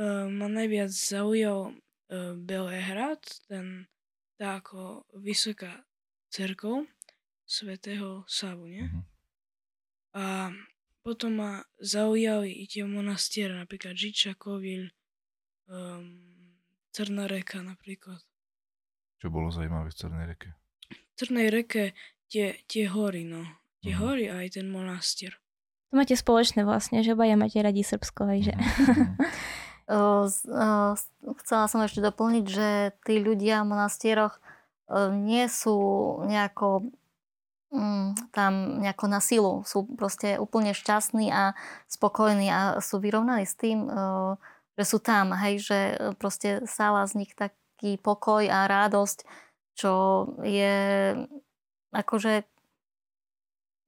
uh, 0.00 0.26
ma 0.28 0.48
najviac 0.48 0.88
zaujal 0.88 1.76
uh, 1.76 2.32
Belehrad, 2.40 3.20
ten 3.48 3.84
tá 4.40 4.56
ako 4.56 5.04
vysoká 5.20 5.84
cerkov 6.32 6.88
svätého 7.44 8.24
Savu, 8.24 8.72
nie? 8.72 8.88
Mhm. 8.88 9.02
A 10.16 10.24
potom 11.00 11.32
ma 11.34 11.52
zaujali 11.76 12.52
i 12.52 12.64
tie 12.64 12.82
monastiere, 12.82 13.54
napríklad 13.54 13.94
Žiča, 13.94 14.34
Kovil, 14.34 14.92
um, 15.66 16.20
Crná 16.90 17.24
reka 17.24 17.62
napríklad. 17.62 18.18
Čo 19.16 19.28
bolo 19.28 19.48
zaujímavé 19.48 19.88
v 19.88 19.96
Cernej 19.96 20.26
reke? 20.26 20.48
V 20.90 21.12
Crnej 21.16 21.48
reke 21.48 21.92
tie, 22.26 22.58
tie 22.64 22.84
hory, 22.86 23.22
no. 23.22 23.44
Tie 23.80 23.94
Mhm. 23.94 24.00
hory 24.00 24.24
a 24.26 24.42
aj 24.42 24.58
ten 24.58 24.66
monastier. 24.66 25.38
To 25.90 25.98
máte 25.98 26.14
spoločné 26.14 26.62
vlastne, 26.62 27.00
že 27.00 27.12
obaja 27.12 27.34
máte 27.34 27.58
radi 27.58 27.82
Srbsko, 27.82 28.22
hej, 28.30 28.50
že? 28.50 28.54
O, 29.90 30.30
z- 30.30 30.46
o, 30.46 30.94
s- 30.94 31.10
Chcela 31.42 31.66
som 31.66 31.82
ešte 31.82 31.98
doplniť, 31.98 32.44
že 32.46 32.68
tí 33.02 33.18
ľudia 33.18 33.66
v 33.66 33.74
monastieroch 33.74 34.38
e, 34.38 34.40
nie 35.10 35.50
sú 35.50 35.74
nejako 36.22 36.94
mm, 37.70 38.34
tam 38.34 38.82
nejako 38.82 39.06
na 39.06 39.20
silu. 39.22 39.54
Sú 39.66 39.86
proste 39.94 40.36
úplne 40.36 40.74
šťastní 40.74 41.30
a 41.30 41.54
spokojní 41.86 42.50
a 42.50 42.60
sú 42.82 42.98
vyrovnaní 42.98 43.46
s 43.46 43.54
tým, 43.58 43.86
e, 43.86 43.90
že 44.78 44.84
sú 44.86 44.98
tam, 45.02 45.34
hej, 45.34 45.62
že 45.62 45.78
proste 46.18 46.66
sála 46.66 47.06
z 47.06 47.24
nich 47.24 47.32
taký 47.34 47.98
pokoj 47.98 48.46
a 48.46 48.66
radosť, 48.70 49.18
čo 49.74 49.92
je 50.44 50.76
akože 51.90 52.46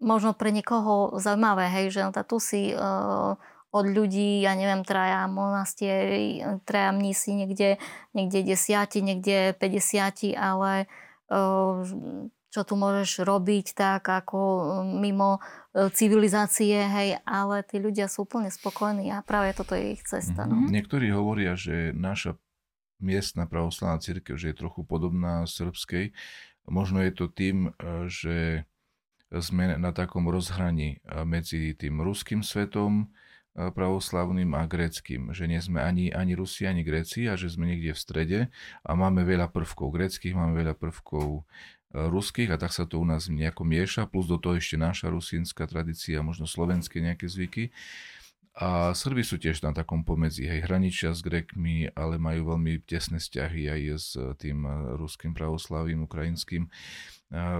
možno 0.02 0.34
pre 0.34 0.50
niekoho 0.50 1.14
zaujímavé, 1.22 1.70
hej, 1.70 1.94
že 1.94 2.00
no, 2.02 2.10
tu 2.26 2.42
si 2.42 2.74
e, 2.74 2.76
od 3.72 3.86
ľudí, 3.88 4.44
ja 4.44 4.52
neviem, 4.52 4.84
traja 4.84 5.24
monastieri, 5.30 6.44
traja 6.68 6.90
mnísi, 6.92 7.32
niekde, 7.32 7.80
niekde 8.12 8.44
desiati, 8.44 9.00
niekde 9.00 9.56
50, 9.56 10.34
ale 10.36 10.84
e, 11.30 11.36
čo 12.52 12.68
tu 12.68 12.76
môžeš 12.76 13.24
robiť 13.24 13.72
tak 13.72 14.04
ako 14.04 14.38
mimo 15.00 15.40
e, 15.72 15.88
civilizácie, 15.88 16.84
hej, 16.84 17.16
ale 17.24 17.64
tí 17.64 17.80
ľudia 17.80 18.12
sú 18.12 18.28
úplne 18.28 18.52
spokojní 18.52 19.08
a 19.08 19.24
práve 19.24 19.56
toto 19.56 19.72
je 19.72 19.96
ich 19.96 20.04
cesta. 20.04 20.44
No. 20.44 20.60
Mhm. 20.60 20.68
Niektorí 20.68 21.08
hovoria, 21.16 21.56
že 21.56 21.96
naša 21.96 22.36
miestna 23.00 23.48
pravoslavná 23.48 23.98
církev, 24.04 24.36
že 24.36 24.52
je 24.52 24.60
trochu 24.60 24.84
podobná 24.84 25.48
srbskej. 25.48 26.12
Možno 26.68 27.00
je 27.02 27.12
to 27.16 27.26
tým, 27.32 27.72
e, 27.80 28.06
že 28.12 28.68
sme 29.32 29.80
na 29.80 29.96
takom 29.96 30.28
rozhraní 30.28 31.00
e, 31.00 31.24
medzi 31.24 31.72
tým 31.72 32.04
ruským 32.04 32.44
svetom 32.44 33.08
pravoslavným 33.52 34.56
a 34.56 34.64
gréckým, 34.64 35.36
že 35.36 35.44
nie 35.44 35.60
sme 35.60 35.84
ani, 35.84 36.08
ani 36.08 36.32
Rusi, 36.32 36.64
ani 36.64 36.80
Gréci 36.80 37.28
a 37.28 37.36
že 37.36 37.52
sme 37.52 37.68
niekde 37.68 37.92
v 37.92 38.00
strede 38.00 38.40
a 38.80 38.90
máme 38.96 39.28
veľa 39.28 39.52
prvkov 39.52 39.92
gréckých, 39.92 40.32
máme 40.32 40.56
veľa 40.56 40.72
prvkov 40.72 41.44
ruských 41.92 42.50
a 42.52 42.56
tak 42.56 42.72
sa 42.72 42.88
to 42.88 42.98
u 42.98 43.06
nás 43.06 43.28
nejako 43.28 43.62
mieša, 43.62 44.08
plus 44.08 44.26
do 44.26 44.40
toho 44.40 44.56
ešte 44.56 44.80
naša 44.80 45.12
rusínska 45.12 45.68
tradícia, 45.68 46.24
možno 46.24 46.48
slovenské 46.48 47.04
nejaké 47.04 47.28
zvyky. 47.28 47.70
A 48.52 48.92
Srby 48.92 49.24
sú 49.24 49.40
tiež 49.40 49.64
na 49.64 49.72
takom 49.72 50.04
pomedzi, 50.04 50.44
hej, 50.44 50.68
hraničia 50.68 51.16
s 51.16 51.24
Grekmi, 51.24 51.88
ale 51.96 52.20
majú 52.20 52.52
veľmi 52.52 52.84
tesné 52.84 53.16
vzťahy 53.16 53.62
aj 53.64 53.80
s 53.96 54.08
tým 54.36 54.68
ruským 55.00 55.32
pravoslavím, 55.32 56.04
ukrajinským. 56.04 56.68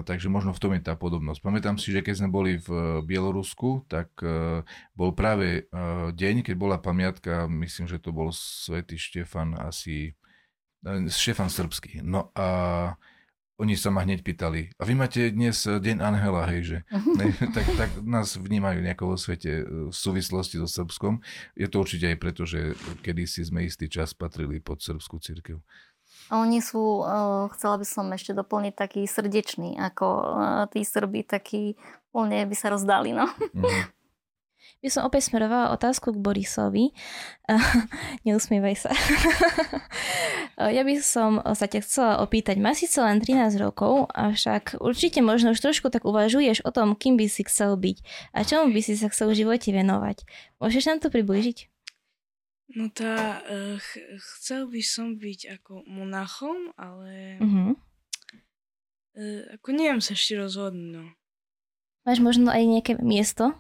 Takže 0.05 0.29
možno 0.29 0.53
v 0.53 0.61
tom 0.61 0.77
je 0.77 0.85
tá 0.85 0.93
podobnosť. 0.93 1.41
Pamätám 1.41 1.81
si, 1.81 1.97
že 1.97 2.05
keď 2.05 2.15
sme 2.21 2.29
boli 2.29 2.61
v 2.61 3.01
Bielorusku, 3.09 3.89
tak 3.89 4.13
eh, 4.21 4.61
bol 4.93 5.17
práve 5.17 5.65
eh, 5.65 6.13
deň, 6.13 6.45
keď 6.45 6.55
bola 6.61 6.77
pamiatka, 6.77 7.49
myslím, 7.49 7.89
že 7.89 7.97
to 7.97 8.13
bol 8.13 8.29
svätý 8.37 9.01
Štefan 9.01 9.57
asi, 9.57 10.13
eh, 10.85 11.09
Štefan 11.09 11.49
Srbský. 11.49 12.05
No 12.05 12.29
a 12.37 13.01
oni 13.63 13.79
sa 13.79 13.95
ma 13.95 14.03
hneď 14.03 14.27
pýtali, 14.27 14.75
a 14.75 14.83
vy 14.83 14.99
máte 14.99 15.31
dnes 15.31 15.63
eh, 15.71 15.79
deň 15.79 16.03
Anhela, 16.03 16.51
hej, 16.51 16.63
že? 16.67 16.79
Ne, 17.19 17.31
tak, 17.55 17.67
tak 17.79 17.91
nás 18.03 18.35
vnímajú 18.35 18.83
nejako 18.83 19.15
vo 19.15 19.17
svete 19.21 19.63
e, 19.63 19.65
v 19.89 19.95
súvislosti 19.95 20.59
so 20.59 20.67
Srbskom. 20.67 21.23
Je 21.55 21.71
to 21.71 21.85
určite 21.85 22.11
aj 22.11 22.19
preto, 22.19 22.43
že 22.43 22.75
kedysi 23.07 23.47
sme 23.47 23.63
istý 23.63 23.87
čas 23.87 24.17
patrili 24.17 24.59
pod 24.59 24.83
srbskú 24.83 25.23
církev. 25.23 25.63
Oni 26.33 26.59
sú, 26.65 27.05
eh, 27.05 27.47
chcela 27.55 27.77
by 27.79 27.87
som 27.87 28.07
ešte 28.11 28.33
doplniť, 28.35 28.75
taký 28.75 29.07
srdeční, 29.07 29.79
ako 29.79 30.07
eh, 30.09 30.65
tí 30.75 30.81
Srby, 30.83 31.21
takí 31.29 31.79
úplne 32.11 32.45
by 32.49 32.57
sa 32.57 32.73
rozdali, 32.73 33.15
no. 33.15 33.31
Mhm. 33.55 34.02
By 34.79 34.89
som 34.89 35.03
opäť 35.03 35.31
smerovala 35.31 35.71
otázku 35.71 36.11
k 36.11 36.19
Borisovi. 36.19 36.91
Neusmievaj 38.27 38.77
sa. 38.77 38.91
ja 40.69 40.83
by 40.83 40.95
som 40.99 41.39
sa 41.39 41.67
ťa 41.67 41.81
chcela 41.81 42.13
opýtať. 42.19 42.59
Máš 42.59 42.85
síce 42.85 42.99
len 42.99 43.19
13 43.19 43.59
rokov, 43.59 44.11
avšak 44.11 44.79
určite 44.79 45.19
možno 45.21 45.53
už 45.53 45.61
trošku 45.61 45.87
tak 45.87 46.03
uvažuješ 46.03 46.63
o 46.63 46.71
tom, 46.71 46.95
kým 46.95 47.15
by 47.15 47.27
si 47.27 47.43
chcel 47.43 47.75
byť 47.75 47.97
a 48.31 48.43
čomu 48.43 48.71
by 48.71 48.81
si 48.81 48.95
sa 48.95 49.07
chcel 49.07 49.31
v 49.31 49.39
živote 49.39 49.71
venovať. 49.71 50.27
Môžeš 50.59 50.83
nám 50.85 50.99
to 50.99 51.09
priblížiť? 51.09 51.71
No 52.73 52.89
tá, 52.89 53.45
uh, 53.45 53.77
ch- 53.77 54.01
chcel 54.39 54.65
by 54.65 54.81
som 54.81 55.15
byť 55.15 55.61
ako 55.61 55.85
monachom, 55.85 56.73
ale 56.75 57.37
Mhm. 57.39 57.77
uh, 59.13 59.43
ako 59.55 59.69
neviem 59.71 60.01
sa 60.01 60.17
ešte 60.17 60.35
rozhodnúť, 60.35 60.89
no. 60.91 61.05
Máš 62.03 62.19
možno 62.19 62.51
aj 62.51 62.65
nejaké 62.65 62.93
miesto 62.99 63.53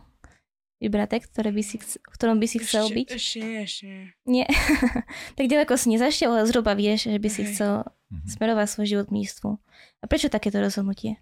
vybraté, 0.83 1.22
ktoré 1.22 1.49
by 1.49 1.62
si, 1.62 1.78
chc- 1.78 2.03
v 2.03 2.12
ktorom 2.12 2.37
by 2.37 2.47
si 2.47 2.59
chcel 2.59 2.85
ešte, 2.85 2.97
byť? 2.99 3.09
Ešte 3.14 3.39
nie, 3.39 3.59
ešte 3.62 3.85
nie. 3.87 4.03
Nie. 4.26 4.47
tak 5.39 5.47
ďaleko 5.47 5.78
si 5.78 5.87
nezašiel, 5.89 6.35
ale 6.35 6.45
zhruba 6.45 6.74
vieš, 6.74 7.07
že 7.07 7.16
by 7.16 7.28
si 7.30 7.43
Hej. 7.43 7.49
chcel 7.55 7.72
Mhm. 8.12 8.28
smerovať 8.28 8.66
svoj 8.68 8.87
život 8.87 9.07
k 9.09 9.16
místvu. 9.16 9.51
A 9.99 10.05
prečo 10.05 10.28
takéto 10.28 10.61
rozhodnutie? 10.61 11.16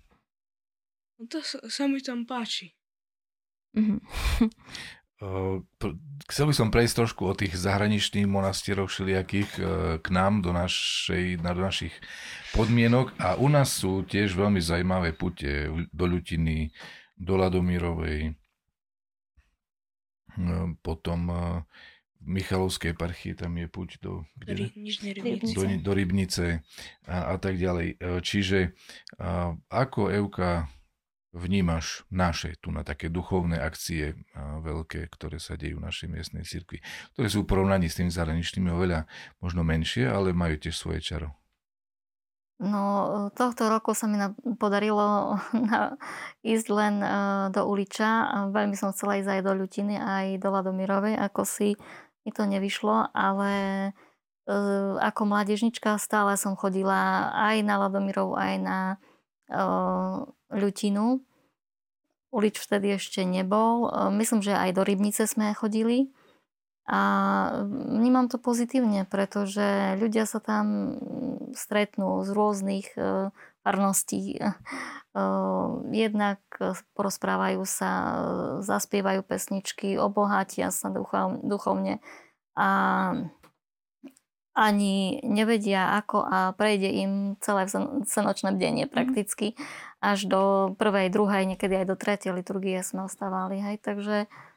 No 1.16 1.30
to 1.30 1.38
sa, 1.38 1.62
sa 1.68 1.86
mi 1.86 2.02
tam 2.02 2.26
páči. 2.26 2.74
Uh, 3.76 4.02
pr- 5.78 5.94
Chcel 6.26 6.46
by 6.46 6.54
som 6.54 6.70
prejsť 6.70 6.94
trošku 6.96 7.22
o 7.22 7.34
tých 7.34 7.54
zahraničných 7.54 8.26
monastieroch 8.26 8.86
všelijakých 8.86 9.50
uh, 9.54 9.64
k 9.98 10.06
nám 10.08 10.42
do, 10.42 10.50
našej, 10.50 11.38
na, 11.38 11.54
do 11.54 11.62
našich 11.62 11.94
podmienok 12.50 13.14
a 13.18 13.34
u 13.34 13.46
nás 13.46 13.70
sú 13.70 14.02
tiež 14.02 14.34
veľmi 14.34 14.58
zaujímavé 14.58 15.10
pute 15.12 15.70
do 15.90 16.04
Ľutiny, 16.06 16.70
do 17.14 17.34
Ladomírovej, 17.34 18.30
uh, 18.30 18.34
potom 20.84 21.20
uh, 21.30 21.38
v 22.20 22.26
Michalovskej 22.36 22.92
parchii 22.92 23.32
tam 23.32 23.56
je 23.56 23.66
puť 23.66 23.90
do, 24.04 24.28
kde, 24.36 24.68
Rybnice. 24.68 25.54
do, 25.56 25.62
do 25.80 25.92
Rybnice 25.96 26.46
a, 27.08 27.32
a 27.32 27.34
tak 27.40 27.56
ďalej. 27.56 27.96
Uh, 27.96 28.20
Čiže 28.20 28.76
uh, 29.16 29.56
ako 29.72 30.12
Euka 30.12 30.68
vnímaš 31.30 32.02
naše 32.10 32.58
tu 32.58 32.74
na 32.74 32.82
také 32.82 33.06
duchovné 33.06 33.62
akcie 33.62 34.18
a 34.34 34.58
veľké, 34.58 35.06
ktoré 35.14 35.38
sa 35.38 35.54
dejú 35.54 35.78
v 35.78 35.86
našej 35.86 36.08
miestnej 36.10 36.42
cirkvi, 36.42 36.82
ktoré 37.14 37.30
sú 37.30 37.46
v 37.46 37.50
porovnaní 37.54 37.86
s 37.86 38.02
tými 38.02 38.10
zahraničnými 38.10 38.66
oveľa 38.66 39.06
možno 39.38 39.62
menšie, 39.62 40.10
ale 40.10 40.34
majú 40.34 40.58
tiež 40.58 40.74
svoje 40.74 41.00
čaro. 41.00 41.39
No, 42.60 43.32
tohto 43.32 43.72
roku 43.72 43.96
sa 43.96 44.04
mi 44.04 44.20
na, 44.20 44.36
podarilo 44.60 45.40
na, 45.56 45.96
ísť 46.44 46.66
len 46.68 46.94
uh, 47.00 47.48
do 47.48 47.64
Uliča. 47.64 48.44
Veľmi 48.52 48.76
som 48.76 48.92
chcela 48.92 49.16
ísť 49.16 49.40
aj 49.40 49.42
do 49.48 49.52
Ľutiny, 49.56 49.96
aj 49.96 50.26
do 50.44 50.52
Ladomírovej, 50.52 51.16
ako 51.16 51.48
si 51.48 51.72
mi 52.20 52.30
to 52.36 52.44
nevyšlo, 52.44 53.16
ale 53.16 53.52
uh, 54.44 54.92
ako 55.00 55.20
mládežnička 55.24 55.96
stále 55.96 56.36
som 56.36 56.52
chodila 56.52 57.32
aj 57.32 57.64
na 57.64 57.80
Ladomírov, 57.80 58.36
aj 58.36 58.54
na 58.60 58.78
uh, 59.48 60.28
Ľutinu. 60.52 61.24
Ulič 62.30 62.60
vtedy 62.60 62.94
ešte 62.94 63.24
nebol. 63.24 63.90
Myslím, 64.14 64.38
že 64.44 64.54
aj 64.54 64.78
do 64.78 64.86
Rybnice 64.86 65.26
sme 65.26 65.50
chodili. 65.50 66.14
A 66.90 67.00
vnímam 67.70 68.26
to 68.26 68.42
pozitívne, 68.42 69.06
pretože 69.06 69.94
ľudia 70.02 70.26
sa 70.26 70.42
tam 70.42 70.98
stretnú 71.54 72.26
z 72.26 72.30
rôznych 72.34 72.88
e, 72.98 73.30
farností. 73.62 74.42
E, 74.42 74.50
Jednak 75.94 76.42
porozprávajú 76.98 77.62
sa, 77.62 77.90
e, 77.94 78.14
zaspievajú 78.66 79.22
pesničky, 79.22 80.02
obohatia 80.02 80.74
sa 80.74 80.90
duchov- 80.90 81.46
duchovne 81.46 82.02
a 82.58 82.68
ani 84.50 85.22
nevedia 85.22 85.94
ako 85.96 86.26
a 86.26 86.38
prejde 86.58 86.90
im 86.90 87.12
celé 87.38 87.70
senočné 88.04 88.50
bdenie 88.52 88.90
prakticky. 88.90 89.54
Až 90.02 90.26
do 90.26 90.42
prvej, 90.74 91.12
druhej, 91.12 91.46
niekedy 91.46 91.84
aj 91.84 91.86
do 91.86 91.96
tretej 91.96 92.34
liturgie 92.34 92.82
sme 92.82 93.06
ostávali. 93.06 93.62
Hej. 93.62 93.80
Takže 93.84 94.26
mm, 94.26 94.49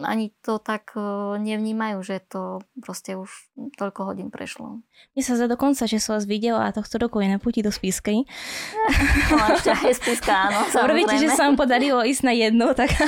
ani 0.00 0.30
to 0.38 0.56
tak 0.56 0.92
e, 0.92 1.02
nevnímajú, 1.38 1.98
že 2.00 2.22
to 2.22 2.40
proste 2.76 3.12
už 3.12 3.26
toľko 3.74 4.00
hodín 4.04 4.28
prešlo. 4.28 4.78
Mne 5.10 5.20
sa 5.20 5.34
za 5.34 5.44
dokonca, 5.44 5.82
že 5.82 5.98
som 5.98 6.14
vás 6.14 6.24
videla 6.24 6.64
a 6.64 6.72
tohto 6.72 6.96
roku 6.96 7.18
je 7.18 7.26
na 7.26 7.36
puti 7.36 7.58
do 7.58 7.68
Spiskej. 7.68 8.22
No 9.28 9.36
a 9.36 9.54
ešte 9.54 9.70
aj 9.70 9.94
spiska, 9.94 10.30
áno, 10.30 10.58
Urobíte, 10.84 11.16
že 11.16 11.28
sa 11.28 11.44
vám 11.44 11.56
podarilo 11.56 12.00
ísť 12.00 12.22
na 12.22 12.32
jednu, 12.32 12.70
tak... 12.72 12.94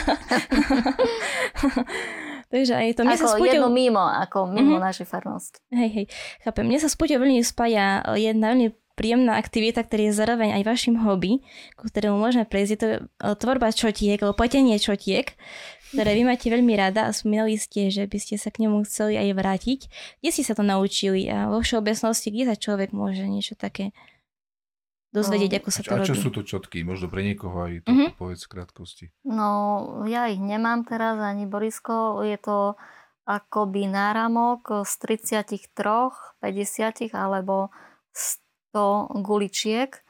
Takže 2.47 2.73
aj 2.73 2.89
to. 2.95 3.03
Mne 3.03 3.17
sa 3.17 3.25
Ako 3.25 3.31
s 3.31 3.37
Puťou- 3.37 3.51
jedno 3.53 3.69
mimo, 3.69 3.99
ako 4.01 4.47
mimo 4.47 4.77
Mhm. 4.77 4.85
našej 4.85 5.07
farnosti. 5.07 5.59
Hej, 5.71 5.91
hej, 5.91 6.07
chápem. 6.41 6.65
Mne 6.65 6.79
sa 6.79 6.87
s 6.87 6.95
Puťou 6.95 7.19
veľmi 7.19 7.43
spája 7.43 7.87
jedna 8.15 8.51
veľmi 8.51 8.69
príjemná 8.95 9.35
aktivita, 9.35 9.83
ktorý 9.83 10.07
je 10.07 10.15
zároveň 10.15 10.55
aj 10.55 10.63
vašim 10.65 10.95
hobby, 10.97 11.43
ku 11.75 11.83
ktorému 11.85 12.15
môžeme 12.15 12.47
prejsť. 12.47 12.71
Je 12.71 12.79
to 12.79 12.89
e, 12.95 13.01
tvorba 13.35 13.75
čotiek, 13.75 14.15
alebo 14.17 14.39
platenie 14.39 14.79
čotiek, 14.79 15.35
ktoré 15.95 16.13
vy 16.13 16.25
máte 16.25 16.47
veľmi 16.47 16.75
rada 16.75 17.07
a 17.07 17.15
spomínali 17.15 17.55
ste, 17.55 17.89
že 17.89 18.05
by 18.05 18.19
ste 18.19 18.35
sa 18.35 18.51
k 18.51 18.67
nemu 18.67 18.83
chceli 18.85 19.15
aj 19.15 19.31
vrátiť. 19.33 19.81
Kde 20.19 20.31
ste 20.31 20.43
sa 20.43 20.53
to 20.53 20.63
naučili 20.63 21.25
a 21.27 21.47
vo 21.47 21.59
všeobecnosti, 21.59 22.29
kde 22.29 22.45
sa 22.45 22.57
človek 22.57 22.91
môže 22.91 23.23
niečo 23.25 23.55
také 23.55 23.95
dozvedieť, 25.11 25.63
ako 25.63 25.69
sa 25.71 25.81
to 25.81 25.95
A 25.95 26.03
čo 26.03 26.13
robí? 26.13 26.21
sú 26.21 26.31
to 26.31 26.43
čotky? 26.43 26.83
Možno 26.83 27.07
pre 27.07 27.23
niekoho 27.23 27.55
aj 27.63 27.87
to 27.87 27.95
Mhm. 27.95 28.07
povedz 28.19 28.43
v 28.45 28.51
krátkosti. 28.51 29.05
No, 29.23 29.49
ja 30.05 30.27
ich 30.27 30.43
nemám 30.43 30.83
teraz, 30.83 31.15
ani 31.17 31.47
Borisko. 31.47 32.19
Je 32.21 32.35
to 32.37 32.75
akoby 33.25 33.87
náramok 33.87 34.85
z 34.85 34.93
33, 34.99 36.35
50 36.43 37.15
alebo 37.15 37.71
100 38.11 39.07
guličiek, 39.17 39.95
e, 39.95 40.01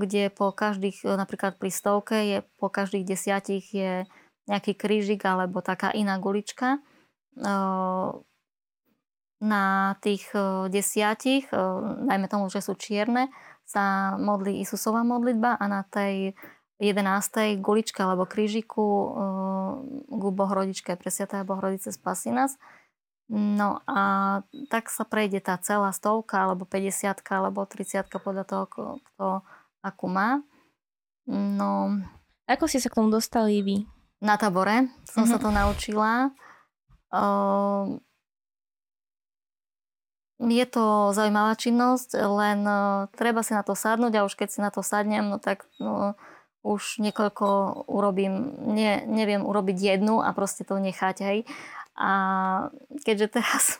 kde 0.00 0.32
po 0.32 0.50
každých, 0.50 1.04
napríklad 1.04 1.60
pri 1.60 1.70
stovke, 1.70 2.16
je 2.16 2.38
po 2.56 2.66
každých 2.68 3.04
desiatich 3.06 3.70
je 3.70 4.08
nejaký 4.48 4.76
krížik 4.76 5.24
alebo 5.24 5.64
taká 5.64 5.90
iná 5.92 6.20
gulička. 6.20 6.78
E, 7.36 7.50
Na 9.44 9.94
tých 10.00 10.24
e, 10.32 10.72
desiatich, 10.72 11.48
e, 11.52 11.56
dajme 12.08 12.26
tomu, 12.30 12.48
že 12.48 12.64
sú 12.64 12.78
čierne, 12.78 13.28
sa 13.64 14.16
modlí 14.20 14.60
Isusová 14.60 15.04
modlitba 15.04 15.56
a 15.56 15.64
na 15.68 15.82
tej 15.88 16.36
11. 16.80 17.60
gulička 17.64 18.04
alebo 18.04 18.28
krížiku 18.28 18.84
ku 20.10 20.28
Bohrodičke, 20.34 20.98
Presiatá 21.00 21.40
Bohrodice 21.46 21.94
spasí 21.94 22.28
nás. 22.28 22.60
No 23.32 23.80
a 23.88 24.00
tak 24.68 24.92
sa 24.92 25.08
prejde 25.08 25.40
tá 25.40 25.56
celá 25.56 25.88
stovka, 25.96 26.44
alebo 26.44 26.68
50 26.68 27.24
alebo 27.32 27.64
30 27.64 28.04
podľa 28.20 28.44
toho, 28.44 28.64
kto 29.00 29.26
akú 29.80 30.06
má. 30.12 30.44
No, 31.28 32.04
Ako 32.44 32.68
ste 32.68 32.84
sa 32.84 32.92
k 32.92 33.00
tomu 33.00 33.08
dostali 33.08 33.64
vy? 33.64 33.88
Na 34.24 34.40
tabore 34.40 34.88
som 35.04 35.28
sa 35.28 35.36
Mhm. 35.36 35.42
to 35.44 35.48
naučila. 35.52 36.10
Uh, 37.12 38.00
je 40.40 40.66
to 40.66 41.14
zaujímavá 41.14 41.54
činnosť, 41.54 42.18
len 42.18 42.66
uh, 42.66 43.06
treba 43.14 43.44
si 43.46 43.54
na 43.54 43.62
to 43.62 43.78
sadnúť 43.78 44.18
a 44.18 44.26
už 44.26 44.34
keď 44.34 44.48
si 44.50 44.58
na 44.58 44.74
to 44.74 44.82
sadnem, 44.82 45.30
no 45.30 45.38
tak 45.38 45.68
no, 45.78 46.18
už 46.64 46.98
niekoľko 46.98 47.46
urobím, 47.86 48.56
ne, 48.72 49.04
neviem 49.06 49.44
urobiť 49.44 49.76
jednu 49.78 50.18
a 50.24 50.32
proste 50.34 50.64
to 50.66 50.80
nechať, 50.80 51.16
hej. 51.22 51.38
A 51.94 52.10
keďže 53.06 53.38
teraz 53.38 53.78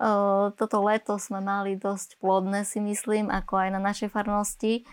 uh, 0.00 0.48
toto 0.58 0.80
leto 0.80 1.20
sme 1.20 1.44
mali 1.44 1.76
dosť 1.76 2.16
plodné, 2.16 2.64
si 2.64 2.80
myslím, 2.80 3.28
ako 3.28 3.60
aj 3.60 3.68
na 3.76 3.80
našej 3.82 4.08
farnosti, 4.08 4.88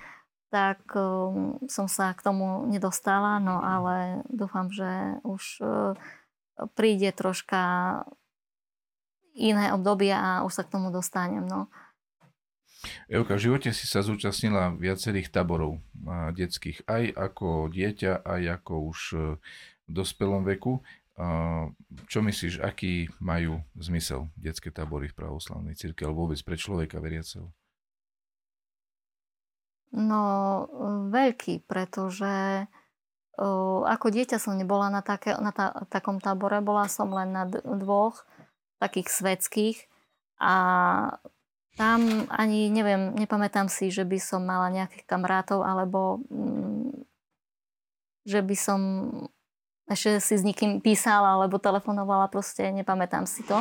tak 0.51 0.83
um, 0.99 1.55
som 1.71 1.87
sa 1.87 2.11
k 2.11 2.21
tomu 2.21 2.67
nedostala, 2.67 3.39
no 3.39 3.63
ale 3.63 4.27
dúfam, 4.27 4.67
že 4.67 5.17
už 5.23 5.43
uh, 5.63 5.95
príde 6.75 7.09
troška 7.15 7.63
iné 9.33 9.71
obdobie 9.71 10.11
a 10.11 10.43
už 10.43 10.51
sa 10.51 10.63
k 10.67 10.75
tomu 10.75 10.91
dostanem. 10.91 11.47
No. 11.47 11.71
Euka, 13.07 13.37
v 13.37 13.47
živote 13.47 13.69
si 13.71 13.85
sa 13.85 14.01
zúčastnila 14.01 14.73
viacerých 14.73 15.29
taborov 15.29 15.79
detských, 16.33 16.83
aj 16.89 17.13
ako 17.13 17.69
dieťa, 17.69 18.25
aj 18.25 18.41
ako 18.61 18.73
už 18.89 18.99
e, 19.13 19.17
v 19.85 19.91
dospelom 19.91 20.41
veku. 20.49 20.81
Čo 22.09 22.19
myslíš, 22.25 22.65
aký 22.65 23.05
majú 23.21 23.61
zmysel 23.77 24.33
detské 24.33 24.73
tábory 24.73 25.13
v 25.13 25.17
pravoslavnej 25.21 25.77
cirkvi 25.77 26.09
alebo 26.09 26.25
vôbec 26.25 26.41
pre 26.41 26.57
človeka 26.57 26.97
veriaceho? 26.97 27.53
No, 29.91 30.23
veľký, 31.11 31.67
pretože 31.67 32.65
ako 33.83 34.07
dieťa 34.11 34.37
som 34.39 34.55
nebola 34.55 34.87
na, 34.87 35.01
také, 35.03 35.35
na 35.35 35.51
ta, 35.51 35.73
takom 35.91 36.19
tábore, 36.23 36.63
bola 36.63 36.87
som 36.87 37.11
len 37.11 37.35
na 37.35 37.43
dvoch 37.49 38.23
takých 38.79 39.07
svetských 39.11 39.77
a 40.41 40.55
tam 41.79 42.27
ani 42.27 42.67
neviem, 42.67 43.15
nepamätám 43.15 43.71
si, 43.71 43.89
že 43.89 44.03
by 44.03 44.19
som 44.19 44.43
mala 44.43 44.67
nejakých 44.69 45.07
kamarátov 45.07 45.63
alebo 45.63 46.19
mm, 46.27 47.07
že 48.27 48.39
by 48.43 48.55
som 48.59 48.81
ešte 49.87 50.23
si 50.23 50.35
s 50.39 50.43
nikým 50.45 50.79
písala 50.79 51.35
alebo 51.35 51.59
telefonovala, 51.59 52.31
proste 52.31 52.69
nepamätám 52.71 53.27
si 53.27 53.43
to. 53.43 53.59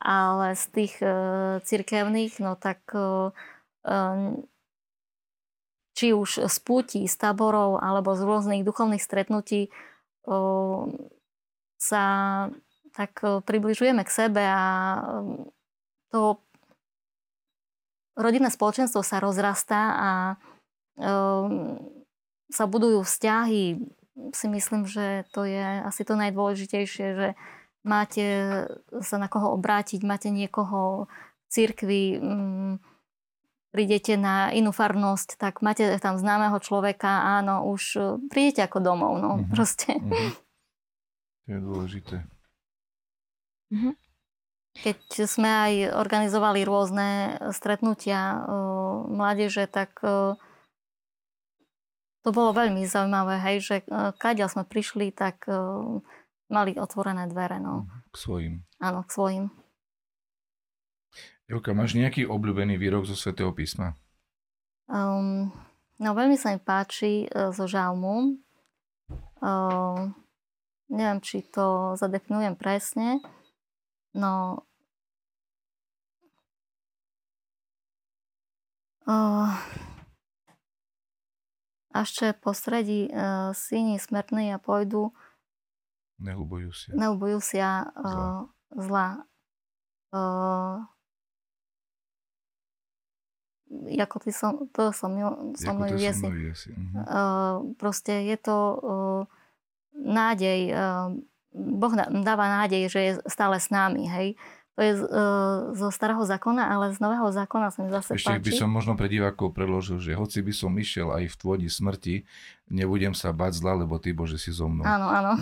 Ale 0.00 0.56
z 0.56 0.64
tých 0.72 0.94
uh, 1.02 1.60
cirkevných, 1.60 2.40
no 2.40 2.56
tak 2.56 2.80
uh, 2.94 3.34
či 6.00 6.16
už 6.16 6.48
z 6.48 6.56
púti, 6.64 7.04
z 7.04 7.12
táborov 7.20 7.76
alebo 7.76 8.16
z 8.16 8.24
rôznych 8.24 8.64
duchovných 8.64 9.04
stretnutí 9.04 9.68
sa 11.76 12.04
tak 12.96 13.20
približujeme 13.20 14.00
k 14.00 14.08
sebe 14.08 14.40
a 14.40 14.64
to 16.08 16.40
rodinné 18.16 18.48
spoločenstvo 18.48 19.04
sa 19.04 19.20
rozrastá 19.20 19.82
a 19.92 20.10
sa 22.48 22.64
budujú 22.64 23.04
vzťahy. 23.04 23.84
Si 24.32 24.46
myslím, 24.48 24.88
že 24.88 25.28
to 25.36 25.44
je 25.44 25.84
asi 25.84 26.08
to 26.08 26.16
najdôležitejšie, 26.16 27.06
že 27.12 27.28
máte 27.84 28.24
sa 29.04 29.16
na 29.20 29.28
koho 29.28 29.52
obrátiť, 29.52 30.00
máte 30.04 30.32
niekoho 30.32 31.08
v 31.08 31.46
cirkvi, 31.48 32.04
mm, 32.20 32.72
prídete 33.70 34.18
na 34.18 34.50
inú 34.50 34.74
farnosť, 34.74 35.38
tak 35.38 35.62
máte 35.62 35.86
tam 36.02 36.18
známeho 36.18 36.58
človeka, 36.58 37.38
áno, 37.38 37.70
už 37.70 37.82
e, 37.96 38.02
prídete 38.26 38.66
ako 38.66 38.78
domov, 38.82 39.14
no 39.22 39.30
uh-huh. 39.38 39.50
proste. 39.54 39.94
Uh-huh. 39.94 40.34
To 41.46 41.48
je 41.54 41.60
dôležité. 41.62 42.16
Uh-huh. 43.70 43.94
Keď 44.70 45.26
sme 45.26 45.50
aj 45.50 45.72
organizovali 45.98 46.62
rôzne 46.62 47.42
stretnutia 47.50 48.38
uh, 48.38 49.02
mládeže, 49.10 49.66
tak 49.66 49.98
uh, 50.06 50.38
to 52.22 52.30
bolo 52.30 52.54
veľmi 52.54 52.86
zaujímavé, 52.86 53.42
hej, 53.50 53.56
že 53.66 53.76
uh, 53.90 54.14
kadiaľ 54.14 54.46
sme 54.46 54.62
prišli, 54.62 55.10
tak 55.10 55.42
uh, 55.50 55.98
mali 56.46 56.78
otvorené 56.78 57.26
dvere. 57.26 57.58
No. 57.58 57.90
K 58.14 58.16
svojim. 58.16 58.54
Áno, 58.78 59.02
k 59.02 59.10
svojim. 59.10 59.44
Jovka, 61.50 61.74
máš 61.74 61.98
nejaký 61.98 62.30
obľúbený 62.30 62.78
výrok 62.78 63.10
zo 63.10 63.18
Svetého 63.18 63.50
písma? 63.50 63.98
Um, 64.86 65.50
no 65.98 66.14
veľmi 66.14 66.38
sa 66.38 66.54
mi 66.54 66.62
páči 66.62 67.26
uh, 67.26 67.50
zo 67.50 67.66
žalmu. 67.66 68.38
Uh, 69.42 70.14
neviem, 70.86 71.18
či 71.18 71.42
to 71.42 71.98
zadefinujem 71.98 72.54
presne, 72.54 73.18
no 74.14 74.62
uh, 79.10 79.50
až 81.90 82.30
postredí 82.38 83.10
uh, 83.10 83.50
syni 83.58 83.98
smrtní 83.98 84.54
a 84.54 84.62
pôjdu 84.62 85.10
Neubojú 86.22 86.70
sa. 86.70 86.94
Neubojú 86.94 87.42
sa 87.42 87.90
uh, 87.90 88.46
zla. 88.70 88.86
zla. 88.86 89.08
Uh, 90.14 90.86
ako 93.70 94.16
ty 94.18 94.30
som, 94.34 94.66
to 94.74 94.90
som, 94.90 95.14
som 95.54 95.74
mnou 95.78 95.94
jesi. 95.94 96.26
Uh-huh. 96.26 97.02
Uh, 97.06 97.56
proste 97.78 98.26
je 98.26 98.36
to 98.36 98.56
uh, 98.56 99.22
nádej, 99.94 100.74
uh, 100.74 101.14
Boh 101.54 101.94
dáva 102.22 102.62
nádej, 102.62 102.90
že 102.90 103.00
je 103.00 103.12
stále 103.30 103.62
s 103.62 103.70
nami, 103.70 104.10
hej. 104.10 104.28
To 104.78 104.86
je 104.86 104.92
uh, 104.96 105.06
zo 105.76 105.92
starého 105.92 106.22
zákona, 106.24 106.72
ale 106.72 106.94
z 106.94 107.04
nového 107.04 107.28
zákona 107.28 107.68
sa 107.68 107.84
mi 107.84 107.92
zase 107.92 108.16
Ešte 108.16 108.38
páči. 108.38 108.46
by 108.48 108.52
som 108.64 108.70
možno 108.70 108.96
pre 108.96 109.12
divákov 109.12 109.52
predložil, 109.52 110.00
že 110.00 110.16
hoci 110.16 110.40
by 110.40 110.52
som 110.56 110.72
išiel 110.72 111.12
aj 111.12 111.28
v 111.28 111.36
tvojni 111.36 111.68
smrti, 111.68 112.24
nebudem 112.70 113.12
sa 113.12 113.34
bať 113.34 113.60
zla, 113.60 113.76
lebo 113.76 114.00
ty 114.00 114.14
Bože 114.14 114.40
si 114.40 114.54
so 114.54 114.70
mnou. 114.70 114.86
Áno, 114.86 115.10
áno. 115.10 115.36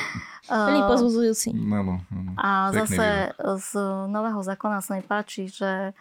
Veľmi 0.48 0.82
pozbudzujúci. 0.88 1.52
Áno, 1.52 2.00
áno. 2.00 2.32
A 2.40 2.72
Pekný 2.72 2.96
zase 2.96 3.04
výrok. 3.04 3.60
z 3.60 3.70
nového 4.08 4.40
zákona 4.40 4.78
sa 4.80 4.96
mi 4.96 5.04
páči, 5.04 5.52
že 5.52 5.92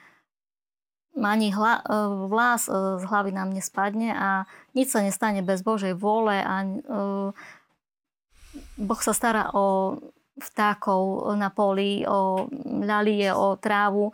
ani 1.28 1.52
hla, 1.52 1.84
e, 1.84 1.98
vlas 2.32 2.72
e, 2.72 2.74
z 2.74 3.04
hlavy 3.04 3.32
nám 3.36 3.52
nespadne 3.52 4.16
a 4.16 4.30
nič 4.72 4.96
sa 4.96 5.04
nestane 5.04 5.44
bez 5.44 5.62
Božej 5.62 5.94
vôle 5.94 6.40
a 6.40 6.56
e, 6.64 6.70
Boh 8.78 9.02
sa 9.04 9.14
stará 9.14 9.54
o 9.54 9.98
vtákov 10.38 11.34
na 11.38 11.50
poli, 11.50 12.06
o 12.06 12.46
ľalie, 12.66 13.30
o 13.34 13.58
trávu, 13.58 14.14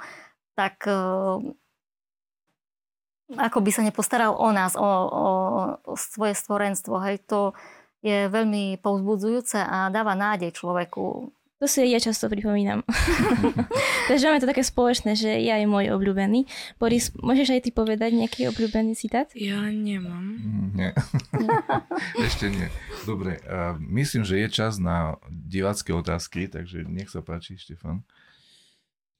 tak 0.55 0.87
ako 3.39 3.57
by 3.59 3.71
sa 3.71 3.83
nepostaral 3.83 4.35
o 4.35 4.49
nás, 4.51 4.75
o, 4.75 4.83
o, 4.83 5.25
o 5.83 5.93
svoje 5.95 6.35
stvorenstvo. 6.35 6.95
Hej, 7.03 7.27
to 7.27 7.51
je 8.03 8.27
veľmi 8.27 8.79
povzbudzujúce 8.83 9.63
a 9.63 9.87
dáva 9.91 10.15
nádej 10.15 10.51
človeku 10.55 11.31
to 11.63 11.71
si 11.71 11.87
ja 11.87 11.95
často 11.95 12.27
pripomínam. 12.27 12.83
Takže 14.11 14.27
máme 14.27 14.43
to 14.43 14.51
také 14.51 14.67
spoločné, 14.67 15.15
že 15.15 15.31
ja 15.47 15.55
je 15.55 15.63
môj 15.63 15.95
obľúbený. 15.95 16.43
Boris, 16.75 17.15
môžeš 17.15 17.55
aj 17.55 17.61
ty 17.63 17.71
povedať 17.71 18.11
nejaký 18.11 18.51
obľúbený 18.51 18.99
citát? 18.99 19.31
Ja 19.31 19.63
nemám. 19.71 20.43
Mm, 20.43 20.67
nie. 20.75 20.91
Ešte 22.27 22.51
nie. 22.51 22.67
Dobre, 23.07 23.39
uh, 23.47 23.79
myslím, 23.79 24.27
že 24.27 24.43
je 24.43 24.47
čas 24.51 24.75
na 24.75 25.15
divácké 25.31 25.95
otázky, 25.95 26.51
takže 26.51 26.83
nech 26.83 27.07
sa 27.07 27.23
páči, 27.23 27.55
Štefan. 27.55 28.03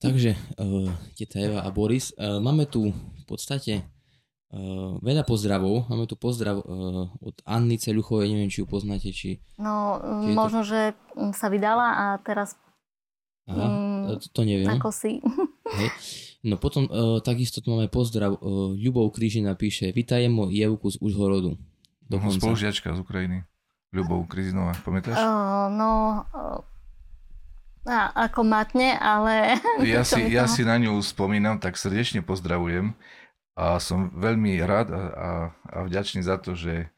Takže, 0.04 0.36
uh, 0.60 0.92
teta 1.16 1.40
Eva 1.40 1.64
a 1.64 1.72
Boris, 1.72 2.12
uh, 2.20 2.44
máme 2.44 2.68
tu 2.68 2.92
v 2.92 3.24
podstate 3.24 3.88
Uh, 4.54 5.02
veľa 5.02 5.26
pozdravov. 5.26 5.90
Máme 5.90 6.06
tu 6.06 6.14
pozdrav 6.14 6.62
uh, 6.62 7.10
od 7.26 7.36
Anny 7.42 7.82
Ceľuchovej, 7.82 8.30
neviem, 8.30 8.54
či 8.54 8.62
ju 8.62 8.70
poznáte, 8.70 9.10
či... 9.10 9.42
No, 9.58 9.98
či 9.98 10.30
možno, 10.30 10.62
to... 10.62 10.70
že 10.70 10.80
sa 11.34 11.50
vydala 11.50 11.88
a 11.98 12.06
teraz... 12.22 12.54
Aha, 13.50 13.66
um, 13.66 14.14
to, 14.22 14.30
to 14.30 14.42
neviem. 14.46 14.70
Ako 14.70 14.94
si. 14.94 15.18
Hej. 15.82 15.90
No 16.46 16.62
potom 16.62 16.86
uh, 16.86 17.18
takisto 17.26 17.66
tu 17.66 17.74
máme 17.74 17.90
pozdrav. 17.90 18.38
Uh, 18.46 18.78
Ľubov 18.78 19.10
Krížina 19.18 19.58
píše, 19.58 19.90
vitajem 19.90 20.38
Jevku 20.54 20.86
z 20.94 21.02
Užhorodu. 21.02 21.58
No, 22.14 22.16
spolužiačka 22.22 22.94
z 22.94 23.02
Ukrajiny. 23.02 23.50
Ľubov 23.90 24.30
Krizinová, 24.30 24.78
pamätáš? 24.86 25.18
Uh, 25.18 25.66
no, 25.74 25.90
uh, 26.30 26.62
a, 27.90 28.30
ako 28.30 28.46
matne, 28.46 28.96
ale... 29.02 29.58
Ja 29.82 30.06
si, 30.10 30.30
ja 30.30 30.46
si 30.46 30.62
na 30.62 30.78
ňu 30.78 31.02
spomínam, 31.02 31.58
tak 31.58 31.74
srdečne 31.74 32.22
pozdravujem 32.22 32.94
a 33.54 33.78
som 33.78 34.10
veľmi 34.14 34.58
rád 34.66 34.94
a, 34.94 35.02
a, 35.14 35.30
a 35.70 35.78
vďačný 35.86 36.26
za 36.26 36.42
to, 36.42 36.58
že, 36.58 36.90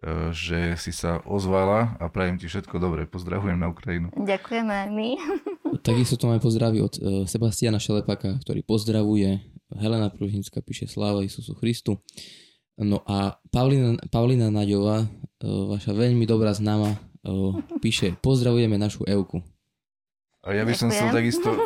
e, 0.00 0.32
že 0.32 0.80
si 0.80 0.96
sa 0.96 1.20
ozvala 1.28 2.00
a 2.00 2.08
prajem 2.08 2.40
ti 2.40 2.48
všetko 2.48 2.80
dobré. 2.80 3.04
Pozdravujem 3.04 3.60
na 3.60 3.68
Ukrajinu. 3.68 4.08
Ďakujeme 4.16 4.76
my. 4.88 5.08
Takisto 5.84 6.16
to 6.16 6.32
máme 6.32 6.40
pozdraví 6.40 6.80
od 6.80 6.94
e, 6.96 7.00
Sebastiana 7.28 7.76
Šelepaka, 7.76 8.40
ktorý 8.40 8.64
pozdravuje. 8.64 9.44
Helena 9.74 10.08
Pružinská 10.08 10.64
píše 10.64 10.88
Sláva 10.88 11.20
Isusu 11.20 11.52
Christu. 11.56 12.00
No 12.80 13.04
a 13.06 13.36
Paulina, 13.52 14.00
Paulina 14.08 14.48
Naďová, 14.48 15.04
e, 15.04 15.08
vaša 15.44 15.92
veľmi 15.92 16.24
dobrá 16.24 16.56
známa, 16.56 16.96
píše 17.84 18.16
Pozdravujeme 18.20 18.76
našu 18.76 19.04
Euku. 19.08 19.53
A 20.44 20.52
ja 20.52 20.60
by 20.68 20.76
som 20.76 20.92
chcel 20.92 21.08
takisto 21.08 21.48
e, 21.56 21.58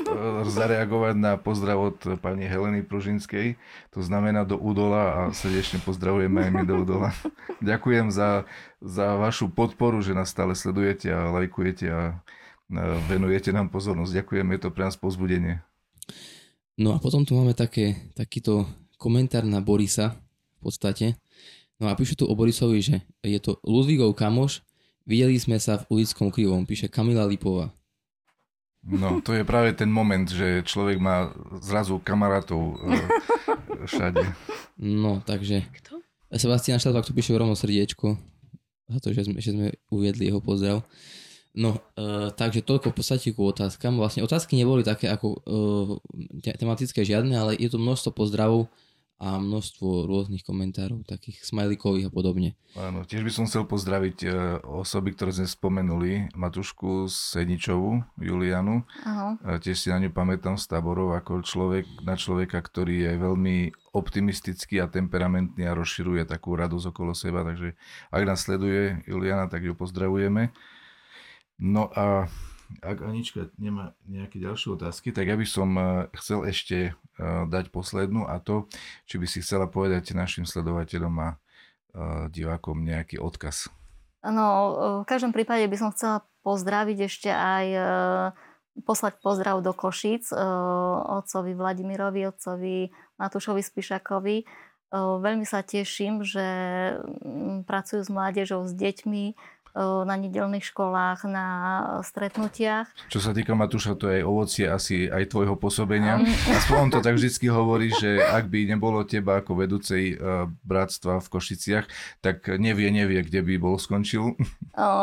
zareagovať 0.46 1.14
na 1.18 1.34
pozdrav 1.34 1.78
od 1.82 1.98
pani 2.22 2.46
Heleny 2.46 2.86
Pružinskej, 2.86 3.58
to 3.90 4.00
znamená 4.00 4.46
do 4.46 4.54
Udola 4.54 5.04
a 5.10 5.20
srdečne 5.34 5.82
pozdravujeme 5.82 6.46
aj 6.46 6.50
my 6.54 6.62
do 6.62 6.86
Udola. 6.86 7.10
Ďakujem 7.58 8.14
za, 8.14 8.46
za 8.78 9.18
vašu 9.18 9.50
podporu, 9.50 9.98
že 9.98 10.14
nás 10.14 10.30
stále 10.30 10.54
sledujete 10.54 11.10
a 11.10 11.34
lajkujete 11.34 11.86
a 11.90 12.22
venujete 13.10 13.50
nám 13.50 13.72
pozornosť. 13.72 14.22
Ďakujem, 14.22 14.46
je 14.54 14.60
to 14.62 14.70
pre 14.70 14.86
nás 14.86 14.94
pozbudenie. 14.94 15.58
No 16.78 16.94
a 16.94 17.02
potom 17.02 17.26
tu 17.26 17.34
máme 17.34 17.58
také, 17.58 17.98
takýto 18.14 18.68
komentár 19.00 19.42
na 19.42 19.58
Borisa 19.58 20.14
v 20.62 20.70
podstate. 20.70 21.18
No 21.82 21.90
a 21.90 21.98
píšu 21.98 22.22
tu 22.22 22.24
o 22.30 22.34
Borisovi, 22.38 22.78
že 22.78 22.96
je 23.26 23.38
to 23.42 23.58
Ludvígov 23.66 24.14
kamoš, 24.14 24.62
videli 25.02 25.34
sme 25.38 25.58
sa 25.58 25.82
v 25.82 25.98
ulickom 25.98 26.30
krivom, 26.30 26.62
píše 26.62 26.86
Kamila 26.86 27.26
Lipová. 27.26 27.74
No, 28.86 29.20
to 29.20 29.34
je 29.34 29.42
práve 29.42 29.74
ten 29.74 29.90
moment, 29.90 30.24
že 30.24 30.62
človek 30.62 31.02
má 31.02 31.34
zrazu 31.58 31.98
kamarátov 31.98 32.78
e, 32.78 32.96
všade. 33.90 34.22
No, 34.78 35.20
takže... 35.26 35.66
Kto? 35.82 35.98
Sebastian 36.28 36.76
Štalbak 36.76 37.08
tu 37.08 37.16
píše 37.16 37.32
rovno 37.32 37.56
srdiečko 37.56 38.20
za 38.88 38.98
to, 39.00 39.12
že 39.12 39.28
sme, 39.28 39.36
že 39.40 39.52
sme 39.52 39.66
uviedli 39.92 40.28
jeho 40.32 40.40
pozdrav. 40.40 40.80
No, 41.56 41.76
e, 41.96 42.30
takže 42.32 42.64
toľko 42.64 42.92
v 42.92 42.96
podstate 42.96 43.34
ku 43.34 43.48
otázkam. 43.48 43.98
Vlastne 43.98 44.24
otázky 44.24 44.56
neboli 44.56 44.84
také 44.84 45.08
ako 45.10 45.42
e, 45.42 46.54
tematické 46.56 47.04
žiadne, 47.04 47.34
ale 47.36 47.52
je 47.56 47.68
tu 47.68 47.80
množstvo 47.80 48.14
pozdravov 48.14 48.70
a 49.18 49.42
množstvo 49.42 50.06
rôznych 50.06 50.46
komentárov, 50.46 51.02
takých 51.02 51.42
smajlikových 51.42 52.06
a 52.06 52.14
podobne. 52.14 52.54
Áno, 52.78 53.02
tiež 53.02 53.26
by 53.26 53.32
som 53.34 53.44
chcel 53.50 53.66
pozdraviť 53.66 54.18
e, 54.22 54.28
osoby, 54.62 55.10
ktoré 55.10 55.34
sme 55.34 55.50
spomenuli, 55.50 56.30
Matušku 56.38 57.10
Sedničovú, 57.10 58.06
Julianu. 58.22 58.86
Aha. 59.02 59.34
E, 59.42 59.58
tiež 59.58 59.74
si 59.74 59.90
na 59.90 59.98
ňu 59.98 60.14
pamätám 60.14 60.54
z 60.54 60.70
táborov 60.70 61.18
ako 61.18 61.42
človek, 61.42 62.06
na 62.06 62.14
človeka, 62.14 62.62
ktorý 62.62 63.10
je 63.10 63.12
veľmi 63.18 63.56
optimistický 63.90 64.78
a 64.78 64.86
temperamentný 64.86 65.66
a 65.66 65.74
rozširuje 65.74 66.22
takú 66.22 66.54
radosť 66.54 66.94
okolo 66.94 67.10
seba, 67.10 67.42
takže 67.42 67.74
ak 68.14 68.22
nás 68.22 68.46
sleduje 68.46 69.02
Juliana, 69.10 69.50
tak 69.50 69.66
ju 69.66 69.74
pozdravujeme. 69.74 70.54
No 71.58 71.90
a 71.90 72.30
ak 72.84 73.02
Anička 73.02 73.48
nemá 73.56 73.96
nejaké 74.04 74.38
ďalšie 74.38 74.78
otázky, 74.78 75.10
tak 75.10 75.26
ja 75.26 75.36
by 75.36 75.46
som 75.48 75.68
eh, 75.74 75.84
chcel 76.20 76.44
ešte 76.46 76.92
eh, 76.92 77.42
dať 77.48 77.72
poslednú 77.72 78.28
a 78.28 78.38
to, 78.38 78.68
či 79.08 79.16
by 79.16 79.26
si 79.26 79.40
chcela 79.40 79.66
povedať 79.66 80.14
našim 80.14 80.44
sledovateľom 80.44 81.14
a 81.18 81.28
eh, 81.34 81.36
divákom 82.30 82.84
nejaký 82.84 83.18
odkaz. 83.18 83.72
No, 84.18 84.46
v 85.02 85.06
každom 85.06 85.30
prípade 85.30 85.62
by 85.70 85.76
som 85.78 85.94
chcela 85.94 86.26
pozdraviť 86.42 86.98
ešte 87.06 87.30
aj 87.30 87.66
poslať 88.82 89.22
pozdrav 89.22 89.62
do 89.62 89.70
Košíc 89.70 90.34
otcovi 90.34 91.54
Vladimirovi, 91.54 92.26
otcovi 92.26 92.90
Matúšovi 93.14 93.62
Spišakovi. 93.62 94.42
Veľmi 94.96 95.44
sa 95.44 95.60
teším, 95.60 96.24
že 96.24 96.42
mm, 96.98 97.68
pracujú 97.68 98.00
s 98.00 98.10
mládežou, 98.10 98.64
s 98.64 98.72
deťmi, 98.72 99.36
na 99.76 100.14
nedelných 100.14 100.64
školách, 100.64 101.28
na 101.28 101.46
stretnutiach. 102.04 102.88
Čo 103.12 103.20
sa 103.20 103.30
týka 103.36 103.52
Matúša, 103.52 103.98
to 103.98 104.08
je 104.08 104.24
ovocie 104.24 104.66
asi 104.68 105.08
aj 105.08 105.32
tvojho 105.32 105.54
pôsobenia. 105.58 106.20
Aspoň 106.58 106.76
on 106.78 106.90
to 106.92 107.00
tak 107.04 107.18
vždycky 107.18 107.50
hovorí, 107.50 107.92
že 107.92 108.22
ak 108.22 108.48
by 108.48 108.70
nebolo 108.70 109.04
teba 109.04 109.40
ako 109.44 109.64
vedúcej 109.64 110.16
bratstva 110.64 111.20
v 111.20 111.30
Košiciach, 111.30 111.86
tak 112.24 112.46
nevie, 112.58 112.88
nevie, 112.90 113.20
kde 113.24 113.44
by 113.44 113.54
bol 113.58 113.76
skončil. 113.76 114.34
O, 114.78 114.78
o, 114.78 114.94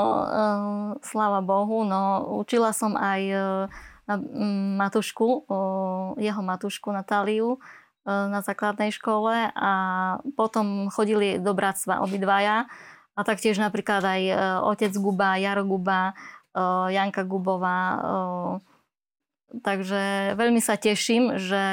sláva 1.03 1.43
Bohu, 1.43 1.83
no 1.83 2.23
učila 2.39 2.71
som 2.71 2.95
aj 2.95 3.21
na 4.07 4.15
Matušku, 4.79 5.49
jeho 6.15 6.41
Matušku 6.45 6.95
Natáliu 6.95 7.59
na 8.05 8.39
základnej 8.45 8.93
škole 8.93 9.49
a 9.49 9.71
potom 10.37 10.93
chodili 10.93 11.41
do 11.41 11.57
bratstva 11.57 12.05
obidvaja 12.05 12.69
a 13.15 13.21
taktiež 13.23 13.55
napríklad 13.57 14.03
aj 14.03 14.21
e, 14.27 14.35
otec 14.67 14.91
Guba, 14.99 15.39
Jaro 15.39 15.63
Guba, 15.63 16.11
e, 16.11 16.13
Janka 16.91 17.23
Gubová. 17.23 17.79
E, 17.79 17.97
takže 19.63 20.35
veľmi 20.35 20.59
sa 20.59 20.75
teším, 20.75 21.39
že 21.39 21.63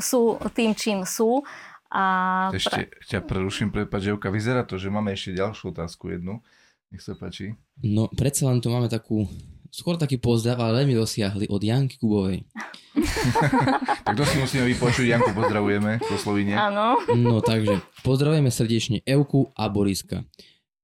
sú 0.00 0.40
tým, 0.56 0.72
čím 0.72 1.04
sú. 1.04 1.44
A 1.92 2.48
ešte 2.56 2.88
pre... 2.88 3.04
ťa 3.04 3.20
preruším, 3.20 3.68
prepáč, 3.68 4.08
Jevka, 4.08 4.32
vyzerá 4.32 4.64
to, 4.64 4.80
že 4.80 4.88
máme 4.88 5.12
ešte 5.12 5.36
ďalšiu 5.36 5.76
otázku 5.76 6.08
jednu. 6.08 6.40
Nech 6.88 7.04
sa 7.04 7.12
páči. 7.12 7.52
No, 7.84 8.08
predsa 8.08 8.48
len 8.48 8.64
tu 8.64 8.72
máme 8.72 8.88
takú 8.88 9.28
skôr 9.72 9.96
taký 9.96 10.20
pozdrav, 10.20 10.60
ale 10.60 10.84
veľmi 10.84 10.92
dosiahli 10.92 11.48
od 11.48 11.64
Janky 11.64 11.96
Kubovej. 11.96 12.44
tak 14.04 14.12
to 14.12 14.24
si 14.28 14.36
musíme 14.36 14.68
vypočuť. 14.68 15.08
Janku 15.08 15.32
pozdravujeme 15.32 16.04
po 16.04 16.20
Slovinie. 16.20 16.52
Áno. 16.52 17.00
No 17.16 17.40
takže, 17.40 17.80
pozdravujeme 18.04 18.52
srdečne 18.52 19.00
Evku 19.08 19.48
a 19.56 19.72
Boriska. 19.72 20.28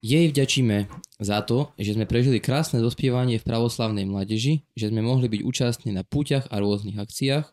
Jej 0.01 0.33
vďačíme 0.33 0.89
za 1.21 1.45
to, 1.45 1.75
že 1.77 1.99
sme 1.99 2.09
prežili 2.09 2.41
krásne 2.41 2.81
dospievanie 2.81 3.37
v 3.37 3.45
pravoslavnej 3.45 4.09
mládeži, 4.09 4.65
že 4.73 4.89
sme 4.89 5.05
mohli 5.05 5.29
byť 5.29 5.41
účastní 5.45 5.91
na 5.93 6.07
púťach 6.07 6.49
a 6.49 6.63
rôznych 6.63 6.97
akciách, 6.97 7.45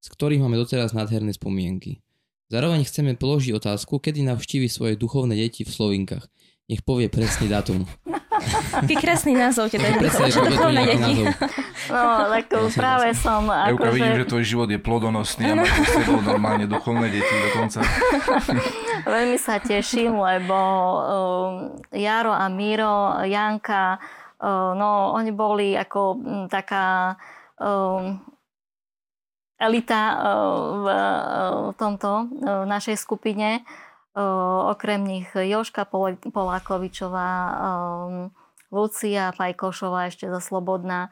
z 0.00 0.06
ktorých 0.10 0.42
máme 0.42 0.58
doteraz 0.58 0.96
nádherné 0.96 1.36
spomienky. 1.36 2.00
Zároveň 2.48 2.88
chceme 2.88 3.14
položiť 3.14 3.52
otázku, 3.56 4.00
kedy 4.00 4.24
navštívi 4.26 4.68
svoje 4.68 4.96
duchovné 4.96 5.36
deti 5.36 5.62
v 5.62 5.70
Slovinkách. 5.70 6.24
Nech 6.72 6.80
povie 6.80 7.12
presný 7.12 7.52
dátum. 7.52 7.84
Aký 8.74 8.94
krásny 8.98 9.34
názov 9.38 9.70
teda. 9.70 9.94
To 9.98 10.26
je 10.26 11.30
No, 11.90 12.00
tak 12.32 12.48
práve 12.74 13.12
som... 13.14 13.46
Ako 13.50 13.90
že... 13.90 13.94
vidím, 13.94 14.14
že 14.24 14.26
tvoj 14.26 14.44
život 14.44 14.68
je 14.70 14.80
plodonosný 14.80 15.44
a 15.52 15.54
máš 15.62 15.70
sebou 15.92 16.18
normálne 16.24 16.64
duchovné 16.64 17.12
deti 17.12 17.34
dokonca. 17.50 17.84
Veľmi 19.14 19.36
sa 19.36 19.60
teším, 19.60 20.16
lebo 20.16 20.56
um, 20.56 21.52
Jaro 21.92 22.32
a 22.32 22.48
Miro, 22.48 23.20
Janka, 23.28 24.00
uh, 24.40 24.72
no 24.74 25.12
oni 25.12 25.30
boli 25.30 25.76
ako 25.76 26.00
um, 26.16 26.48
taká 26.48 27.14
um, 27.60 28.16
elita 29.60 30.02
uh, 30.16 30.56
v 30.82 30.86
uh, 30.88 31.04
tomto 31.76 32.10
uh, 32.10 32.64
našej 32.66 32.96
skupine 32.96 33.62
okrem 34.14 35.02
nich 35.02 35.28
Joška 35.34 35.84
Polákovičová, 36.30 37.30
Lucia 38.70 39.34
Fajkošová 39.34 40.10
ešte 40.10 40.30
za 40.30 40.38
Slobodná. 40.38 41.10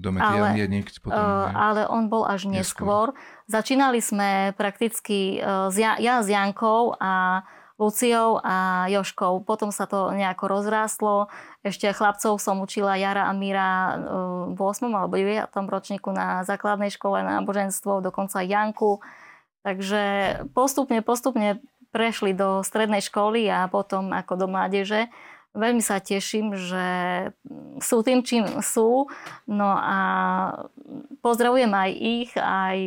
ale, 0.00 0.48
potom, 1.02 1.26
ale 1.54 1.86
on 1.90 2.06
bol 2.10 2.26
až 2.26 2.46
neskôr. 2.46 3.14
neskôr. 3.14 3.18
Začínali 3.50 3.98
sme 3.98 4.54
prakticky 4.54 5.42
s 5.42 5.76
ja, 5.78 5.98
ja 5.98 6.22
s 6.22 6.30
Jankou 6.30 6.94
a 6.98 7.42
Luciou 7.80 8.36
a 8.44 8.84
Joškou. 8.92 9.40
Potom 9.48 9.72
sa 9.72 9.88
to 9.88 10.12
nejako 10.12 10.52
rozrástlo. 10.52 11.32
Ešte 11.64 11.88
chlapcov 11.96 12.36
som 12.36 12.60
učila 12.60 13.00
Jara 13.00 13.24
a 13.24 13.32
Míra 13.32 13.96
v 14.52 14.60
8. 14.60 14.84
alebo 14.92 15.16
9. 15.16 15.48
ročníku 15.48 16.12
na 16.12 16.44
základnej 16.44 16.92
škole 16.92 17.24
na 17.24 17.40
náboženstvo, 17.40 18.04
dokonca 18.04 18.44
Janku. 18.44 19.00
Takže 19.60 20.02
postupne, 20.56 21.04
postupne 21.04 21.60
prešli 21.90 22.32
do 22.32 22.62
strednej 22.62 23.02
školy 23.04 23.50
a 23.50 23.66
potom 23.66 24.14
ako 24.14 24.32
do 24.40 24.46
mládeže. 24.46 25.10
Veľmi 25.50 25.82
sa 25.82 25.98
teším, 25.98 26.54
že 26.54 26.86
sú 27.82 28.06
tým, 28.06 28.22
čím 28.22 28.46
sú. 28.62 29.10
No 29.50 29.74
a 29.74 29.98
pozdravujem 31.20 31.74
aj 31.74 31.90
ich, 31.98 32.30
aj... 32.38 32.78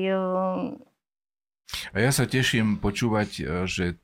A 1.92 1.98
ja 2.00 2.12
sa 2.16 2.24
teším 2.24 2.80
počúvať, 2.80 3.30
že 3.68 4.00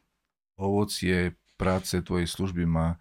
ovocie 0.59 1.39
práce 1.55 2.03
tvojej 2.03 2.28
služby 2.28 2.67
má 2.67 2.99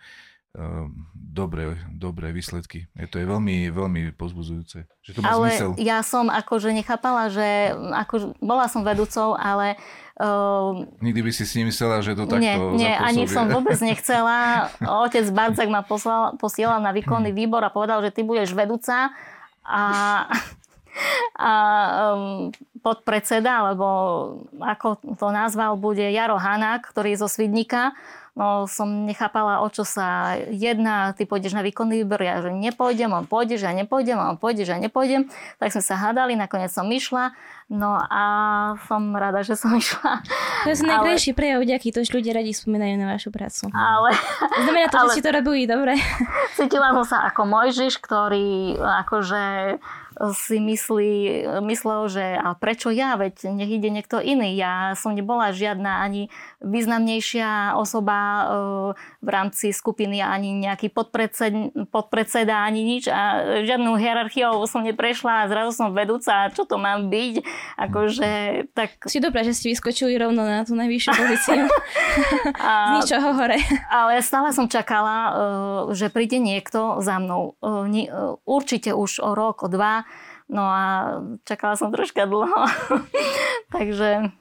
dobré, 1.15 1.79
dobré 1.95 2.35
výsledky. 2.35 2.91
Je 2.99 3.07
to 3.07 3.23
je 3.23 3.27
veľmi, 3.27 3.71
veľmi 3.71 4.01
pozbuzujúce. 4.19 4.91
Že 5.07 5.11
to 5.15 5.21
má 5.23 5.31
ale 5.31 5.55
zmysel. 5.55 5.71
ja 5.79 5.99
som 6.03 6.27
akože 6.27 6.75
nechápala, 6.75 7.31
že 7.31 7.71
ako, 7.95 8.35
bola 8.43 8.67
som 8.67 8.83
vedúcou, 8.83 9.39
ale 9.39 9.79
Uh, 10.19 10.83
Nikdy 10.99 11.21
by 11.23 11.31
si 11.31 11.47
si 11.47 11.63
nemyslela, 11.63 12.03
že 12.03 12.19
to 12.19 12.27
takto 12.27 12.75
Nie, 12.75 12.91
nie 12.91 12.91
ani 12.91 13.31
som 13.31 13.47
vôbec 13.55 13.79
nechcela. 13.79 14.67
Otec 14.83 15.31
Bardzak 15.31 15.71
ma 15.71 15.87
poslal, 15.87 16.35
posielal 16.43 16.83
na 16.83 16.91
výkonný 16.91 17.31
výbor 17.31 17.63
a 17.63 17.71
povedal, 17.71 18.03
že 18.03 18.11
ty 18.11 18.27
budeš 18.27 18.51
vedúca 18.51 19.15
a, 19.63 19.83
a 21.39 21.53
um, 22.19 22.51
podpredseda, 22.83 23.63
alebo 23.63 23.87
ako 24.59 24.99
to 25.15 25.31
nazval, 25.31 25.79
bude 25.79 26.03
Jaro 26.03 26.35
Hanák, 26.35 26.91
ktorý 26.91 27.15
je 27.15 27.23
zo 27.23 27.31
Svidnika 27.31 27.95
no, 28.28 28.28
som 28.71 28.87
nechápala, 29.03 29.59
o 29.63 29.69
čo 29.69 29.83
sa 29.83 30.39
jedná, 30.47 31.11
ty 31.11 31.27
pôjdeš 31.27 31.59
na 31.59 31.67
výkonný 31.67 32.07
výbor, 32.07 32.23
ja 32.23 32.39
že 32.39 32.55
nepôjdem, 32.55 33.11
on 33.11 33.27
pôjdeš, 33.27 33.67
ja 33.67 33.75
nepôjdem, 33.75 34.15
on 34.15 34.39
pôjdeš, 34.39 34.71
ja 34.71 34.79
nepôjdem. 34.79 35.27
Tak 35.59 35.75
sme 35.75 35.83
sa 35.83 35.99
hádali, 35.99 36.39
nakoniec 36.39 36.71
som 36.71 36.87
išla, 36.87 37.35
no 37.67 37.99
a 37.99 38.23
som 38.87 39.11
rada, 39.19 39.43
že 39.43 39.59
som 39.59 39.75
išla. 39.83 40.23
To 40.65 40.69
je 40.71 40.79
ale... 40.79 40.87
najkrajší 40.87 41.35
prejav 41.35 41.67
ďaký, 41.67 41.91
to, 41.91 42.07
že 42.07 42.15
ľudia 42.15 42.39
radi 42.39 42.55
spomínajú 42.55 42.95
na 42.95 43.07
vašu 43.11 43.35
prácu. 43.35 43.75
Ale... 43.75 44.15
Znamená 44.63 44.87
to, 44.87 44.99
ale... 45.03 45.11
že 45.11 45.15
si 45.19 45.23
to 45.27 45.31
robili 45.35 45.67
dobre. 45.67 45.99
Cítila 46.55 46.95
som 46.95 47.05
sa 47.05 47.19
ako 47.27 47.43
Mojžiš, 47.43 47.99
ktorý 47.99 48.79
akože 48.79 49.77
si 50.35 50.59
myslí, 50.59 51.47
myslel, 51.63 52.01
že 52.11 52.25
a 52.35 52.59
prečo 52.59 52.91
ja, 52.91 53.15
veď 53.15 53.55
nech 53.55 53.71
ide 53.71 53.89
niekto 53.89 54.19
iný. 54.19 54.59
Ja 54.59 54.99
som 54.99 55.15
nebola 55.15 55.55
žiadna 55.55 56.03
ani 56.03 56.27
významnejšia 56.59 57.79
osoba 57.79 58.17
v 59.19 59.29
rámci 59.29 59.75
skupiny, 59.75 60.23
ani 60.23 60.55
nejaký 60.55 60.95
podpredsed, 60.95 61.75
podpredseda, 61.91 62.63
ani 62.63 62.87
nič 62.87 63.11
a 63.11 63.43
žiadnu 63.67 63.99
hierarchiou 63.99 64.63
som 64.71 64.87
neprešla 64.87 65.43
a 65.43 65.49
zrazu 65.51 65.75
som 65.75 65.91
vedúca, 65.91 66.47
čo 66.55 66.63
to 66.63 66.79
mám 66.79 67.11
byť. 67.11 67.35
Akože, 67.83 68.31
tak... 68.79 69.03
Si 69.11 69.19
dobrá, 69.19 69.43
že 69.43 69.59
ste 69.59 69.75
vyskočili 69.75 70.15
rovno 70.15 70.47
na 70.47 70.63
tú 70.63 70.79
najvyššiu 70.79 71.11
pozíciu. 71.11 71.67
a... 72.63 72.73
Z 73.03 73.11
ničoho 73.11 73.29
hore. 73.35 73.59
Ale 73.91 74.23
stále 74.23 74.55
som 74.55 74.71
čakala, 74.71 75.17
e, 75.19 75.33
že 75.99 76.15
príde 76.15 76.39
niekto 76.39 77.03
za 77.03 77.19
mnou. 77.19 77.59
E, 77.59 78.07
určite 78.47 78.95
už 78.95 79.19
o 79.19 79.35
rok, 79.35 79.67
o 79.67 79.69
dva 79.69 80.07
No 80.49 80.65
a 80.65 80.85
čakala 81.45 81.77
som 81.77 81.93
troška 81.93 82.25
dlho. 82.25 82.49
Takže... 83.75 84.33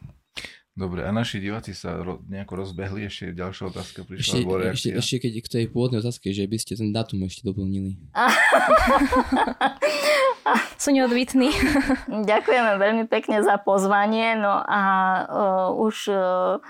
Dobre, 0.77 1.01
a 1.01 1.09
naši 1.09 1.41
diváci 1.41 1.73
sa 1.73 1.97
ro- 1.97 2.21
nejako 2.29 2.61
rozbehli, 2.61 3.09
ešte 3.09 3.33
ďalšia 3.33 3.73
otázka 3.73 4.05
prišla. 4.05 4.45
Ešte, 4.45 4.69
ešte, 4.69 4.89
ešte 4.93 5.15
keď 5.25 5.31
k 5.41 5.47
tej 5.49 5.65
pôvodnej 5.73 6.05
otázke, 6.05 6.29
že 6.29 6.45
by 6.45 6.57
ste 6.61 6.77
ten 6.77 6.93
datum 6.93 7.25
ešte 7.25 7.41
doplnili. 7.41 7.97
Sú 10.77 10.93
neodvitní. 10.93 11.49
Ďakujeme 12.29 12.77
veľmi 12.77 13.09
pekne 13.09 13.41
za 13.41 13.57
pozvanie, 13.57 14.37
no 14.37 14.53
a 14.53 14.81
uh, 15.25 15.81
už 15.81 16.13
uh, 16.13 16.61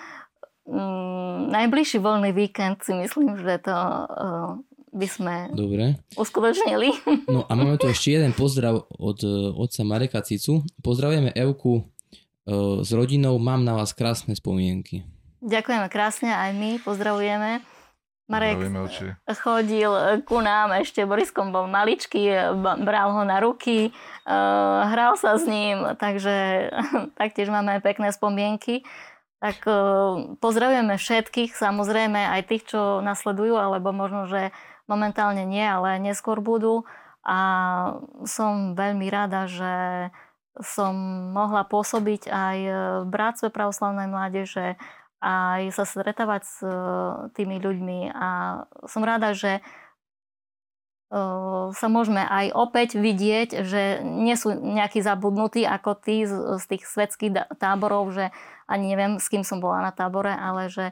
um, 0.72 1.51
najbližší 1.51 1.99
voľný 1.99 2.32
víkend 2.32 2.80
si 2.88 2.95
myslím, 2.95 3.36
že 3.43 3.60
to 3.60 3.76
uh, 3.76 4.55
by 4.95 5.08
sme 5.12 5.51
Dobre. 5.51 5.99
uskutočnili. 6.16 6.95
No 7.28 7.43
a 7.43 7.51
máme 7.60 7.76
tu 7.76 7.91
ešte 7.91 8.16
jeden 8.16 8.32
pozdrav 8.32 8.88
od 8.88 9.20
uh, 9.28 9.51
otca 9.51 9.84
Mareka 9.84 10.24
Cicu. 10.24 10.64
Pozdravujeme 10.80 11.36
Evku 11.36 11.84
s 12.82 12.89
rodinou. 12.95 13.36
Mám 13.36 13.68
na 13.68 13.76
vás 13.76 13.91
krásne 13.91 14.34
spomienky. 14.34 15.04
Ďakujeme 15.43 15.88
krásne, 15.91 16.32
aj 16.32 16.52
my 16.56 16.80
pozdravujeme. 16.82 17.62
Marek 18.28 18.60
chodil 19.39 19.88
ku 20.28 20.43
nám, 20.43 20.76
ešte 20.84 21.08
Boriskom 21.08 21.56
bol 21.56 21.64
maličký, 21.72 22.28
bral 22.60 23.16
ho 23.16 23.24
na 23.24 23.39
ruky, 23.39 23.88
uh, 24.28 24.84
hral 24.91 25.16
sa 25.16 25.39
s 25.39 25.48
ním, 25.48 25.95
takže 25.95 26.68
taktiež 27.22 27.48
máme 27.48 27.80
pekné 27.80 28.12
spomienky. 28.12 28.84
Tak 29.38 29.70
e, 29.70 29.74
pozdravujeme 30.41 30.98
všetkých, 30.98 31.54
samozrejme 31.54 32.18
aj 32.18 32.41
tých, 32.50 32.74
čo 32.74 33.06
nasledujú, 33.06 33.54
alebo 33.54 33.93
možno, 33.93 34.26
že 34.26 34.50
momentálne 34.89 35.45
nie, 35.45 35.62
ale 35.62 36.02
neskôr 36.02 36.41
budú. 36.41 36.89
A 37.22 37.38
som 38.26 38.74
veľmi 38.74 39.06
rada, 39.14 39.45
že 39.45 39.74
som 40.62 40.93
mohla 41.34 41.66
pôsobiť 41.66 42.30
aj 42.30 42.58
v 43.03 43.08
Bratstve 43.10 43.49
pravoslavnej 43.49 44.10
mládeže, 44.10 44.78
aj 45.18 45.74
sa 45.74 45.84
stretávať 45.86 46.41
s 46.45 46.55
e, 46.62 46.70
tými 47.34 47.58
ľuďmi. 47.58 48.14
A 48.14 48.30
som 48.86 49.01
rada, 49.01 49.34
že 49.34 49.66
sa 51.72 51.88
môžeme 51.88 52.20
aj 52.20 52.51
opäť 52.51 52.99
vidieť, 52.99 53.64
že 53.64 54.03
nie 54.03 54.36
sú 54.36 54.51
nejakí 54.51 54.99
zabudnutí 54.99 55.64
ako 55.64 55.95
tí 55.95 56.28
z, 56.28 56.60
tých 56.68 56.84
svetských 56.84 57.55
táborov, 57.55 58.12
že 58.12 58.36
ani 58.68 58.91
neviem, 58.91 59.16
s 59.16 59.32
kým 59.32 59.47
som 59.47 59.64
bola 59.64 59.80
na 59.80 59.95
tábore, 59.95 60.36
ale 60.36 60.68
že 60.68 60.91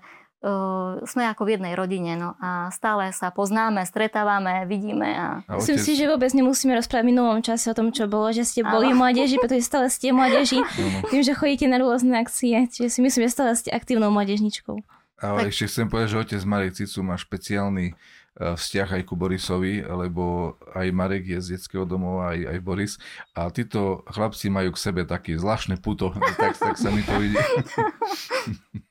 sme 1.06 1.24
ako 1.26 1.42
v 1.48 1.58
jednej 1.58 1.74
rodine 1.74 2.14
no, 2.14 2.38
a 2.38 2.70
stále 2.70 3.10
sa 3.16 3.34
poznáme, 3.34 3.82
stretávame, 3.88 4.68
vidíme. 4.70 5.10
A... 5.16 5.28
a 5.48 5.58
Myslím 5.58 5.82
si, 5.82 5.98
že 5.98 6.06
vôbec 6.06 6.30
nemusíme 6.36 6.76
rozprávať 6.78 7.04
v 7.06 7.12
minulom 7.16 7.40
čase 7.42 7.74
o 7.74 7.78
tom, 7.78 7.90
čo 7.90 8.06
bolo, 8.06 8.30
že 8.30 8.46
ste 8.46 8.62
boli 8.62 8.94
v 8.94 9.00
mládeži, 9.00 9.42
pretože 9.42 9.66
stále 9.66 9.90
ste 9.90 10.14
mládeži, 10.14 10.62
tým, 11.12 11.22
že 11.26 11.34
chodíte 11.34 11.66
na 11.66 11.82
rôzne 11.82 12.22
akcie, 12.22 12.70
čiže 12.70 12.94
si 12.94 13.00
myslím, 13.02 13.26
že 13.26 13.32
stále 13.34 13.52
ste 13.58 13.74
aktívnou 13.74 14.14
mládežničkou. 14.14 14.78
Ale 15.24 15.48
tak... 15.48 15.56
ešte 15.56 15.66
chcem 15.72 15.88
povedať, 15.90 16.10
že 16.14 16.22
otec 16.22 16.42
Marek 16.46 16.76
Cicu 16.78 17.00
má 17.02 17.16
špeciálny 17.16 17.96
E, 18.36 18.60
vzťah 18.60 19.00
aj 19.00 19.04
ku 19.08 19.16
Borisovi, 19.16 19.80
lebo 19.80 20.56
aj 20.76 20.92
Marek 20.92 21.24
je 21.24 21.40
z 21.40 21.48
detského 21.56 21.88
domova, 21.88 22.36
aj, 22.36 22.52
aj 22.52 22.60
Boris. 22.60 22.94
A 23.32 23.48
títo 23.48 24.04
chlapci 24.12 24.52
majú 24.52 24.76
k 24.76 24.82
sebe 24.92 25.08
také 25.08 25.40
zvláštne 25.40 25.80
puto, 25.80 26.12
tak, 26.40 26.60
tak 26.60 26.76
sa 26.76 26.92
mi 26.92 27.00
to 27.00 27.16
vidí. 27.16 27.40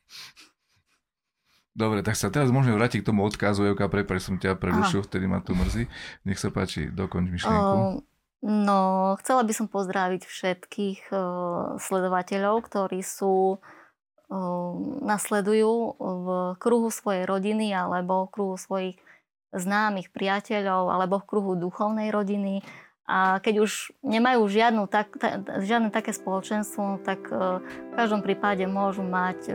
Dobre, 1.74 2.06
tak 2.06 2.14
sa 2.14 2.30
teraz 2.30 2.54
môžeme 2.54 2.78
vrátiť 2.78 3.02
k 3.02 3.08
tomu 3.10 3.26
odkazu, 3.26 3.66
Joka, 3.66 3.90
prepáč 3.90 4.30
som 4.30 4.38
ťa 4.38 4.54
prerušil, 4.54 5.02
vtedy 5.02 5.26
ma 5.26 5.42
to 5.42 5.58
mrzí. 5.58 5.90
Nech 6.22 6.38
sa 6.38 6.54
páči, 6.54 6.86
dokonč 6.86 7.34
myšlienku. 7.34 7.74
Uh, 7.74 7.98
no, 8.46 8.78
chcela 9.18 9.42
by 9.42 9.50
som 9.50 9.66
pozdraviť 9.66 10.22
všetkých 10.22 11.10
uh, 11.10 11.74
sledovateľov, 11.82 12.62
ktorí 12.70 13.02
sú 13.02 13.58
uh, 13.58 14.70
nasledujú 15.02 15.98
v 15.98 16.26
kruhu 16.62 16.94
svojej 16.94 17.26
rodiny 17.26 17.74
alebo 17.74 18.30
v 18.30 18.32
kruhu 18.38 18.54
svojich 18.54 19.02
známych 19.50 20.14
priateľov 20.14 20.94
alebo 20.94 21.18
v 21.18 21.26
kruhu 21.26 21.52
duchovnej 21.58 22.14
rodiny. 22.14 22.62
A 23.04 23.36
keď 23.44 23.68
už 23.68 23.92
nemajú 24.00 24.48
žiadnu 24.48 24.88
tak, 24.88 25.12
ta, 25.20 25.36
žiadne 25.60 25.92
také 25.92 26.16
spoločenstvo, 26.16 27.04
tak 27.04 27.28
e, 27.28 27.60
v 27.60 27.92
každom 28.00 28.24
prípade 28.24 28.64
môžu 28.64 29.04
mať 29.04 29.44
e, 29.44 29.52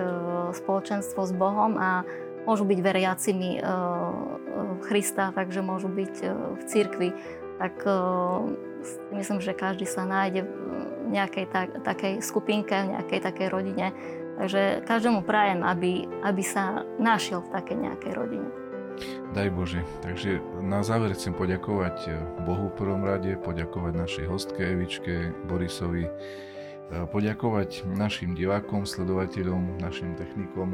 spoločenstvo 0.53 1.25
s 1.25 1.33
Bohom 1.33 1.73
a 1.81 2.05
môžu 2.45 2.69
byť 2.69 2.77
veriacimi 2.77 3.57
e, 3.57 3.61
Krista, 4.85 5.33
takže 5.33 5.65
môžu 5.65 5.89
byť 5.89 6.15
v 6.29 6.61
cirkvi. 6.69 7.09
Tak 7.59 7.83
myslím, 9.11 9.43
že 9.43 9.51
každý 9.51 9.83
sa 9.83 10.07
nájde 10.07 10.47
v 10.47 11.11
nejakej 11.11 11.45
tak, 11.51 11.69
takej 11.83 12.23
skupinke, 12.23 12.71
v 12.71 12.95
nejakej 12.95 13.19
takej 13.19 13.47
rodine. 13.51 13.91
Takže 14.39 14.87
každému 14.87 15.27
prajem, 15.27 15.67
aby, 15.67 16.07
aby 16.23 16.43
sa 16.47 16.87
našiel 16.95 17.43
v 17.43 17.51
takej 17.51 17.77
nejakej 17.91 18.13
rodine. 18.15 18.47
Daj 19.33 19.49
Bože. 19.53 19.81
Takže 20.01 20.41
na 20.65 20.81
záver 20.81 21.13
chcem 21.13 21.31
poďakovať 21.37 21.97
eh, 22.09 22.13
Bohu 22.43 22.73
v 22.73 22.77
prvom 22.77 23.05
rade, 23.05 23.37
poďakovať 23.39 23.93
našej 23.95 24.25
hostke 24.25 24.61
Evičke, 24.61 25.31
Borisovi, 25.45 26.05
eh, 26.05 26.11
poďakovať 27.07 27.85
našim 27.93 28.33
divákom, 28.33 28.89
sledovateľom, 28.89 29.77
našim 29.77 30.17
technikom, 30.17 30.73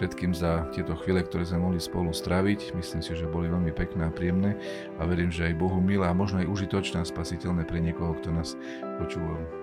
všetkým 0.00 0.32
za 0.32 0.70
tieto 0.72 0.96
chvíle, 0.96 1.20
ktoré 1.20 1.44
sme 1.44 1.66
mohli 1.66 1.80
spolu 1.82 2.14
straviť. 2.14 2.72
Myslím 2.72 3.02
si, 3.04 3.12
že 3.12 3.28
boli 3.28 3.52
veľmi 3.52 3.74
pekné 3.74 4.08
a 4.08 4.14
príjemné 4.14 4.56
a 4.96 5.04
verím, 5.04 5.28
že 5.28 5.50
aj 5.50 5.60
Bohu 5.60 5.76
milé 5.82 6.08
a 6.08 6.16
možno 6.16 6.40
aj 6.40 6.48
užitočné 6.48 7.02
a 7.02 7.08
spasiteľné 7.08 7.68
pre 7.68 7.82
niekoho, 7.84 8.16
kto 8.16 8.32
nás 8.32 8.56
počúval. 8.96 9.59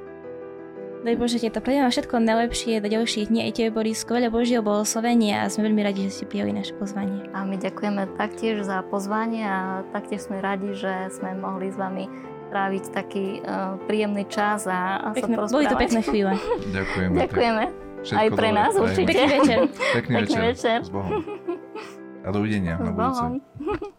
Daj 0.98 1.14
Bože, 1.14 1.38
to 1.38 1.62
prajem 1.62 1.86
všetko 1.88 2.18
najlepšie 2.18 2.82
do 2.82 2.90
ďalších 2.90 3.30
dní 3.30 3.46
aj 3.48 3.52
tebe, 3.54 3.70
Borisko, 3.70 4.18
veľa 4.18 4.34
Božieho 4.34 4.66
blahoslovenia 4.66 5.46
a 5.46 5.52
sme 5.54 5.70
veľmi 5.70 5.82
radi, 5.86 6.10
že 6.10 6.22
ste 6.22 6.26
prijali 6.26 6.52
naše 6.52 6.74
pozvanie. 6.74 7.30
A 7.38 7.46
my 7.46 7.54
ďakujeme 7.54 8.18
taktiež 8.18 8.66
za 8.66 8.82
pozvanie 8.82 9.46
a 9.46 9.86
taktiež 9.94 10.26
sme 10.26 10.42
radi, 10.42 10.74
že 10.74 11.14
sme 11.14 11.38
mohli 11.38 11.70
s 11.70 11.78
vami 11.78 12.10
tráviť 12.50 12.84
taký 12.96 13.46
uh, 13.46 13.78
príjemný 13.86 14.26
čas 14.26 14.66
a, 14.66 14.98
a 15.00 15.08
pekné, 15.14 15.38
sa 15.38 15.54
Boli 15.54 15.70
to 15.70 15.78
pekné 15.78 16.02
chvíle. 16.02 16.34
Ďakujeme. 16.78 17.14
Ďakujeme. 17.30 17.64
Aj 18.08 18.28
pre 18.34 18.50
nás 18.56 18.74
určite. 18.74 19.10
Pekný 19.14 19.28
večer. 19.28 19.58
Pekný, 19.94 20.14
Pekný 20.24 20.36
večer. 20.42 20.42
večer. 20.50 20.78
S 20.82 20.90
Bohom. 20.90 21.12
A 22.26 22.30
dovidenia 22.34 22.76
na 22.82 22.92
budúce. 22.92 23.94